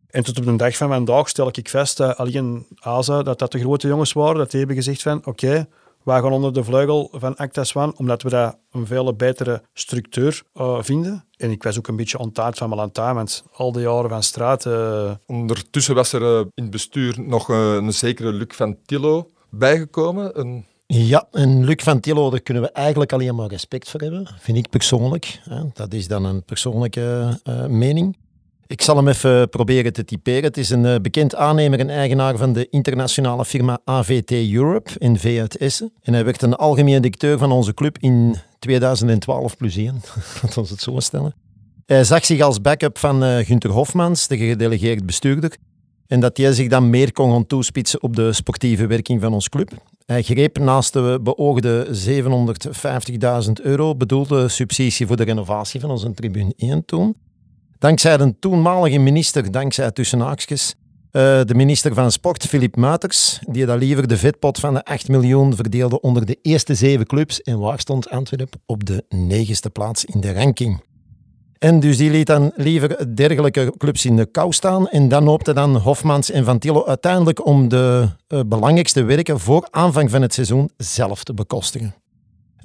En 0.09 0.23
tot 0.23 0.37
op 0.39 0.45
de 0.45 0.55
dag 0.55 0.77
van 0.77 0.89
vandaag 0.89 1.29
stel 1.29 1.47
ik 1.51 1.69
vast 1.69 1.97
dat 1.97 2.17
alleen 2.17 2.65
ASA, 2.79 3.23
dat 3.23 3.39
dat 3.39 3.51
de 3.51 3.59
grote 3.59 3.87
jongens 3.87 4.13
waren, 4.13 4.37
dat 4.37 4.49
die 4.49 4.59
hebben 4.59 4.77
gezegd 4.77 5.01
van 5.01 5.25
oké, 5.25 5.67
wij 6.03 6.21
gaan 6.21 6.31
onder 6.31 6.53
de 6.53 6.63
vleugel 6.63 7.09
van 7.11 7.35
Acta 7.35 7.63
Swan, 7.63 7.93
omdat 7.97 8.21
we 8.21 8.29
daar 8.29 8.55
een 8.71 8.87
veel 8.87 9.13
betere 9.13 9.61
structuur 9.73 10.43
eh, 10.53 10.77
vinden. 10.81 11.25
En 11.37 11.51
ik 11.51 11.63
was 11.63 11.77
ook 11.77 11.87
een 11.87 11.95
beetje 11.95 12.17
ontaard 12.17 12.57
van 12.57 12.69
Melantaar, 12.69 13.13
want 13.13 13.43
al 13.53 13.71
die 13.71 13.81
jaren 13.81 14.09
van 14.09 14.23
straat... 14.23 14.65
eh, 14.65 15.11
Ondertussen 15.25 15.95
was 15.95 16.13
er 16.13 16.21
eh, 16.21 16.39
in 16.39 16.63
het 16.63 16.69
bestuur 16.71 17.15
nog 17.21 17.47
een 17.47 17.93
zekere 17.93 18.31
Luc 18.33 18.47
van 18.55 18.77
Tillo 18.85 19.29
bijgekomen. 19.49 20.39
Een, 20.39 20.65
Ja, 20.87 21.27
en 21.31 21.63
Luc 21.65 21.83
van 21.83 21.99
Tillo, 21.99 22.29
daar 22.29 22.39
kunnen 22.41 22.63
we 22.63 22.71
eigenlijk 22.71 23.13
alleen 23.13 23.35
maar 23.35 23.47
respect 23.49 23.89
voor 23.89 23.99
hebben, 24.01 24.27
vind 24.39 24.57
ik 24.57 24.69
persoonlijk. 24.69 25.39
hè. 25.49 25.61
Dat 25.73 25.93
is 25.93 26.07
dan 26.07 26.25
een 26.25 26.43
persoonlijke 26.43 27.39
eh, 27.43 27.65
mening. 27.65 28.17
Ik 28.67 28.81
zal 28.81 28.95
hem 28.95 29.07
even 29.07 29.49
proberen 29.49 29.93
te 29.93 30.05
typeren. 30.05 30.43
Het 30.43 30.57
is 30.57 30.69
een 30.69 30.85
eh, 30.85 30.99
bekend 31.01 31.35
aannemer 31.35 31.79
en 31.79 31.89
eigenaar 31.89 32.37
van 32.37 32.53
de 32.53 32.67
internationale 32.69 33.45
firma 33.45 33.79
AVT 33.83 34.31
Europe 34.31 34.91
in 34.97 35.19
V 35.19 35.39
uit 35.39 35.57
Essen. 35.57 35.91
En 36.01 36.13
hij 36.13 36.25
werd 36.25 36.41
een 36.41 36.55
algemeen 36.55 37.01
directeur 37.01 37.37
van 37.37 37.51
onze 37.51 37.73
club 37.73 37.97
in 37.99 38.35
2012 38.59 39.57
plus 39.57 39.75
1, 39.75 40.01
laten 40.41 40.63
we 40.63 40.69
het 40.69 40.81
zo 40.81 40.99
stellen. 40.99 41.33
Hij 41.85 42.03
zag 42.03 42.25
zich 42.25 42.41
als 42.41 42.61
backup 42.61 42.97
van 42.97 43.23
eh 43.23 43.45
Gunther 43.45 43.71
Hofmans, 43.71 44.27
de 44.27 44.37
gedelegeerd 44.37 45.05
bestuurder, 45.05 45.57
en 46.07 46.19
dat 46.19 46.37
hij 46.37 46.53
zich 46.53 46.67
dan 46.67 46.89
meer 46.89 47.11
kon 47.11 47.31
gaan 47.31 47.47
toespitsen 47.47 48.03
op 48.03 48.15
de 48.15 48.33
sportieve 48.33 48.87
werking 48.87 49.21
van 49.21 49.33
ons 49.33 49.49
club. 49.49 49.71
Hij 50.05 50.21
greep 50.21 50.57
naast 50.57 50.93
de 50.93 51.19
beoogde 51.23 51.87
750.000 53.47 53.51
euro 53.61 53.95
bedoelde 53.95 54.47
subsidie 54.47 55.07
voor 55.07 55.17
de 55.17 55.23
renovatie 55.23 55.79
van 55.79 55.89
onze 55.89 56.13
tribune 56.13 56.53
1 56.57 56.85
toen. 56.85 57.15
Dankzij 57.77 58.17
de 58.17 58.39
toenmalige 58.39 58.97
minister, 58.97 59.51
dankzij 59.51 59.91
tussen 59.91 60.19
haakjes, 60.19 60.75
eh, 61.11 61.21
de 61.43 61.55
minister 61.55 61.93
van 61.93 62.11
Sport, 62.11 62.45
Filip 62.45 62.75
Muiters, 62.75 63.39
die 63.49 63.65
dat 63.65 63.79
liever 63.79 64.07
de 64.07 64.17
vetpot 64.17 64.59
van 64.59 64.73
de 64.73 64.83
8 64.83 65.07
miljoen 65.07 65.55
verdeelde 65.55 66.01
onder 66.01 66.25
de 66.25 66.37
eerste 66.41 66.75
zeven 66.75 67.05
clubs. 67.05 67.41
En 67.41 67.59
waar 67.59 67.79
stond 67.79 68.09
Antwerp? 68.09 68.55
Op 68.65 68.85
de 68.85 69.05
negende 69.09 69.69
plaats 69.69 70.05
in 70.05 70.21
de 70.21 70.33
ranking. 70.33 70.81
En 71.57 71.79
dus 71.79 71.97
die 71.97 72.11
liet 72.11 72.27
dan 72.27 72.51
liever 72.55 73.15
dergelijke 73.15 73.73
clubs 73.77 74.05
in 74.05 74.15
de 74.15 74.25
kou 74.25 74.53
staan. 74.53 74.87
En 74.87 75.07
dan 75.07 75.25
hoopte 75.25 75.53
dan 75.53 75.75
Hofmans 75.75 76.31
en 76.31 76.45
Van 76.45 76.59
Tillo 76.59 76.85
uiteindelijk 76.85 77.45
om 77.45 77.67
de 77.67 78.09
eh, 78.27 78.39
belangrijkste 78.45 79.03
werken 79.03 79.39
voor 79.39 79.67
aanvang 79.71 80.11
van 80.11 80.21
het 80.21 80.33
seizoen 80.33 80.69
zelf 80.77 81.23
te 81.23 81.33
bekostigen. 81.33 81.95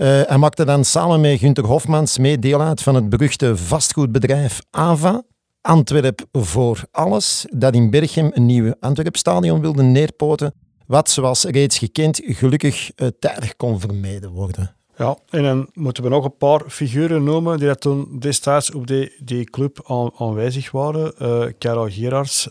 Eh, 0.01 0.21
hij 0.23 0.39
maakte 0.39 0.65
dan 0.65 0.85
samen 0.85 1.21
met 1.21 1.39
Gunther 1.39 1.67
Hofmans 1.67 2.19
mee 2.19 2.39
deel 2.39 2.61
uit 2.61 2.83
van 2.83 2.95
het 2.95 3.09
beruchte 3.09 3.57
vastgoedbedrijf 3.57 4.61
AVA, 4.71 5.23
Antwerp 5.61 6.27
voor 6.33 6.81
alles, 6.91 7.47
dat 7.51 7.75
in 7.75 7.91
Berchem 7.91 8.31
een 8.35 8.47
nieuw 8.47 8.75
Antwerpstadion 8.79 9.61
wilde 9.61 9.83
neerpoten, 9.83 10.55
wat 10.87 11.11
zoals 11.11 11.45
reeds 11.45 11.79
gekend 11.79 12.21
gelukkig 12.25 12.91
eh, 12.95 13.09
tijdig 13.19 13.57
kon 13.57 13.81
vermeden 13.81 14.31
worden. 14.31 14.75
Ja, 14.97 15.17
en 15.31 15.43
dan 15.43 15.69
moeten 15.73 16.03
we 16.03 16.09
nog 16.09 16.25
een 16.25 16.37
paar 16.37 16.63
figuren 16.69 17.25
noemen 17.25 17.59
die 17.59 17.67
dat 17.67 17.81
toen 17.81 18.19
destijds 18.19 18.71
op 18.73 18.87
die, 18.87 19.13
die 19.19 19.45
club 19.45 19.81
aan, 19.87 20.11
aanwezig 20.19 20.71
waren. 20.71 21.17
Eh 21.19 21.47
Karel 21.59 21.89
Gerards, 21.91 22.49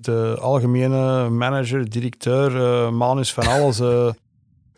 de 0.00 0.36
algemene 0.40 1.28
manager, 1.28 1.90
directeur, 1.90 2.52
manus 2.92 3.32
van 3.32 3.46
alles. 3.46 3.80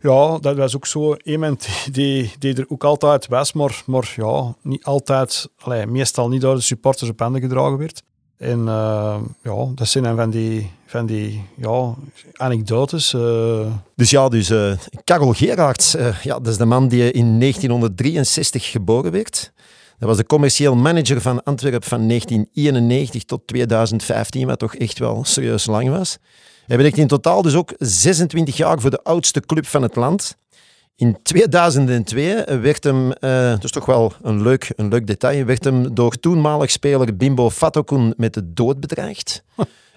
Ja, 0.01 0.39
dat 0.39 0.57
was 0.57 0.77
ook 0.77 0.87
zo 0.87 1.15
iemand 1.15 1.69
die, 1.93 2.33
die, 2.39 2.55
er 2.55 2.65
ook 2.69 2.85
altijd 2.85 3.27
was, 3.29 3.53
maar, 3.53 3.83
maar 3.87 4.13
ja, 4.17 4.55
niet 4.63 4.85
altijd, 4.85 5.49
allee, 5.59 5.87
meestal 5.87 6.29
niet 6.29 6.41
door 6.41 6.55
de 6.55 6.61
supporters 6.61 7.11
op 7.11 7.21
handen 7.21 7.41
gedragen 7.41 7.79
werd. 7.79 8.03
En 8.37 8.69
eh, 8.69 9.21
ja, 9.43 9.67
dat 9.75 9.89
zijn 9.89 10.05
dan 10.05 10.17
van 10.17 10.31
die, 10.31 10.71
van 10.87 11.07
die 11.07 11.45
ja, 11.57 11.95
anekdotes. 12.37 13.15
eh. 13.15 13.67
Dus 13.97 14.11
ja, 14.11 14.29
dus 14.29 14.51
eh 14.51 14.73
Karel 15.05 15.33
Gerards, 15.33 15.97
ja, 16.23 16.35
dat 16.39 16.47
is 16.47 16.57
de 16.57 16.65
man 16.65 16.89
die 16.89 17.11
in 17.11 17.41
1963 17.41 18.71
geboren 18.71 19.13
werd. 19.13 19.53
Dat 19.99 20.09
was 20.09 20.19
de 20.19 20.27
commercieel 20.27 20.77
manager 20.77 21.21
van 21.21 21.43
Antwerpen 21.43 21.89
van 21.89 22.09
1991 22.09 23.25
tot 23.25 23.47
2015, 23.47 24.47
wat 24.47 24.59
toch 24.59 24.75
echt 24.75 24.99
wel 24.99 25.25
serieus 25.25 25.67
lang 25.67 25.89
was. 25.89 26.19
Hij 26.71 26.79
werkte 26.79 27.01
in 27.01 27.07
totaal 27.07 27.43
dus 27.43 27.55
ook 27.55 27.73
26 27.79 28.57
jaar 28.57 28.81
voor 28.81 28.91
de 28.91 29.03
oudste 29.03 29.41
club 29.41 29.67
van 29.67 29.83
het 29.83 29.97
land. 29.97 30.37
In 30.97 31.19
2002 31.23 32.45
werd 32.45 32.85
hem, 32.85 33.13
eh, 33.13 33.51
dat 33.51 33.65
is 33.65 33.71
toch 33.71 33.87
wel 33.87 34.13
een 34.23 34.43
leuk, 34.43 34.73
een 34.77 34.89
leuk 34.89 35.07
detail, 35.07 35.45
werd 35.45 35.65
hem 35.65 35.95
door 35.95 36.15
toenmalig 36.15 36.71
speler 36.71 37.17
Bimbo 37.17 37.51
Fatokun 37.51 38.15
met 38.17 38.35
de 38.35 38.53
dood 38.53 38.81
bedreigd. 38.81 39.43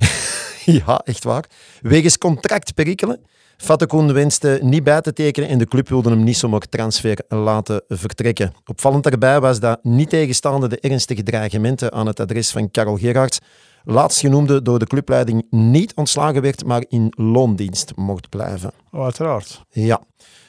ja, 0.65 1.01
echt 1.03 1.23
waar. 1.23 1.45
Wegens 1.81 2.17
contractperikelen. 2.17 3.19
Fattekun 3.57 4.13
wenste 4.13 4.59
niet 4.61 4.83
bij 4.83 5.01
te 5.01 5.13
tekenen 5.13 5.49
en 5.49 5.57
de 5.57 5.67
club 5.67 5.89
wilde 5.89 6.09
hem 6.09 6.23
niet 6.23 6.37
zomaar 6.37 6.69
transfer 6.69 7.17
laten 7.27 7.81
vertrekken. 7.87 8.53
Opvallend 8.65 9.03
daarbij 9.03 9.39
was 9.39 9.59
dat, 9.59 9.83
niet 9.83 10.09
tegenstaande 10.09 10.67
de 10.67 10.79
ernstige 10.79 11.23
dreigementen 11.23 11.91
aan 11.91 12.07
het 12.07 12.19
adres 12.19 12.51
van 12.51 12.71
Karel 12.71 12.97
Gerards, 12.97 13.39
laatstgenoemde 13.83 14.61
door 14.61 14.79
de 14.79 14.87
clubleiding 14.87 15.45
niet 15.49 15.93
ontslagen 15.95 16.41
werd, 16.41 16.65
maar 16.65 16.83
in 16.87 17.13
loondienst 17.17 17.91
mocht 17.95 18.29
blijven. 18.29 18.71
Oh, 18.91 19.03
uiteraard. 19.03 19.63
Ja. 19.69 20.01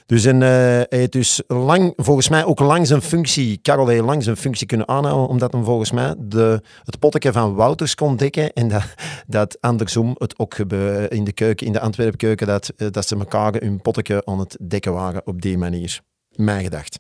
Dus 0.06 0.24
en, 0.24 0.40
uh, 0.40 0.48
hij 0.48 0.86
heeft 0.88 1.12
dus 1.12 1.42
lang, 1.46 1.92
volgens 1.96 2.28
mij 2.28 2.44
ook 2.44 2.58
lang 2.58 2.86
zijn 2.86 3.02
functie, 3.02 3.58
Karel 3.62 3.86
heeft 3.86 4.02
lang 4.02 4.22
zijn 4.22 4.36
functie 4.36 4.66
kunnen 4.66 4.88
aanhouden, 4.88 5.28
omdat 5.28 5.52
hij 5.52 5.62
volgens 5.62 5.90
mij 5.90 6.14
de, 6.18 6.62
het 6.82 6.98
potje 6.98 7.32
van 7.32 7.54
Wouters 7.54 7.94
kon 7.94 8.16
dekken 8.16 8.52
en 8.52 8.68
dat, 8.68 8.84
dat 9.26 9.60
andersom 9.60 10.14
het 10.18 10.38
ook 10.38 10.54
in 11.08 11.24
de 11.24 11.32
keuken, 11.34 11.66
in 11.66 11.72
de 11.72 11.80
Antwerpenkeuken, 11.80 12.46
dat, 12.46 12.72
eh, 12.76 12.88
dat 12.90 13.06
ze 13.06 13.16
elkaar 13.16 13.54
hun 13.54 13.80
potje 13.80 14.22
aan 14.24 14.38
het 14.38 14.56
dekken 14.60 14.92
waren 14.92 15.26
op 15.26 15.42
die 15.42 15.58
manier. 15.58 16.00
Mijn 16.30 16.64
gedacht. 16.64 16.98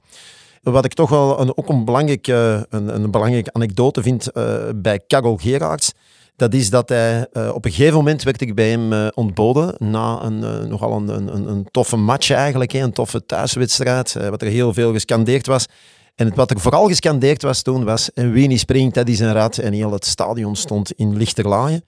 Wat 0.62 0.84
ik 0.84 0.94
toch 0.94 1.10
wel 1.10 1.40
een, 1.40 1.56
ook 1.56 1.68
een 1.68 1.84
belangrijke, 1.84 2.66
een, 2.68 2.94
een 2.94 3.10
belangrijke 3.10 3.52
anekdote 3.52 4.02
vind 4.02 4.28
uh, 4.32 4.54
bij 4.76 5.00
Karel 5.06 5.36
Gerards, 5.36 5.92
dat 6.36 6.54
is 6.54 6.70
dat 6.70 6.88
hij, 6.88 7.26
uh, 7.32 7.54
op 7.54 7.64
een 7.64 7.70
gegeven 7.72 7.94
moment 7.94 8.22
werd 8.22 8.40
ik 8.40 8.54
bij 8.54 8.70
hem 8.70 8.92
uh, 8.92 9.06
ontboden, 9.14 9.74
na 9.78 10.22
een, 10.22 10.40
uh, 10.42 10.68
nogal 10.68 10.92
een, 10.92 11.08
een, 11.08 11.48
een, 11.48 11.68
toffe 11.70 11.96
match 11.96 12.30
eigenlijk, 12.30 12.72
een 12.72 12.92
toffe 12.92 13.26
thuiswedstrijd, 13.26 14.12
wat 14.12 14.42
er 14.42 14.48
heel 14.48 14.72
veel 14.72 14.92
gescandeerd 14.92 15.46
was. 15.46 15.66
En 16.14 16.34
wat 16.34 16.50
er 16.50 16.60
vooral 16.60 16.86
gescandeerd 16.86 17.42
was 17.42 17.62
toen 17.62 17.84
was, 17.84 18.10
Winnie 18.14 18.58
springt, 18.58 18.94
dat 18.94 19.08
is 19.08 19.20
een 19.20 19.32
rat, 19.32 19.58
en 19.58 19.72
heel 19.72 19.92
het 19.92 20.06
stadion 20.06 20.56
stond 20.56 20.92
in 20.92 21.16
lichterlaaien. 21.16 21.84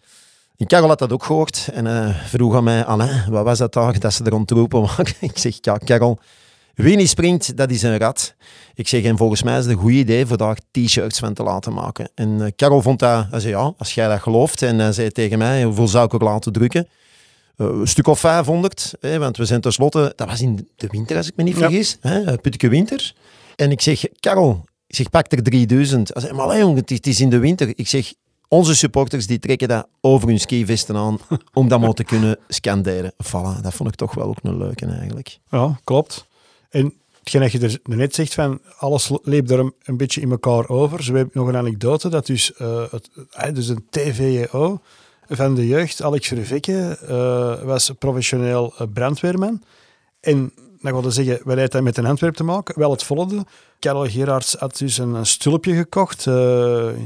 En 0.57 0.67
Karel 0.67 0.89
had 0.89 0.99
dat 0.99 1.13
ook 1.13 1.25
gehoord 1.25 1.69
en 1.73 2.15
vroeg 2.15 2.55
aan 2.55 2.65
mij, 2.65 2.85
Alain, 2.85 3.31
wat 3.31 3.45
was 3.45 3.59
dat 3.59 3.73
daar, 3.73 3.99
dat 3.99 4.13
ze 4.13 4.25
er 4.25 4.35
ontroepen 4.35 4.81
waren? 4.81 5.15
ik 5.21 5.39
zeg, 5.39 5.59
ja, 5.61 5.77
Karel, 5.77 6.19
Winnie 6.77 7.07
springt, 7.07 7.57
dat 7.57 7.71
is 7.71 7.83
een 7.83 7.99
rat. 7.99 8.35
Ik 8.75 8.89
zeg, 8.89 9.03
en 9.03 9.17
volgens 9.17 9.43
mij 9.43 9.59
is 9.59 9.65
het 9.65 9.75
een 9.75 9.81
goed 9.81 9.93
idee 9.93 10.27
voor 10.27 10.37
daar 10.37 10.59
t-shirts 10.71 11.19
van 11.19 11.35
te 11.35 11.43
laten 11.43 11.73
maken. 11.73 12.09
En 12.15 12.29
uh, 12.29 12.47
Karel 12.57 12.83
vond 12.83 12.99
dat, 12.99 13.27
hij 13.31 13.41
zei, 13.41 13.53
ja, 13.53 13.75
als 13.79 13.95
jij 13.95 14.09
dat 14.09 14.21
gelooft. 14.21 14.63
En 14.63 14.79
hij 14.79 14.93
zei 14.93 15.11
tegen 15.11 15.39
mij, 15.39 15.65
hoeveel 15.65 15.89
zou 15.89 16.05
ik 16.05 16.13
er 16.13 16.25
laten 16.25 16.53
drukken? 16.53 16.89
Uh, 17.57 17.67
een 17.67 17.87
stuk 17.87 18.07
of 18.07 18.21
500, 18.21 18.95
hè, 19.01 19.19
want 19.19 19.37
we 19.37 19.45
zijn 19.45 19.61
tenslotte, 19.61 20.13
dat 20.17 20.29
was 20.29 20.41
in 20.41 20.69
de 20.77 20.87
winter 20.91 21.17
als 21.17 21.27
ik 21.27 21.37
me 21.37 21.43
niet 21.43 21.57
vergis, 21.57 21.99
ja. 22.03 22.11
hè, 22.11 22.39
Putke 22.39 22.69
winter. 22.69 23.15
En 23.57 23.71
ik 23.71 23.81
zeg, 23.81 24.05
Karel, 24.21 24.65
ik 24.87 24.97
zeg, 24.97 25.11
pak 25.11 25.33
er 25.33 25.43
3000. 25.43 26.11
Hij 26.13 26.23
zei, 26.23 26.33
maar 26.35 26.59
jongen, 26.59 26.77
het 26.77 27.07
is 27.07 27.21
in 27.21 27.31
de 27.31 27.39
winter. 27.39 27.73
Ik 27.77 27.89
zeg, 27.89 28.13
onze 28.49 28.77
supporters 28.77 29.27
die 29.27 29.39
trekken 29.39 29.69
dat 29.69 29.89
over 30.01 30.29
hun 30.29 30.41
skivesten 30.41 30.97
aan 30.97 31.19
om 31.53 31.69
dat 31.69 31.81
maar 31.81 31.93
te 31.93 32.05
kunnen 32.05 32.39
scanderen. 32.49 33.13
Voilà, 33.25 33.61
dat 33.63 33.75
vond 33.75 33.89
ik 33.89 33.95
toch 33.95 34.15
wel 34.15 34.27
ook 34.27 34.39
een 34.43 34.59
leuke 34.59 34.87
eigenlijk. 34.87 35.39
Ja, 35.51 35.79
klopt. 35.85 36.26
En 36.77 36.95
hetgeen 37.19 37.41
dat 37.41 37.53
je 37.53 37.81
er 37.89 37.97
net 37.97 38.15
zegt 38.15 38.35
van 38.35 38.61
alles 38.79 39.11
leeft 39.23 39.51
er 39.51 39.73
een, 39.83 39.97
beetje 39.97 40.21
in 40.21 40.31
elkaar 40.31 40.69
over. 40.69 41.03
Zo 41.03 41.15
heb 41.15 41.27
ik 41.27 41.35
nog 41.35 41.49
een 41.49 41.57
anekdote 41.57 42.09
dat 42.09 42.27
dus, 42.27 42.53
uh, 42.61 42.85
het, 42.91 43.11
uh, 43.17 43.55
dus 43.55 43.69
een 43.69 43.87
TVO 43.91 44.81
van 45.29 45.55
de 45.55 45.67
jeugd, 45.67 46.03
Alex 46.03 46.29
Vervekke, 46.29 46.99
uh, 47.03 47.63
was 47.63 47.91
professioneel 47.99 48.75
brandweerman. 48.93 49.63
En 50.21 50.53
dan 50.81 51.01
wil 51.01 51.11
zeggen, 51.11 51.41
wat 51.45 51.57
heeft 51.57 51.73
dat 51.73 51.83
met 51.83 51.97
een 51.97 52.07
Antwerp 52.07 52.35
te 52.35 52.45
maken? 52.45 52.79
Wel 52.79 52.91
het 52.91 53.03
volgende. 53.03 53.45
Karel 53.79 54.09
Gerards 54.09 54.55
had 54.55 54.79
dus 54.79 54.99
een, 54.99 55.27
stulpje 55.27 55.75
gekocht 55.75 56.27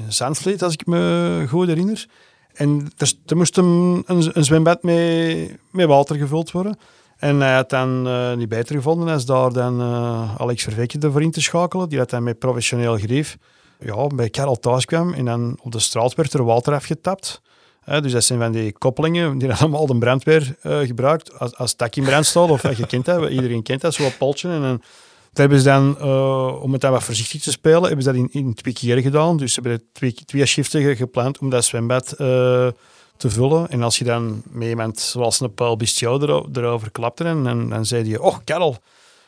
Zandvliet, 0.08 0.62
als 0.62 0.72
ik 0.72 0.86
me 0.86 1.44
goed 1.48 1.66
herinner. 1.66 2.06
En 2.52 2.92
er, 3.26 3.36
moest 3.36 3.56
een, 3.56 4.02
een 4.06 4.44
zwembad 4.44 4.82
mee, 4.82 5.56
met 5.70 5.86
water 5.86 6.16
gevuld 6.16 6.50
worden. 6.50 6.78
En 7.20 7.40
hij 7.40 7.54
had 7.54 7.70
dan 7.70 8.08
uh, 8.08 8.34
niet 8.34 8.48
beter 8.48 8.74
gevonden 8.74 9.08
als 9.08 9.24
daar 9.26 9.52
dan 9.52 9.80
uh, 9.80 10.34
Alex 10.36 10.62
Vervekje 10.62 10.98
ervoor 10.98 11.22
in 11.22 11.30
te 11.30 11.40
schakelen. 11.40 11.88
Die 11.88 11.98
had 11.98 12.10
dan 12.10 12.22
met 12.22 12.38
professioneel 12.38 12.96
grief 12.96 13.36
ja, 13.80 14.06
bij 14.06 14.28
Karel 14.28 14.58
thuis 14.58 14.84
kwam 14.84 15.12
en 15.12 15.24
dan 15.24 15.58
op 15.62 15.72
de 15.72 15.78
straat 15.78 16.14
werd 16.14 16.32
er 16.32 16.44
water 16.44 16.74
afgetapt. 16.74 17.42
Dus 17.84 18.12
dat 18.12 18.24
zijn 18.24 18.38
van 18.38 18.52
die 18.52 18.72
koppelingen 18.72 19.38
die 19.38 19.48
dan 19.48 19.56
allemaal 19.56 19.86
de 19.86 19.98
brandweer 19.98 20.56
uh, 20.62 20.78
gebruikt 20.78 21.38
als, 21.38 21.56
als 21.56 21.74
tak 21.74 21.96
in 21.96 22.04
brand. 22.04 22.36
Of 22.36 22.76
je 22.76 22.86
kent 22.86 23.04
dat, 23.04 23.30
iedereen 23.38 23.62
kent 23.62 23.80
dat, 23.80 23.94
zo'n 23.94 24.16
poltje. 24.18 24.48
En 24.48 24.60
dan, 24.60 24.82
hebben 25.32 25.64
dan, 25.64 26.02
om 26.60 26.72
het 26.72 26.80
dan 26.80 26.92
wat 26.92 27.02
voorzichtig 27.02 27.42
te 27.42 27.50
spelen, 27.50 27.82
hebben 27.82 28.02
ze 28.02 28.12
dat 28.12 28.18
in, 28.18 28.28
in 28.30 28.54
twee 28.54 28.74
keer 28.74 28.98
gedaan. 28.98 29.36
Dus 29.36 29.54
ze 29.54 29.60
hebben 29.60 29.82
twee, 29.92 30.14
twee 30.24 30.46
shiften 30.46 30.96
gepland 30.96 31.38
om 31.38 31.50
dat 31.50 31.64
zwembad 31.64 32.14
te 33.20 33.30
vullen. 33.30 33.70
En 33.70 33.82
als 33.82 33.98
je 33.98 34.04
dan 34.04 34.42
met 34.50 34.68
iemand 34.68 35.00
zoals 35.00 35.40
een 35.40 35.54
Paul 35.54 35.78
erover 36.52 36.90
klapte, 36.90 37.24
en, 37.24 37.68
dan 37.68 37.86
zei 37.86 38.08
je, 38.08 38.22
oh 38.22 38.36
Karel, 38.44 38.76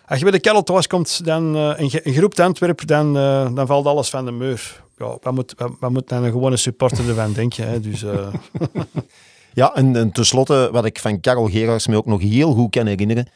als 0.07 0.19
je 0.19 0.25
bij 0.25 0.33
de 0.33 0.41
Karel 0.41 0.63
thuis 0.63 0.87
komt, 0.87 1.25
dan, 1.25 1.57
uh, 1.57 1.73
een, 1.77 1.91
een 2.03 2.13
groep 2.13 2.41
Antwerp, 2.41 2.87
dan, 2.87 3.17
uh, 3.17 3.55
dan 3.55 3.67
valt 3.67 3.87
alles 3.87 4.11
van 4.11 4.25
de 4.25 4.31
muur. 4.31 4.83
Ja, 4.99 5.17
wat 5.23 5.33
moet, 5.33 5.55
wat, 5.57 5.71
wat 5.81 5.91
moet 5.91 6.09
dan 6.09 6.25
een 6.25 6.33
gewone 6.33 6.57
supporter 6.57 7.09
ervan 7.09 7.33
denken? 7.43 7.69
Hè? 7.69 7.81
Dus, 7.81 8.03
uh... 8.03 8.29
ja, 9.61 9.75
en, 9.75 9.97
en 9.97 10.13
tenslotte, 10.13 10.69
wat 10.73 10.85
ik 10.85 10.99
van 10.99 11.21
Karel 11.21 11.49
Gerards 11.49 11.87
me 11.87 11.97
ook 11.97 12.07
nog 12.07 12.21
heel 12.21 12.53
goed 12.53 12.71
kan 12.71 12.87
herinneren, 12.87 13.29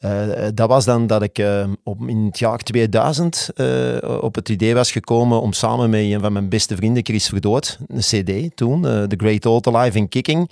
uh, 0.00 0.48
dat 0.54 0.68
was 0.68 0.84
dan 0.84 1.06
dat 1.06 1.22
ik 1.22 1.38
uh, 1.38 1.66
op, 1.82 2.08
in 2.08 2.24
het 2.24 2.38
jaar 2.38 2.58
2000 2.58 3.50
uh, 3.56 3.96
op 4.20 4.34
het 4.34 4.48
idee 4.48 4.74
was 4.74 4.92
gekomen 4.92 5.40
om 5.40 5.52
samen 5.52 5.90
met 5.90 6.00
een 6.00 6.20
van 6.20 6.32
mijn 6.32 6.48
beste 6.48 6.76
vrienden, 6.76 7.04
Chris 7.04 7.28
Verdoot, 7.28 7.78
een 7.88 8.00
CD 8.00 8.56
toen, 8.56 8.82
The 8.82 9.14
Great 9.16 9.46
Old 9.46 9.66
Alive 9.66 9.98
in 9.98 10.08
Kicking, 10.08 10.50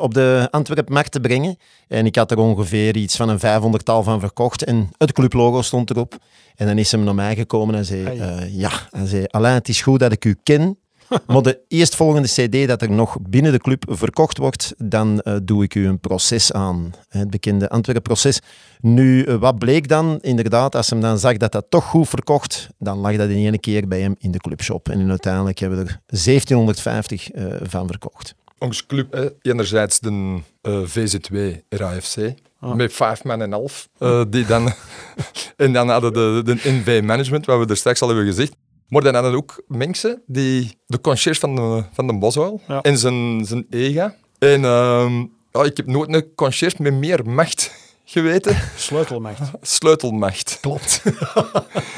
op 0.00 0.14
de 0.14 0.48
Antwerp-markt 0.50 1.12
te 1.12 1.20
brengen. 1.20 1.56
En 1.88 2.06
ik 2.06 2.16
had 2.16 2.30
er 2.30 2.38
ongeveer 2.38 2.96
iets 2.96 3.16
van 3.16 3.28
een 3.28 3.40
500-tal 3.40 4.02
van 4.02 4.20
verkocht 4.20 4.64
en 4.64 4.90
het 4.98 5.12
clublogo 5.12 5.62
stond 5.62 5.90
erop. 5.90 6.18
En 6.56 6.66
dan 6.66 6.78
is 6.78 6.92
hij 6.92 7.00
naar 7.00 7.14
mij 7.14 7.34
gekomen 7.34 7.74
en 7.74 7.84
zei: 7.84 8.22
Ja, 8.50 8.70
hij 8.90 9.06
zei, 9.06 9.24
Alain, 9.26 9.54
het 9.54 9.68
is 9.68 9.82
goed 9.82 10.00
dat 10.00 10.12
ik 10.12 10.24
u 10.24 10.36
ken. 10.42 10.76
maar 11.26 11.42
de 11.42 11.60
eerstvolgende 11.68 12.28
CD 12.28 12.68
dat 12.68 12.82
er 12.82 12.90
nog 12.90 13.16
binnen 13.20 13.52
de 13.52 13.58
club 13.58 13.84
verkocht 13.88 14.38
wordt, 14.38 14.74
dan 14.78 15.20
uh, 15.24 15.36
doe 15.42 15.62
ik 15.62 15.74
u 15.74 15.86
een 15.86 16.00
proces 16.00 16.52
aan. 16.52 16.92
Het 17.08 17.30
bekende 17.30 17.68
Antwerpen-proces. 17.68 18.40
Nu, 18.80 19.24
uh, 19.24 19.34
wat 19.34 19.58
bleek 19.58 19.88
dan? 19.88 20.18
Inderdaad, 20.20 20.74
als 20.74 20.90
hij 20.90 21.00
dan 21.00 21.18
zag 21.18 21.36
dat 21.36 21.52
dat 21.52 21.66
toch 21.68 21.84
goed 21.84 22.08
verkocht, 22.08 22.68
dan 22.78 22.98
lag 22.98 23.16
dat 23.16 23.28
in 23.28 23.36
één 23.36 23.60
keer 23.60 23.88
bij 23.88 24.00
hem 24.00 24.14
in 24.18 24.30
de 24.30 24.38
clubshop. 24.38 24.88
En 24.88 25.10
uiteindelijk 25.10 25.58
hebben 25.58 25.78
we 25.78 25.84
er 25.84 26.00
1750 26.06 27.34
uh, 27.34 27.54
eh, 27.54 27.60
van 27.62 27.86
verkocht. 27.86 28.34
Onze 28.58 28.86
club, 28.86 29.14
eh, 29.14 29.24
enerzijds 29.42 30.00
de 30.00 30.40
VZ2 30.62 31.64
RAFC, 31.68 32.34
Oh. 32.64 32.74
Met 32.74 32.92
vijf 32.92 33.24
man 33.24 33.42
en 33.42 33.52
half. 33.52 33.88
Uh, 33.98 34.22
die 34.28 34.46
dan, 34.46 34.72
en 35.56 35.72
dan 35.72 35.88
hadden 35.88 36.12
de, 36.12 36.42
de 36.44 36.70
NV-management, 36.70 37.46
wat 37.46 37.58
we 37.58 37.66
er 37.66 37.76
straks 37.76 38.02
al 38.02 38.08
hebben 38.08 38.26
gezegd. 38.26 38.56
Maar 38.92 39.02
dan 39.02 39.14
hadden 39.14 39.34
ook 39.34 39.62
mensen 39.66 40.22
die 40.26 40.78
de 40.86 41.00
conciërge 41.00 41.40
van 41.40 41.54
de, 41.54 41.84
van 41.92 42.06
de 42.06 42.18
Boswell 42.18 42.58
en 42.82 42.98
zijn, 42.98 43.44
zijn 43.44 43.66
EGA. 43.70 44.16
En 44.38 44.60
uh, 44.60 45.22
ja, 45.52 45.62
ik 45.62 45.76
heb 45.76 45.86
nooit 45.86 46.14
een 46.14 46.34
conciërge 46.34 46.82
met 46.82 46.94
meer 46.94 47.26
macht 47.26 47.74
geweten. 48.04 48.56
Sleutelmacht. 48.76 49.50
Sleutelmacht. 49.60 50.58
Klopt. 50.60 51.02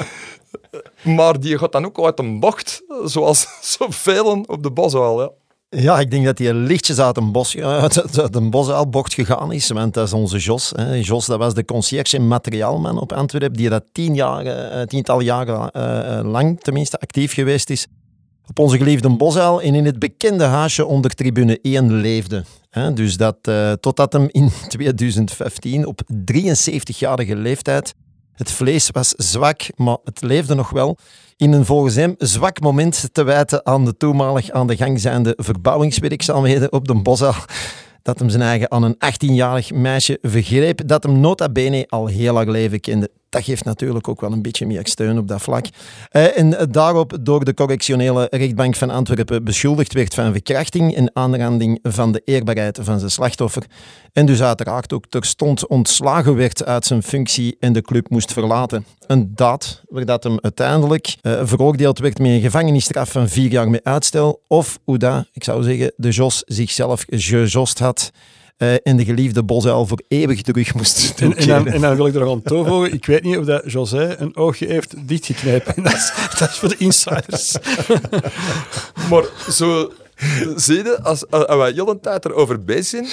maar 1.16 1.40
die 1.40 1.58
gaat 1.58 1.72
dan 1.72 1.84
ook 1.84 2.04
uit 2.04 2.18
een 2.18 2.40
bocht, 2.40 2.82
zoals 3.04 3.46
zoveel 3.78 4.44
op 4.46 4.62
de 4.62 4.70
Boswell. 4.70 5.16
Ja. 5.16 5.30
Ja, 5.76 6.00
ik 6.00 6.10
denk 6.10 6.24
dat 6.24 6.38
hij 6.38 6.54
lichtjes 6.54 6.98
uit 6.98 7.16
een, 7.16 7.32
bos, 7.32 7.56
uit 7.56 8.34
een 8.34 8.50
bosuilbocht 8.50 9.14
gegaan 9.14 9.52
is. 9.52 9.68
Want 9.68 9.94
dat 9.94 10.06
is 10.06 10.12
onze 10.12 10.38
Jos. 10.38 10.72
Hè. 10.76 10.94
Jos, 10.94 11.26
dat 11.26 11.38
was 11.38 11.54
de 11.54 11.64
conciërge 11.64 12.16
en 12.16 12.28
materiaalman 12.28 13.00
op 13.00 13.12
Antwerpen. 13.12 13.56
Die 13.56 13.68
dat 13.68 13.84
tien 13.92 14.14
jaar, 14.14 14.46
uh, 14.46 14.82
tiental 14.82 15.20
jaren 15.20 15.70
uh, 15.76 16.30
lang 16.30 16.60
tenminste 16.60 16.98
actief 16.98 17.32
geweest 17.32 17.70
is. 17.70 17.86
Op 18.48 18.58
onze 18.58 18.76
geliefde 18.76 19.16
bosuil 19.16 19.62
en 19.62 19.74
in 19.74 19.84
het 19.84 19.98
bekende 19.98 20.44
huisje 20.44 20.86
onder 20.86 21.10
tribune 21.10 21.58
1 21.62 21.92
leefde. 21.92 22.44
Dus 22.94 23.16
dat, 23.16 23.36
uh, 23.48 23.72
totdat 23.72 24.12
hem 24.12 24.28
in 24.30 24.50
2015 24.68 25.86
op 25.86 26.00
73-jarige 26.32 27.36
leeftijd 27.36 27.94
het 28.34 28.50
vlees 28.50 28.90
was 28.90 29.08
zwak, 29.08 29.60
maar 29.76 29.96
het 30.04 30.22
leefde 30.22 30.54
nog 30.54 30.70
wel. 30.70 30.96
In 31.44 31.52
een 31.52 31.64
volgens 31.64 31.94
hem 31.94 32.14
zwak 32.18 32.60
moment 32.60 33.08
te 33.12 33.22
wijten 33.22 33.66
aan 33.66 33.84
de 33.84 33.96
toenmalig 33.96 34.50
aan 34.50 34.66
de 34.66 34.76
gang 34.76 35.00
zijnde 35.00 35.34
verbouwingswerkzaamheden 35.36 36.72
op 36.72 36.88
de 36.88 36.94
Bosaal. 36.94 37.34
Dat 38.02 38.18
hem 38.18 38.28
zijn 38.28 38.42
eigen 38.42 38.70
aan 38.70 38.82
een 38.82 38.94
18-jarig 38.94 39.72
meisje 39.72 40.18
vergreep, 40.22 40.80
dat 40.86 41.02
hem 41.02 41.20
nota 41.20 41.48
bene 41.48 41.86
al 41.88 42.06
heel 42.06 42.32
lang 42.32 42.48
leven 42.48 42.80
kende 42.80 43.10
dat 43.34 43.44
geeft 43.44 43.64
natuurlijk 43.64 44.08
ook 44.08 44.20
wel 44.20 44.32
een 44.32 44.42
beetje 44.42 44.66
meer 44.66 44.80
steun 44.86 45.18
op 45.18 45.28
dat 45.28 45.42
vlak. 45.42 45.66
Uh, 46.12 46.38
en 46.38 46.70
daarop 46.70 47.16
door 47.20 47.44
de 47.44 47.54
correctionele 47.54 48.26
rechtbank 48.30 48.76
van 48.76 48.90
Antwerpen 48.90 49.44
beschuldigd 49.44 49.92
werd 49.92 50.14
van 50.14 50.32
verkrachting 50.32 50.94
en 50.94 51.10
aanranding 51.12 51.78
van 51.82 52.12
de 52.12 52.22
eerbaarheid 52.24 52.78
van 52.82 52.98
zijn 52.98 53.10
slachtoffer. 53.10 53.62
En 54.12 54.26
dus 54.26 54.42
uiteraard 54.42 54.92
ook 54.92 55.06
terstond 55.08 55.66
ontslagen 55.66 56.36
werd 56.36 56.64
uit 56.64 56.86
zijn 56.86 57.02
functie 57.02 57.56
en 57.60 57.72
de 57.72 57.82
club 57.82 58.10
moest 58.10 58.32
verlaten. 58.32 58.84
Een 59.06 59.32
daad 59.34 59.82
waar 59.88 60.04
dat 60.04 60.24
hem 60.24 60.38
uiteindelijk 60.40 61.16
uh, 61.22 61.40
veroordeeld 61.42 61.98
werd 61.98 62.18
met 62.18 62.30
een 62.30 62.40
gevangenisstraf 62.40 63.10
van 63.10 63.28
vier 63.28 63.50
jaar 63.50 63.70
met 63.70 63.84
uitstel. 63.84 64.42
Of 64.46 64.78
hoe 64.84 64.98
dat, 64.98 65.26
ik 65.32 65.44
zou 65.44 65.62
zeggen, 65.62 65.92
de 65.96 66.10
Jos 66.10 66.42
zichzelf 66.46 67.04
gejost 67.06 67.78
had. 67.78 68.10
Uh, 68.58 68.74
en 68.82 68.96
de 68.96 69.04
geliefde 69.04 69.42
Bosuil 69.42 69.86
voor 69.86 70.02
eeuwig 70.08 70.42
terug 70.42 70.74
moest 70.74 71.20
en, 71.20 71.36
en, 71.36 71.46
dan, 71.48 71.66
en, 71.66 71.80
dan, 71.80 71.96
wil 71.96 72.06
ik 72.06 72.14
er 72.14 72.20
nog 72.20 72.30
aan 72.30 72.42
toevoegen, 72.52 72.92
ik 72.92 73.06
weet 73.06 73.22
niet 73.22 73.36
of 73.36 73.44
dat 73.44 73.72
José 73.72 74.14
een 74.18 74.36
oogje 74.36 74.66
heeft 74.66 75.08
dichtgeknepen. 75.08 75.74
Dat 75.82 75.92
is, 75.92 76.12
dat 76.38 76.48
is 76.48 76.56
voor 76.58 76.68
de 76.68 76.76
insiders. 76.76 77.56
maar 79.10 79.24
zo 79.50 79.92
zie 80.56 80.76
je, 80.76 81.02
als, 81.02 81.30
als 81.30 81.56
wij 81.56 81.72
heel 81.72 81.84
de 81.84 82.00
tijd 82.00 82.24
erover 82.24 82.64
bezig 82.64 82.86
zijn, 82.88 83.06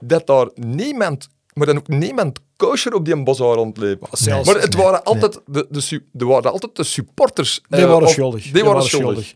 dat 0.00 0.26
daar 0.26 0.48
niemand, 0.54 1.28
maar 1.52 1.66
dan 1.66 1.76
ook 1.76 1.88
niemand 1.88 2.38
kosher 2.56 2.94
op 2.94 3.04
die 3.04 3.22
boshaar 3.22 3.54
rondleep. 3.54 4.08
Zelfs- 4.12 4.46
maar 4.48 4.60
het 4.60 4.74
waren 4.74 5.02
altijd 5.04 5.40
de, 5.46 5.66
de, 5.70 6.02
er 6.18 6.26
waren 6.26 6.52
altijd 6.52 6.76
de 6.76 6.84
supporters. 6.84 7.60
Die 7.68 7.80
eh, 7.80 7.86
waren 7.88 8.02
of- 8.06 8.10
schuldig. 8.12 8.50
Die, 8.50 8.64
waren 8.64 8.82
schuldig. 8.82 9.34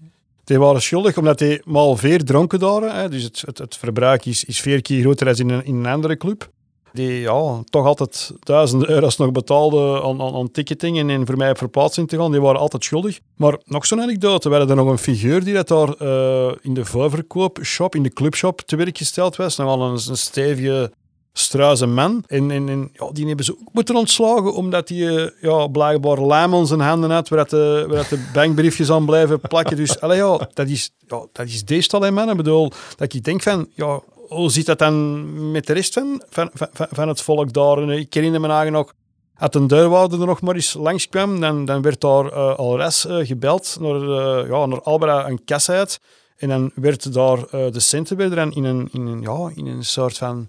Die 0.51 0.59
waren 0.59 0.83
schuldig 0.83 1.17
omdat 1.17 1.39
die 1.39 1.61
mal 1.65 1.97
veer 1.97 2.25
dronken 2.25 2.59
waren. 2.59 3.11
Dus 3.11 3.23
het, 3.23 3.43
het, 3.47 3.59
het 3.59 3.77
verbruik 3.77 4.27
is, 4.27 4.45
is 4.45 4.61
vier 4.61 4.83
keer 4.83 5.01
groter 5.01 5.27
dan 5.27 5.35
in 5.37 5.51
een, 5.51 5.65
in 5.65 5.75
een 5.75 5.87
andere 5.87 6.17
club. 6.17 6.51
Die 6.93 7.21
ja, 7.21 7.63
toch 7.65 7.87
altijd 7.87 8.33
duizenden 8.41 8.91
euro's 8.91 9.17
nog 9.17 9.31
betaalden 9.33 10.03
aan, 10.03 10.23
aan, 10.23 10.35
aan 10.35 10.51
ticketing 10.51 10.99
en, 10.99 11.11
en 11.11 11.27
voor 11.27 11.37
mij 11.37 11.51
op 11.51 11.59
verplaatsing 11.59 12.09
te 12.09 12.17
gaan. 12.17 12.31
Die 12.31 12.41
waren 12.41 12.61
altijd 12.61 12.85
schuldig. 12.85 13.21
Maar 13.37 13.59
nog 13.65 13.87
zo'n 13.87 14.01
anekdote. 14.01 14.49
We 14.49 14.57
hadden 14.57 14.77
er 14.77 14.85
nog 14.85 14.93
een 14.93 14.99
figuur 14.99 15.45
die 15.45 15.55
dat 15.55 15.69
daar 15.69 15.93
eh, 15.93 16.55
in 16.61 16.75
de 16.75 16.85
voorverkoopshop, 16.85 17.95
in 17.95 18.03
de 18.03 18.13
clubshop 18.13 18.61
te 18.61 18.77
werk 18.77 18.99
gesteld 18.99 19.37
was. 19.37 19.57
Nogal 19.57 19.83
een, 19.83 20.01
een 20.09 20.17
stevige 20.17 20.93
struise 21.41 21.87
man. 21.87 22.25
En, 22.27 22.51
en, 22.51 22.91
ja, 22.93 23.11
die 23.13 23.27
hebben 23.27 23.45
ze 23.45 23.53
ook 23.53 23.73
moeten 23.73 23.97
ontslagen, 23.97 24.55
omdat 24.55 24.89
hij 24.89 25.17
eh, 25.17 25.31
ja, 25.41 25.67
blijkbaar 25.67 26.27
lijm 26.27 26.55
aan 26.55 26.67
zijn 26.67 26.81
handen 26.81 27.11
had, 27.11 27.29
waar, 27.29 27.49
de, 27.49 27.85
waar 27.89 28.07
de 28.09 28.31
bankbriefjes 28.33 28.91
aan 28.91 29.05
blijven 29.05 29.41
plakken. 29.41 29.77
Dus 29.77 30.01
allee, 30.01 30.17
ja, 30.17 30.49
dat 30.55 30.69
is, 30.69 30.91
ja, 31.07 31.27
dat 31.33 31.47
is 31.47 31.91
hè, 31.91 32.11
man. 32.11 32.31
Ik 32.31 32.37
bedoel, 32.37 32.71
dat 32.97 33.13
ik 33.13 33.25
denk 33.25 33.43
van, 33.43 33.69
ja, 33.75 34.01
hoe 34.29 34.51
zit 34.51 34.67
dat 34.67 34.79
dan 34.79 35.51
met 35.51 35.67
de 35.67 35.73
rest 35.73 35.93
van, 35.93 36.23
van, 36.29 36.51
van, 36.53 36.87
van 36.91 37.09
het 37.09 37.23
volk 37.23 37.53
daar? 37.53 37.79
En 37.79 37.91
ik 37.91 38.15
herinner 38.15 38.41
me 38.41 38.71
nog, 38.71 38.93
als 39.39 39.55
een 39.55 39.67
deurwaarder 39.67 40.21
er 40.21 40.27
nog 40.27 40.41
maar 40.41 40.55
eens 40.55 40.75
langskwam, 40.75 41.41
dan, 41.41 41.65
dan 41.65 41.83
werd 41.83 42.01
daar 42.01 42.27
eh, 42.27 42.57
al 42.57 42.77
res 42.77 43.07
eh, 43.07 43.27
gebeld 43.27 43.77
naar, 43.81 44.03
eh, 44.03 44.49
ja, 44.49 44.67
naar 44.67 44.83
Albera 44.83 45.29
een 45.29 45.45
kas 45.45 45.71
uit. 45.71 46.01
En 46.41 46.49
dan 46.49 46.71
werd 46.75 47.13
daar 47.13 47.39
eh, 47.39 47.73
de 47.73 47.81
centen 47.81 48.19
in 48.19 48.65
een, 48.65 48.89
in 48.93 49.07
een, 49.07 49.21
ja, 49.21 49.51
in 49.55 49.67
een 49.67 49.85
soort 49.85 50.19
van 50.19 50.49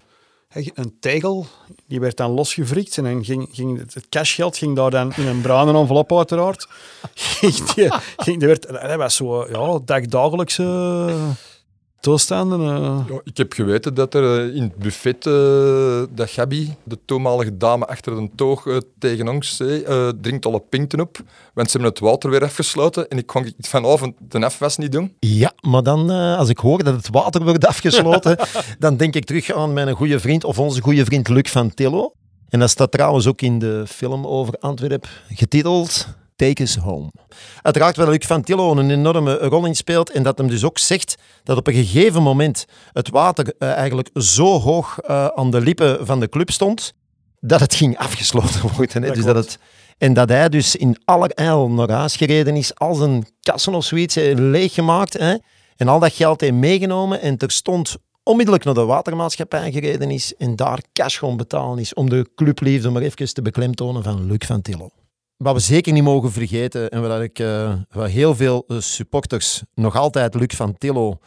een 0.52 0.96
tegel, 1.00 1.46
die 1.86 2.00
werd 2.00 2.16
dan 2.16 2.30
losgevrikt 2.30 2.96
en 2.96 3.04
dan 3.04 3.24
ging, 3.24 3.48
ging 3.52 3.78
het, 3.78 4.08
cashgeld 4.08 4.56
ging 4.56 4.76
daar 4.76 4.90
dan 4.90 5.12
in 5.16 5.26
een 5.26 5.40
bruine 5.40 5.78
envelop 5.78 6.16
uiteraard. 6.16 6.68
ging 8.16 8.38
die, 8.38 8.46
werd, 8.46 8.62
dat 8.68 8.96
was 8.96 9.16
zo, 9.16 9.46
ja, 9.50 9.80
dag- 9.84 10.06
dagelijkse 10.06 11.14
toestanden. 12.02 12.60
eh. 12.60 13.00
Ja, 13.08 13.20
ik 13.24 13.36
heb 13.36 13.52
geweten 13.52 13.94
dat 13.94 14.14
er 14.14 14.38
eh, 14.48 14.56
in 14.56 14.62
het 14.62 14.76
buffet, 14.76 15.26
eh, 15.26 16.02
dat 16.10 16.30
Gabi, 16.30 16.74
de 16.84 16.98
toenmalige 17.04 17.56
dame 17.56 17.86
achter 17.86 18.14
de 18.14 18.28
toog 18.36 18.66
tegen 18.98 19.28
ons 19.28 19.56
zei, 19.56 19.82
eh, 19.82 20.08
drinkt 20.20 20.46
alle 20.46 20.60
pinten 20.68 21.00
op, 21.00 21.16
want 21.54 21.70
ze 21.70 21.76
hebben 21.76 21.94
het 21.94 22.00
water 22.10 22.30
weer 22.30 22.42
afgesloten 22.44 23.08
en 23.08 23.18
ik 23.18 23.26
kon 23.26 23.42
het 23.44 23.68
vanavond 23.68 24.14
de 24.28 24.44
afwas 24.44 24.76
niet 24.76 24.92
doen. 24.92 25.12
Ja, 25.18 25.52
maar 25.60 25.82
dan, 25.82 26.10
eh, 26.10 26.38
als 26.38 26.48
ik 26.48 26.58
hoor 26.58 26.84
dat 26.84 26.94
het 26.94 27.08
water 27.10 27.42
wordt 27.44 27.66
afgesloten, 27.66 28.36
dan 28.78 28.96
denk 28.96 29.14
ik 29.14 29.24
terug 29.24 29.52
aan 29.52 29.72
mijn 29.72 29.90
goede 29.94 30.20
vriend, 30.20 30.44
of 30.44 30.58
onze 30.58 30.80
goede 30.82 31.04
vriend 31.04 31.28
Luc 31.28 31.50
van 31.50 31.74
Tillo. 31.74 32.12
En 32.48 32.58
dat 32.60 32.70
staat 32.70 32.90
trouwens 32.92 33.26
ook 33.26 33.40
in 33.42 33.58
de 33.58 33.84
film 33.86 34.26
over 34.26 34.54
Antwerpen, 34.60 35.10
getiteld 35.28 36.06
Take 36.42 36.62
Us 36.62 36.76
Home. 36.76 37.10
Uiteraard 37.62 37.96
waar 37.96 38.08
Luc 38.08 38.26
van 38.26 38.42
Tillo 38.42 38.76
een 38.76 38.90
enorme 38.90 39.34
rol 39.34 39.66
in 39.66 39.74
speelt 39.74 40.10
en 40.10 40.22
dat 40.22 40.38
hem 40.38 40.48
dus 40.48 40.64
ook 40.64 40.78
zegt 40.78 41.16
dat 41.44 41.56
op 41.56 41.66
een 41.66 41.74
gegeven 41.74 42.22
moment 42.22 42.64
het 42.92 43.10
water 43.10 43.54
eh, 43.58 43.72
eigenlijk 43.72 44.10
zo 44.14 44.60
hoog 44.60 44.98
eh, 44.98 45.26
aan 45.26 45.50
de 45.50 45.60
lippen 45.60 46.06
van 46.06 46.20
de 46.20 46.28
club 46.28 46.50
stond, 46.50 46.92
dat 47.40 47.60
het 47.60 47.74
ging 47.74 47.98
afgesloten 47.98 48.60
worden. 48.76 49.02
Hè? 49.02 49.06
Dat 49.06 49.14
dus 49.16 49.24
dat 49.24 49.36
het, 49.36 49.58
en 49.98 50.12
dat 50.12 50.28
hij 50.28 50.48
dus 50.48 50.76
in 50.76 50.96
allerijl 51.04 51.70
naar 51.70 51.90
huis 51.90 52.16
gereden 52.16 52.56
is, 52.56 52.74
als 52.74 53.00
een 53.00 53.26
kassen 53.40 53.74
of 53.74 53.84
zoiets 53.84 54.16
eh, 54.16 54.34
leeggemaakt. 54.36 55.12
Hè? 55.12 55.36
En 55.76 55.88
al 55.88 55.98
dat 55.98 56.12
geld 56.12 56.40
heeft 56.40 56.52
meegenomen 56.52 57.20
en 57.20 57.36
terstond 57.36 57.96
onmiddellijk 58.22 58.64
naar 58.64 58.74
de 58.74 58.84
watermaatschappij 58.84 59.72
gereden 59.72 60.10
is 60.10 60.34
en 60.34 60.56
daar 60.56 60.80
cash 60.92 61.18
gewoon 61.18 61.36
betalen 61.36 61.78
is 61.78 61.94
om 61.94 62.08
de 62.08 62.30
clubliefde 62.34 62.90
maar 62.90 63.02
even 63.02 63.34
te 63.34 63.42
beklemtonen 63.42 64.02
van 64.02 64.26
Luc 64.26 64.46
van 64.46 64.62
Tillo. 64.62 64.90
Wat 65.42 65.54
we 65.54 65.60
zeker 65.60 65.92
niet 65.92 66.02
mogen 66.02 66.32
vergeten 66.32 66.90
en 66.90 67.02
waar, 67.02 67.22
ik, 67.22 67.38
eh, 67.38 67.74
waar 67.90 68.08
heel 68.08 68.34
veel 68.34 68.64
eh, 68.66 68.78
supporters 68.78 69.62
nog 69.74 69.96
altijd 69.96 70.34
Luc 70.34 70.56
van 70.56 70.78
Tillo 70.78 71.18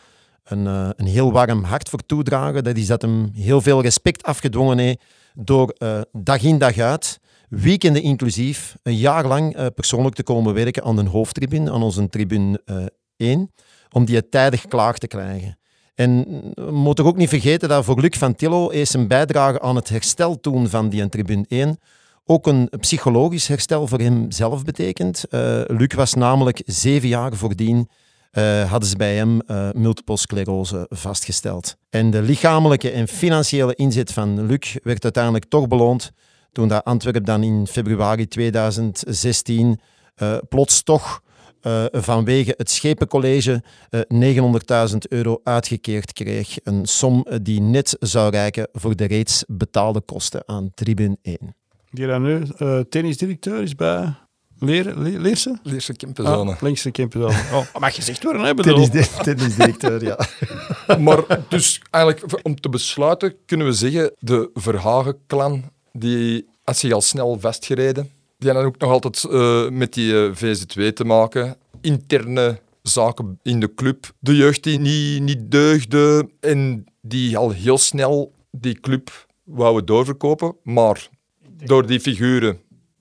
een, 0.44 0.68
eh, 0.68 0.90
een 0.96 1.06
heel 1.06 1.32
warm 1.32 1.64
hart 1.64 1.90
voor 1.90 2.06
toedragen, 2.06 2.64
dat 2.64 2.78
is 2.78 2.88
dat 2.88 3.02
hem 3.02 3.30
heel 3.34 3.62
veel 3.62 3.82
respect 3.82 4.24
afgedwongen 4.24 4.78
heeft 4.78 5.04
door 5.34 5.76
dag 6.12 6.42
in 6.42 6.58
dag 6.58 6.78
uit, 6.78 7.20
weekenden 7.50 8.02
inclusief, 8.02 8.76
een 8.84 8.96
jaar 8.96 9.26
lang 9.28 9.74
persoonlijk 9.74 10.16
te 10.16 10.24
komen 10.24 10.54
werken 10.54 10.84
aan 10.84 10.96
de 10.96 11.10
hoofdtribune, 11.10 11.72
aan 11.72 11.84
onze 11.84 12.10
tribune 12.10 12.62
eh 12.66 12.86
1, 13.18 13.52
om 13.92 14.06
die 14.06 14.30
tijdig 14.30 14.68
klaar 14.68 14.94
te 14.94 15.08
krijgen. 15.08 15.58
En 15.96 16.26
we 16.54 16.72
moeten 16.72 17.06
ook 17.06 17.18
niet 17.18 17.30
vergeten 17.30 17.70
dat 17.70 17.86
voor 17.86 18.02
Luc 18.02 18.18
van 18.18 18.36
Tillo 18.36 18.70
is 18.70 18.92
zijn 18.92 19.08
bijdrage 19.08 19.62
aan 19.62 19.76
het 19.76 19.90
herstel 19.90 20.40
toen 20.40 20.68
van 20.70 20.90
die 20.90 21.10
tribune 21.10 21.46
1 21.48 21.78
ook 22.26 22.48
een 22.48 22.70
psychologisch 22.80 23.48
herstel 23.48 23.88
voor 23.88 24.00
hemzelf 24.00 24.64
betekent. 24.64 25.24
Eh, 25.30 25.62
Luc 25.68 25.94
was 25.94 26.14
namelijk 26.14 26.62
zeven 26.66 27.08
jaar 27.08 27.36
voordien, 27.36 27.90
eh, 28.36 28.70
hadden 28.70 28.90
ze 28.90 28.96
bij 28.96 29.16
hem 29.16 29.42
eh, 29.42 29.70
multiple 29.74 30.18
sclerose 30.18 30.86
vastgesteld. 30.90 31.76
En 31.90 32.12
de 32.12 32.22
lichamelijke 32.22 32.92
en 32.92 33.08
financiële 33.08 33.76
inzet 33.76 34.14
van 34.14 34.46
Luc 34.46 34.76
werd 34.84 35.04
uiteindelijk 35.04 35.46
toch 35.46 35.68
beloond 35.68 36.12
toen 36.52 36.68
dat 36.68 36.84
Antwerpen 36.84 37.24
dan 37.24 37.44
in 37.44 37.68
februari 37.68 38.28
2016 38.28 39.80
eh, 40.16 40.38
plots 40.50 40.84
toch 40.84 41.24
vanwege 41.92 42.54
het 42.58 42.70
Schepencollege 42.70 43.64
eh 43.90 44.00
900.000 44.88 44.98
euro 45.10 45.40
uitgekeerd 45.44 46.14
kreeg. 46.14 46.58
Een 46.64 46.86
som 46.86 47.26
die 47.42 47.62
net 47.62 47.96
zou 48.00 48.32
reiken 48.32 48.68
voor 48.72 48.96
de 48.96 49.06
reeds 49.06 49.44
betaalde 49.48 50.02
kosten 50.02 50.44
aan 50.48 50.72
tribune 50.74 51.18
1. 51.22 51.65
Die 51.96 52.08
dan 52.08 52.22
nu 52.22 52.44
eh, 52.58 52.80
tennisdirecteur 52.80 53.62
is 53.62 53.76
bij 53.76 54.14
Leer, 54.60 54.94
Le- 55.00 55.20
Leerse? 55.20 55.60
Leerse 55.64 55.94
Kempenzone. 55.94 56.52
Ah, 56.52 56.62
linkse 56.62 56.92
Kempenzone. 56.92 57.34
Oh, 57.54 57.76
mag 57.80 57.96
gezegd 57.96 58.24
worden, 58.24 58.42
hè? 58.44 58.54
bedoel. 58.54 58.88
Tennisdirecteur, 59.24 60.04
ja. 60.04 60.20
Maar 61.06 61.24
dus 61.50 61.82
eigenlijk, 61.92 62.40
om 62.46 62.60
te 62.60 62.70
besluiten, 62.70 63.36
kunnen 63.46 63.68
we 63.68 63.74
zeggen, 63.74 64.12
de 64.20 64.50
Verhagen-clan, 64.54 65.64
die 65.92 66.46
had 66.64 66.78
zich 66.78 66.92
al 66.92 67.02
snel 67.02 67.38
vastgereden. 67.40 68.10
Die 68.38 68.50
hadden 68.50 68.68
ook 68.68 68.78
nog 68.80 68.92
altijd 68.92 69.24
eh, 69.24 69.70
met 69.70 69.94
die 69.94 70.26
eh, 70.26 70.30
VZW 70.34 70.82
te 70.82 71.04
maken. 71.04 71.56
Interne 71.82 72.60
zaken 72.82 73.40
in 73.44 73.60
de 73.60 73.74
club. 73.76 74.12
De 74.20 74.36
jeugd 74.36 74.64
die 74.64 74.80
niet, 74.80 75.22
niet 75.22 75.52
deugde 75.52 76.30
en 76.40 76.86
die 77.02 77.38
al 77.38 77.52
heel 77.52 77.78
snel 77.78 78.34
die 78.52 78.80
club 78.80 79.26
wouden 79.44 79.86
doorverkopen. 79.86 80.56
Maar 80.64 81.10
door 81.64 81.86
die 81.88 82.00
figuren 82.00 82.60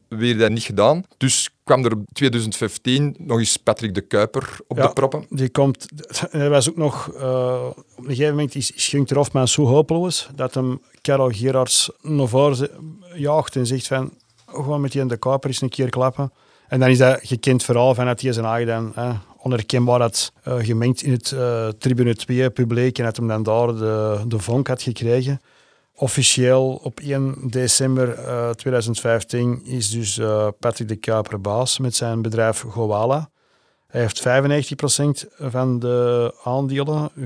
weer 0.08 0.38
dat 0.38 0.50
niet 0.50 0.62
gedaan. 0.62 1.04
Dus 1.16 1.50
kwam 1.64 1.84
er 1.84 1.90
in 1.92 2.04
2015 2.12 3.14
nog 3.18 3.38
eens 3.38 3.56
Patrick 3.56 3.94
de 3.94 4.00
Kuiper 4.00 4.56
op 4.66 4.76
Ja. 4.76 4.86
de 4.86 4.92
proppen. 4.92 5.26
Die 5.30 5.48
komt, 5.50 5.86
hij 6.30 6.48
was 6.50 6.68
ook 6.70 6.76
nog, 6.76 7.12
eh, 7.14 7.66
op 7.96 8.04
een 8.04 8.04
gegeven 8.04 8.30
moment 8.30 8.54
is, 8.54 8.70
is 8.70 8.88
Gunk 8.88 9.10
Hofman 9.10 9.48
zo 9.48 9.64
hopeloos 9.66 10.28
dat 10.34 10.54
hem 10.54 10.80
Karel 11.00 11.30
Gerards 11.30 11.90
naar 12.02 12.28
voren 12.28 12.68
jaagt 13.14 13.56
en 13.56 13.66
zegt 13.66 13.86
van, 13.86 14.12
"Oh, 14.46 14.54
gewoon 14.54 14.80
met 14.80 14.92
die 14.92 15.00
in 15.00 15.08
de 15.08 15.16
Kuiper 15.16 15.48
eens 15.50 15.60
een 15.60 15.68
keer 15.68 15.90
klappen. 15.90 16.32
En 16.68 16.80
dan 16.80 16.88
is 16.88 16.98
dat 16.98 17.18
gekend 17.22 17.62
verhaal 17.64 17.94
van 17.94 18.06
dat 18.06 18.20
hij 18.20 18.32
zijn 18.32 18.46
eigen 18.46 18.92
eh, 18.94 19.18
onherkenbaar 19.38 20.00
had 20.00 20.32
eh, 20.42 20.56
gemengd 20.58 21.02
in 21.02 21.12
het 21.12 21.32
eh, 21.32 21.68
Tribune 21.68 22.14
2 22.14 22.50
publiek 22.50 22.98
en 22.98 23.04
dat 23.04 23.16
hem 23.16 23.28
dan 23.28 23.42
daar 23.42 23.66
de, 23.66 24.20
de 24.26 24.38
vonk 24.38 24.66
had 24.68 24.82
gekregen. 24.82 25.40
Officieel 25.96 26.80
op 26.82 27.00
1 27.00 27.36
december 27.42 28.18
eh, 28.18 28.50
2015 28.50 29.64
is 29.64 29.90
dus 29.90 30.18
eh, 30.18 30.48
Patrick 30.58 30.88
de 30.88 30.96
Kuiper 30.96 31.40
baas 31.40 31.78
met 31.78 31.94
zijn 31.94 32.22
bedrijf 32.22 32.60
Goala. 32.60 33.30
Hij 33.86 34.00
heeft 34.00 34.22
95% 35.26 35.34
van 35.38 35.78
de 35.78 36.34
aandelen, 36.44 37.10
4% 37.16 37.24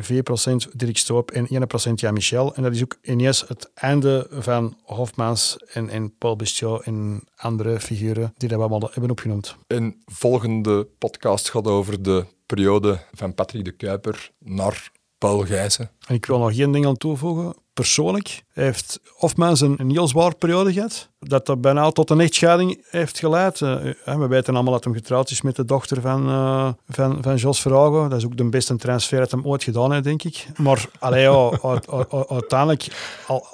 Dirk 0.72 0.96
Stoop 0.96 1.30
en 1.30 1.46
1% 1.90 1.92
Jan 1.94 2.12
Michel. 2.14 2.54
En 2.54 2.62
dat 2.62 2.74
is 2.74 2.82
ook 2.82 2.98
ineens 3.02 3.44
het 3.48 3.70
einde 3.74 4.26
van 4.30 4.76
Hofmans 4.82 5.56
en, 5.72 5.88
en 5.88 6.16
Paul 6.18 6.36
Bestiaux 6.36 6.84
en 6.84 7.22
andere 7.36 7.80
figuren 7.80 8.34
die 8.36 8.48
dat 8.48 8.58
we 8.58 8.64
allemaal 8.64 8.90
hebben 8.92 9.10
opgenoemd. 9.10 9.56
En 9.66 10.02
volgende 10.06 10.86
podcast 10.98 11.50
gaat 11.50 11.66
over 11.66 12.02
de 12.02 12.24
periode 12.46 12.98
van 13.12 13.34
Patrick 13.34 13.64
de 13.64 13.72
Kuiper 13.72 14.30
naar 14.38 14.90
Paul 15.18 15.38
Gijzen. 15.44 15.90
En 16.06 16.14
ik 16.14 16.26
wil 16.26 16.38
nog 16.38 16.52
één 16.52 16.72
ding 16.72 16.86
aan 16.86 16.96
toevoegen. 16.96 17.54
Persoonlijk 17.72 18.42
heeft 18.52 19.00
Hofmans 19.14 19.60
een, 19.60 19.74
een 19.78 19.90
heel 19.90 20.08
zwaar 20.08 20.34
periode 20.34 20.72
gehad. 20.72 21.08
Dat 21.20 21.46
dat 21.46 21.60
bijna 21.60 21.90
tot 21.90 22.10
een 22.10 22.20
echtscheiding 22.20 22.84
heeft 22.90 23.18
geleid. 23.18 23.60
Eh, 23.60 23.88
eh, 24.04 24.18
we 24.18 24.26
weten 24.26 24.54
allemaal 24.54 24.72
dat 24.72 24.84
hij 24.84 24.92
getrouwd 24.92 25.30
is 25.30 25.42
met 25.42 25.56
de 25.56 25.64
dochter 25.64 26.00
van, 26.00 26.28
eh, 26.28 26.68
van, 26.88 27.18
van 27.22 27.36
Jos 27.36 27.60
Verhagen. 27.60 28.08
Dat 28.10 28.18
is 28.18 28.24
ook 28.24 28.36
de 28.36 28.48
beste 28.48 28.76
transfer 28.76 29.18
dat 29.18 29.30
hij 29.30 29.40
ooit 29.42 29.62
gedaan 29.64 29.92
heeft, 29.92 30.04
denk 30.04 30.22
ik. 30.22 30.46
Maar 30.56 30.86
allee, 30.98 31.28
uit- 31.62 31.90
uiteindelijk, 32.28 32.86
al, 33.26 33.46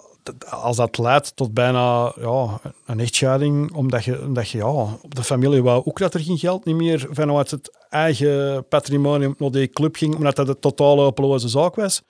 als 0.48 0.76
dat 0.76 0.98
leidt 0.98 1.36
tot 1.36 1.54
bijna 1.54 2.12
ja, 2.20 2.60
een 2.86 3.00
echtscheiding, 3.00 3.72
omdat 3.74 4.04
je, 4.04 4.22
omdat 4.22 4.48
je 4.48 4.58
ja, 4.58 4.72
op 5.02 5.14
de 5.14 5.22
familie 5.24 5.62
wou 5.62 5.84
ook 5.84 5.98
dat 5.98 6.14
er 6.14 6.20
geen 6.20 6.38
geld 6.38 6.64
niet 6.64 6.76
meer 6.76 7.06
vanuit 7.10 7.50
het 7.50 7.76
eigen 7.88 8.64
patrimonium 8.68 9.34
naar 9.38 9.50
die 9.50 9.68
club 9.68 9.96
ging, 9.96 10.14
omdat 10.14 10.36
dat 10.36 10.48
een 10.48 10.58
totale 10.58 11.02
hopeloze 11.02 11.48
zaak 11.48 11.74
was. 11.74 12.02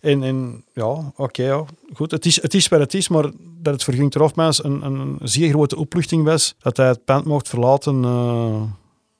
En, 0.00 0.22
en 0.22 0.64
ja, 0.72 1.12
oké, 1.16 1.64
goed. 1.92 2.10
Het 2.10 2.26
is, 2.26 2.42
het 2.42 2.54
is 2.54 2.68
wat 2.68 2.80
het 2.80 2.94
is, 2.94 3.08
maar 3.08 3.30
dat 3.60 3.72
het 3.72 3.84
voor 3.84 3.94
een, 3.94 4.82
een 4.82 5.18
zeer 5.22 5.48
grote 5.48 5.76
opluchting 5.76 6.24
was 6.24 6.54
dat 6.58 6.76
hij 6.76 6.86
het 6.86 7.04
pand 7.04 7.24
mocht 7.24 7.48
verlaten, 7.48 8.02
uh, 8.02 8.62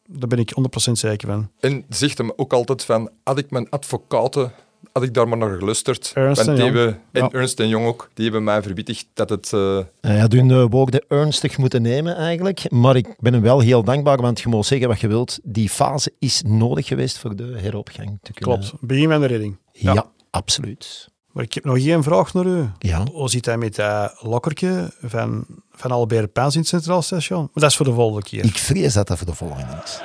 daar 0.07 0.28
ben 0.28 0.39
ik 0.39 0.53
100% 0.89 0.93
zeker 0.93 1.28
van. 1.28 1.51
En 1.61 1.84
zegt 1.89 2.18
hem 2.18 2.32
ook 2.37 2.53
altijd 2.53 2.84
van, 2.84 3.11
had 3.22 3.39
ik 3.39 3.51
mijn 3.51 3.70
advocaten 3.70 4.53
had 4.93 5.03
ik 5.03 5.14
daar 5.14 5.29
maar 5.29 5.39
naar 5.39 5.59
gelusterd. 5.59 6.11
Ernst 6.14 6.45
Want 6.45 6.59
en 6.59 6.64
die 6.64 6.64
Jong. 6.64 6.77
hebben, 6.77 7.01
en 7.12 7.22
Ja. 7.22 7.29
Ernst 7.31 7.61
en 7.61 7.68
Jong 7.68 7.87
ook, 7.87 8.11
die 8.14 8.24
hebben 8.24 8.45
mij 8.45 8.62
verwittigd 8.62 9.07
dat 9.14 9.29
het... 9.31 9.53
eh, 9.53 9.79
Hij 10.01 10.18
had 10.18 10.33
hun 10.33 10.49
de 10.49 10.66
woorden 10.68 11.05
ernstig 11.09 11.59
moeten 11.59 11.83
nemen 11.83 12.16
eigenlijk. 12.16 12.70
Maar 12.70 12.97
ik 12.97 13.14
ben 13.18 13.33
hem 13.33 13.43
wel 13.43 13.61
heel 13.61 13.83
dankbaar, 13.83 14.16
want 14.20 14.41
je 14.41 14.49
mag 14.49 14.64
zeggen 14.64 14.89
wat 14.89 15.01
je 15.01 15.09
wilt. 15.09 15.39
Die 15.43 15.68
fase 15.70 16.12
is 16.18 16.43
nodig 16.47 16.87
geweest 16.87 17.18
voor 17.18 17.37
de 17.37 17.55
heropgang 17.57 18.18
te 18.22 18.33
kunnen. 18.33 18.59
Klopt, 18.61 18.74
begin 18.81 19.09
van 19.11 19.20
de 19.20 19.27
redding. 19.27 19.57
Ja, 19.72 19.93
Ja. 19.93 20.07
absoluut. 20.31 21.09
Maar 21.33 21.45
ik 21.45 21.55
heb 21.55 21.64
nog 21.64 21.79
één 21.79 22.03
vraag 22.03 22.35
naar 22.35 22.47
u. 22.47 22.68
Ja. 22.79 23.05
Hoe 23.12 23.31
zit 23.31 23.47
hij 23.47 23.57
met 23.59 23.74
dat 23.74 24.16
lokkertje 24.22 24.91
van, 25.03 25.47
van 25.72 25.91
Albert 25.91 26.33
Pijns 26.33 26.55
in 26.55 26.61
het 26.61 26.68
Centraal 26.68 27.03
Station? 27.03 27.39
Maar 27.41 27.49
dat 27.62 27.70
is 27.70 27.77
voor 27.77 27.87
de 27.87 27.93
volgende 27.93 28.22
keer. 28.22 28.45
Ik 28.45 28.57
vrees 28.59 28.93
dat 28.95 29.07
dat 29.09 29.18
voor 29.18 29.27
de 29.27 29.35
volgende 29.35 29.81
is. 29.85 30.01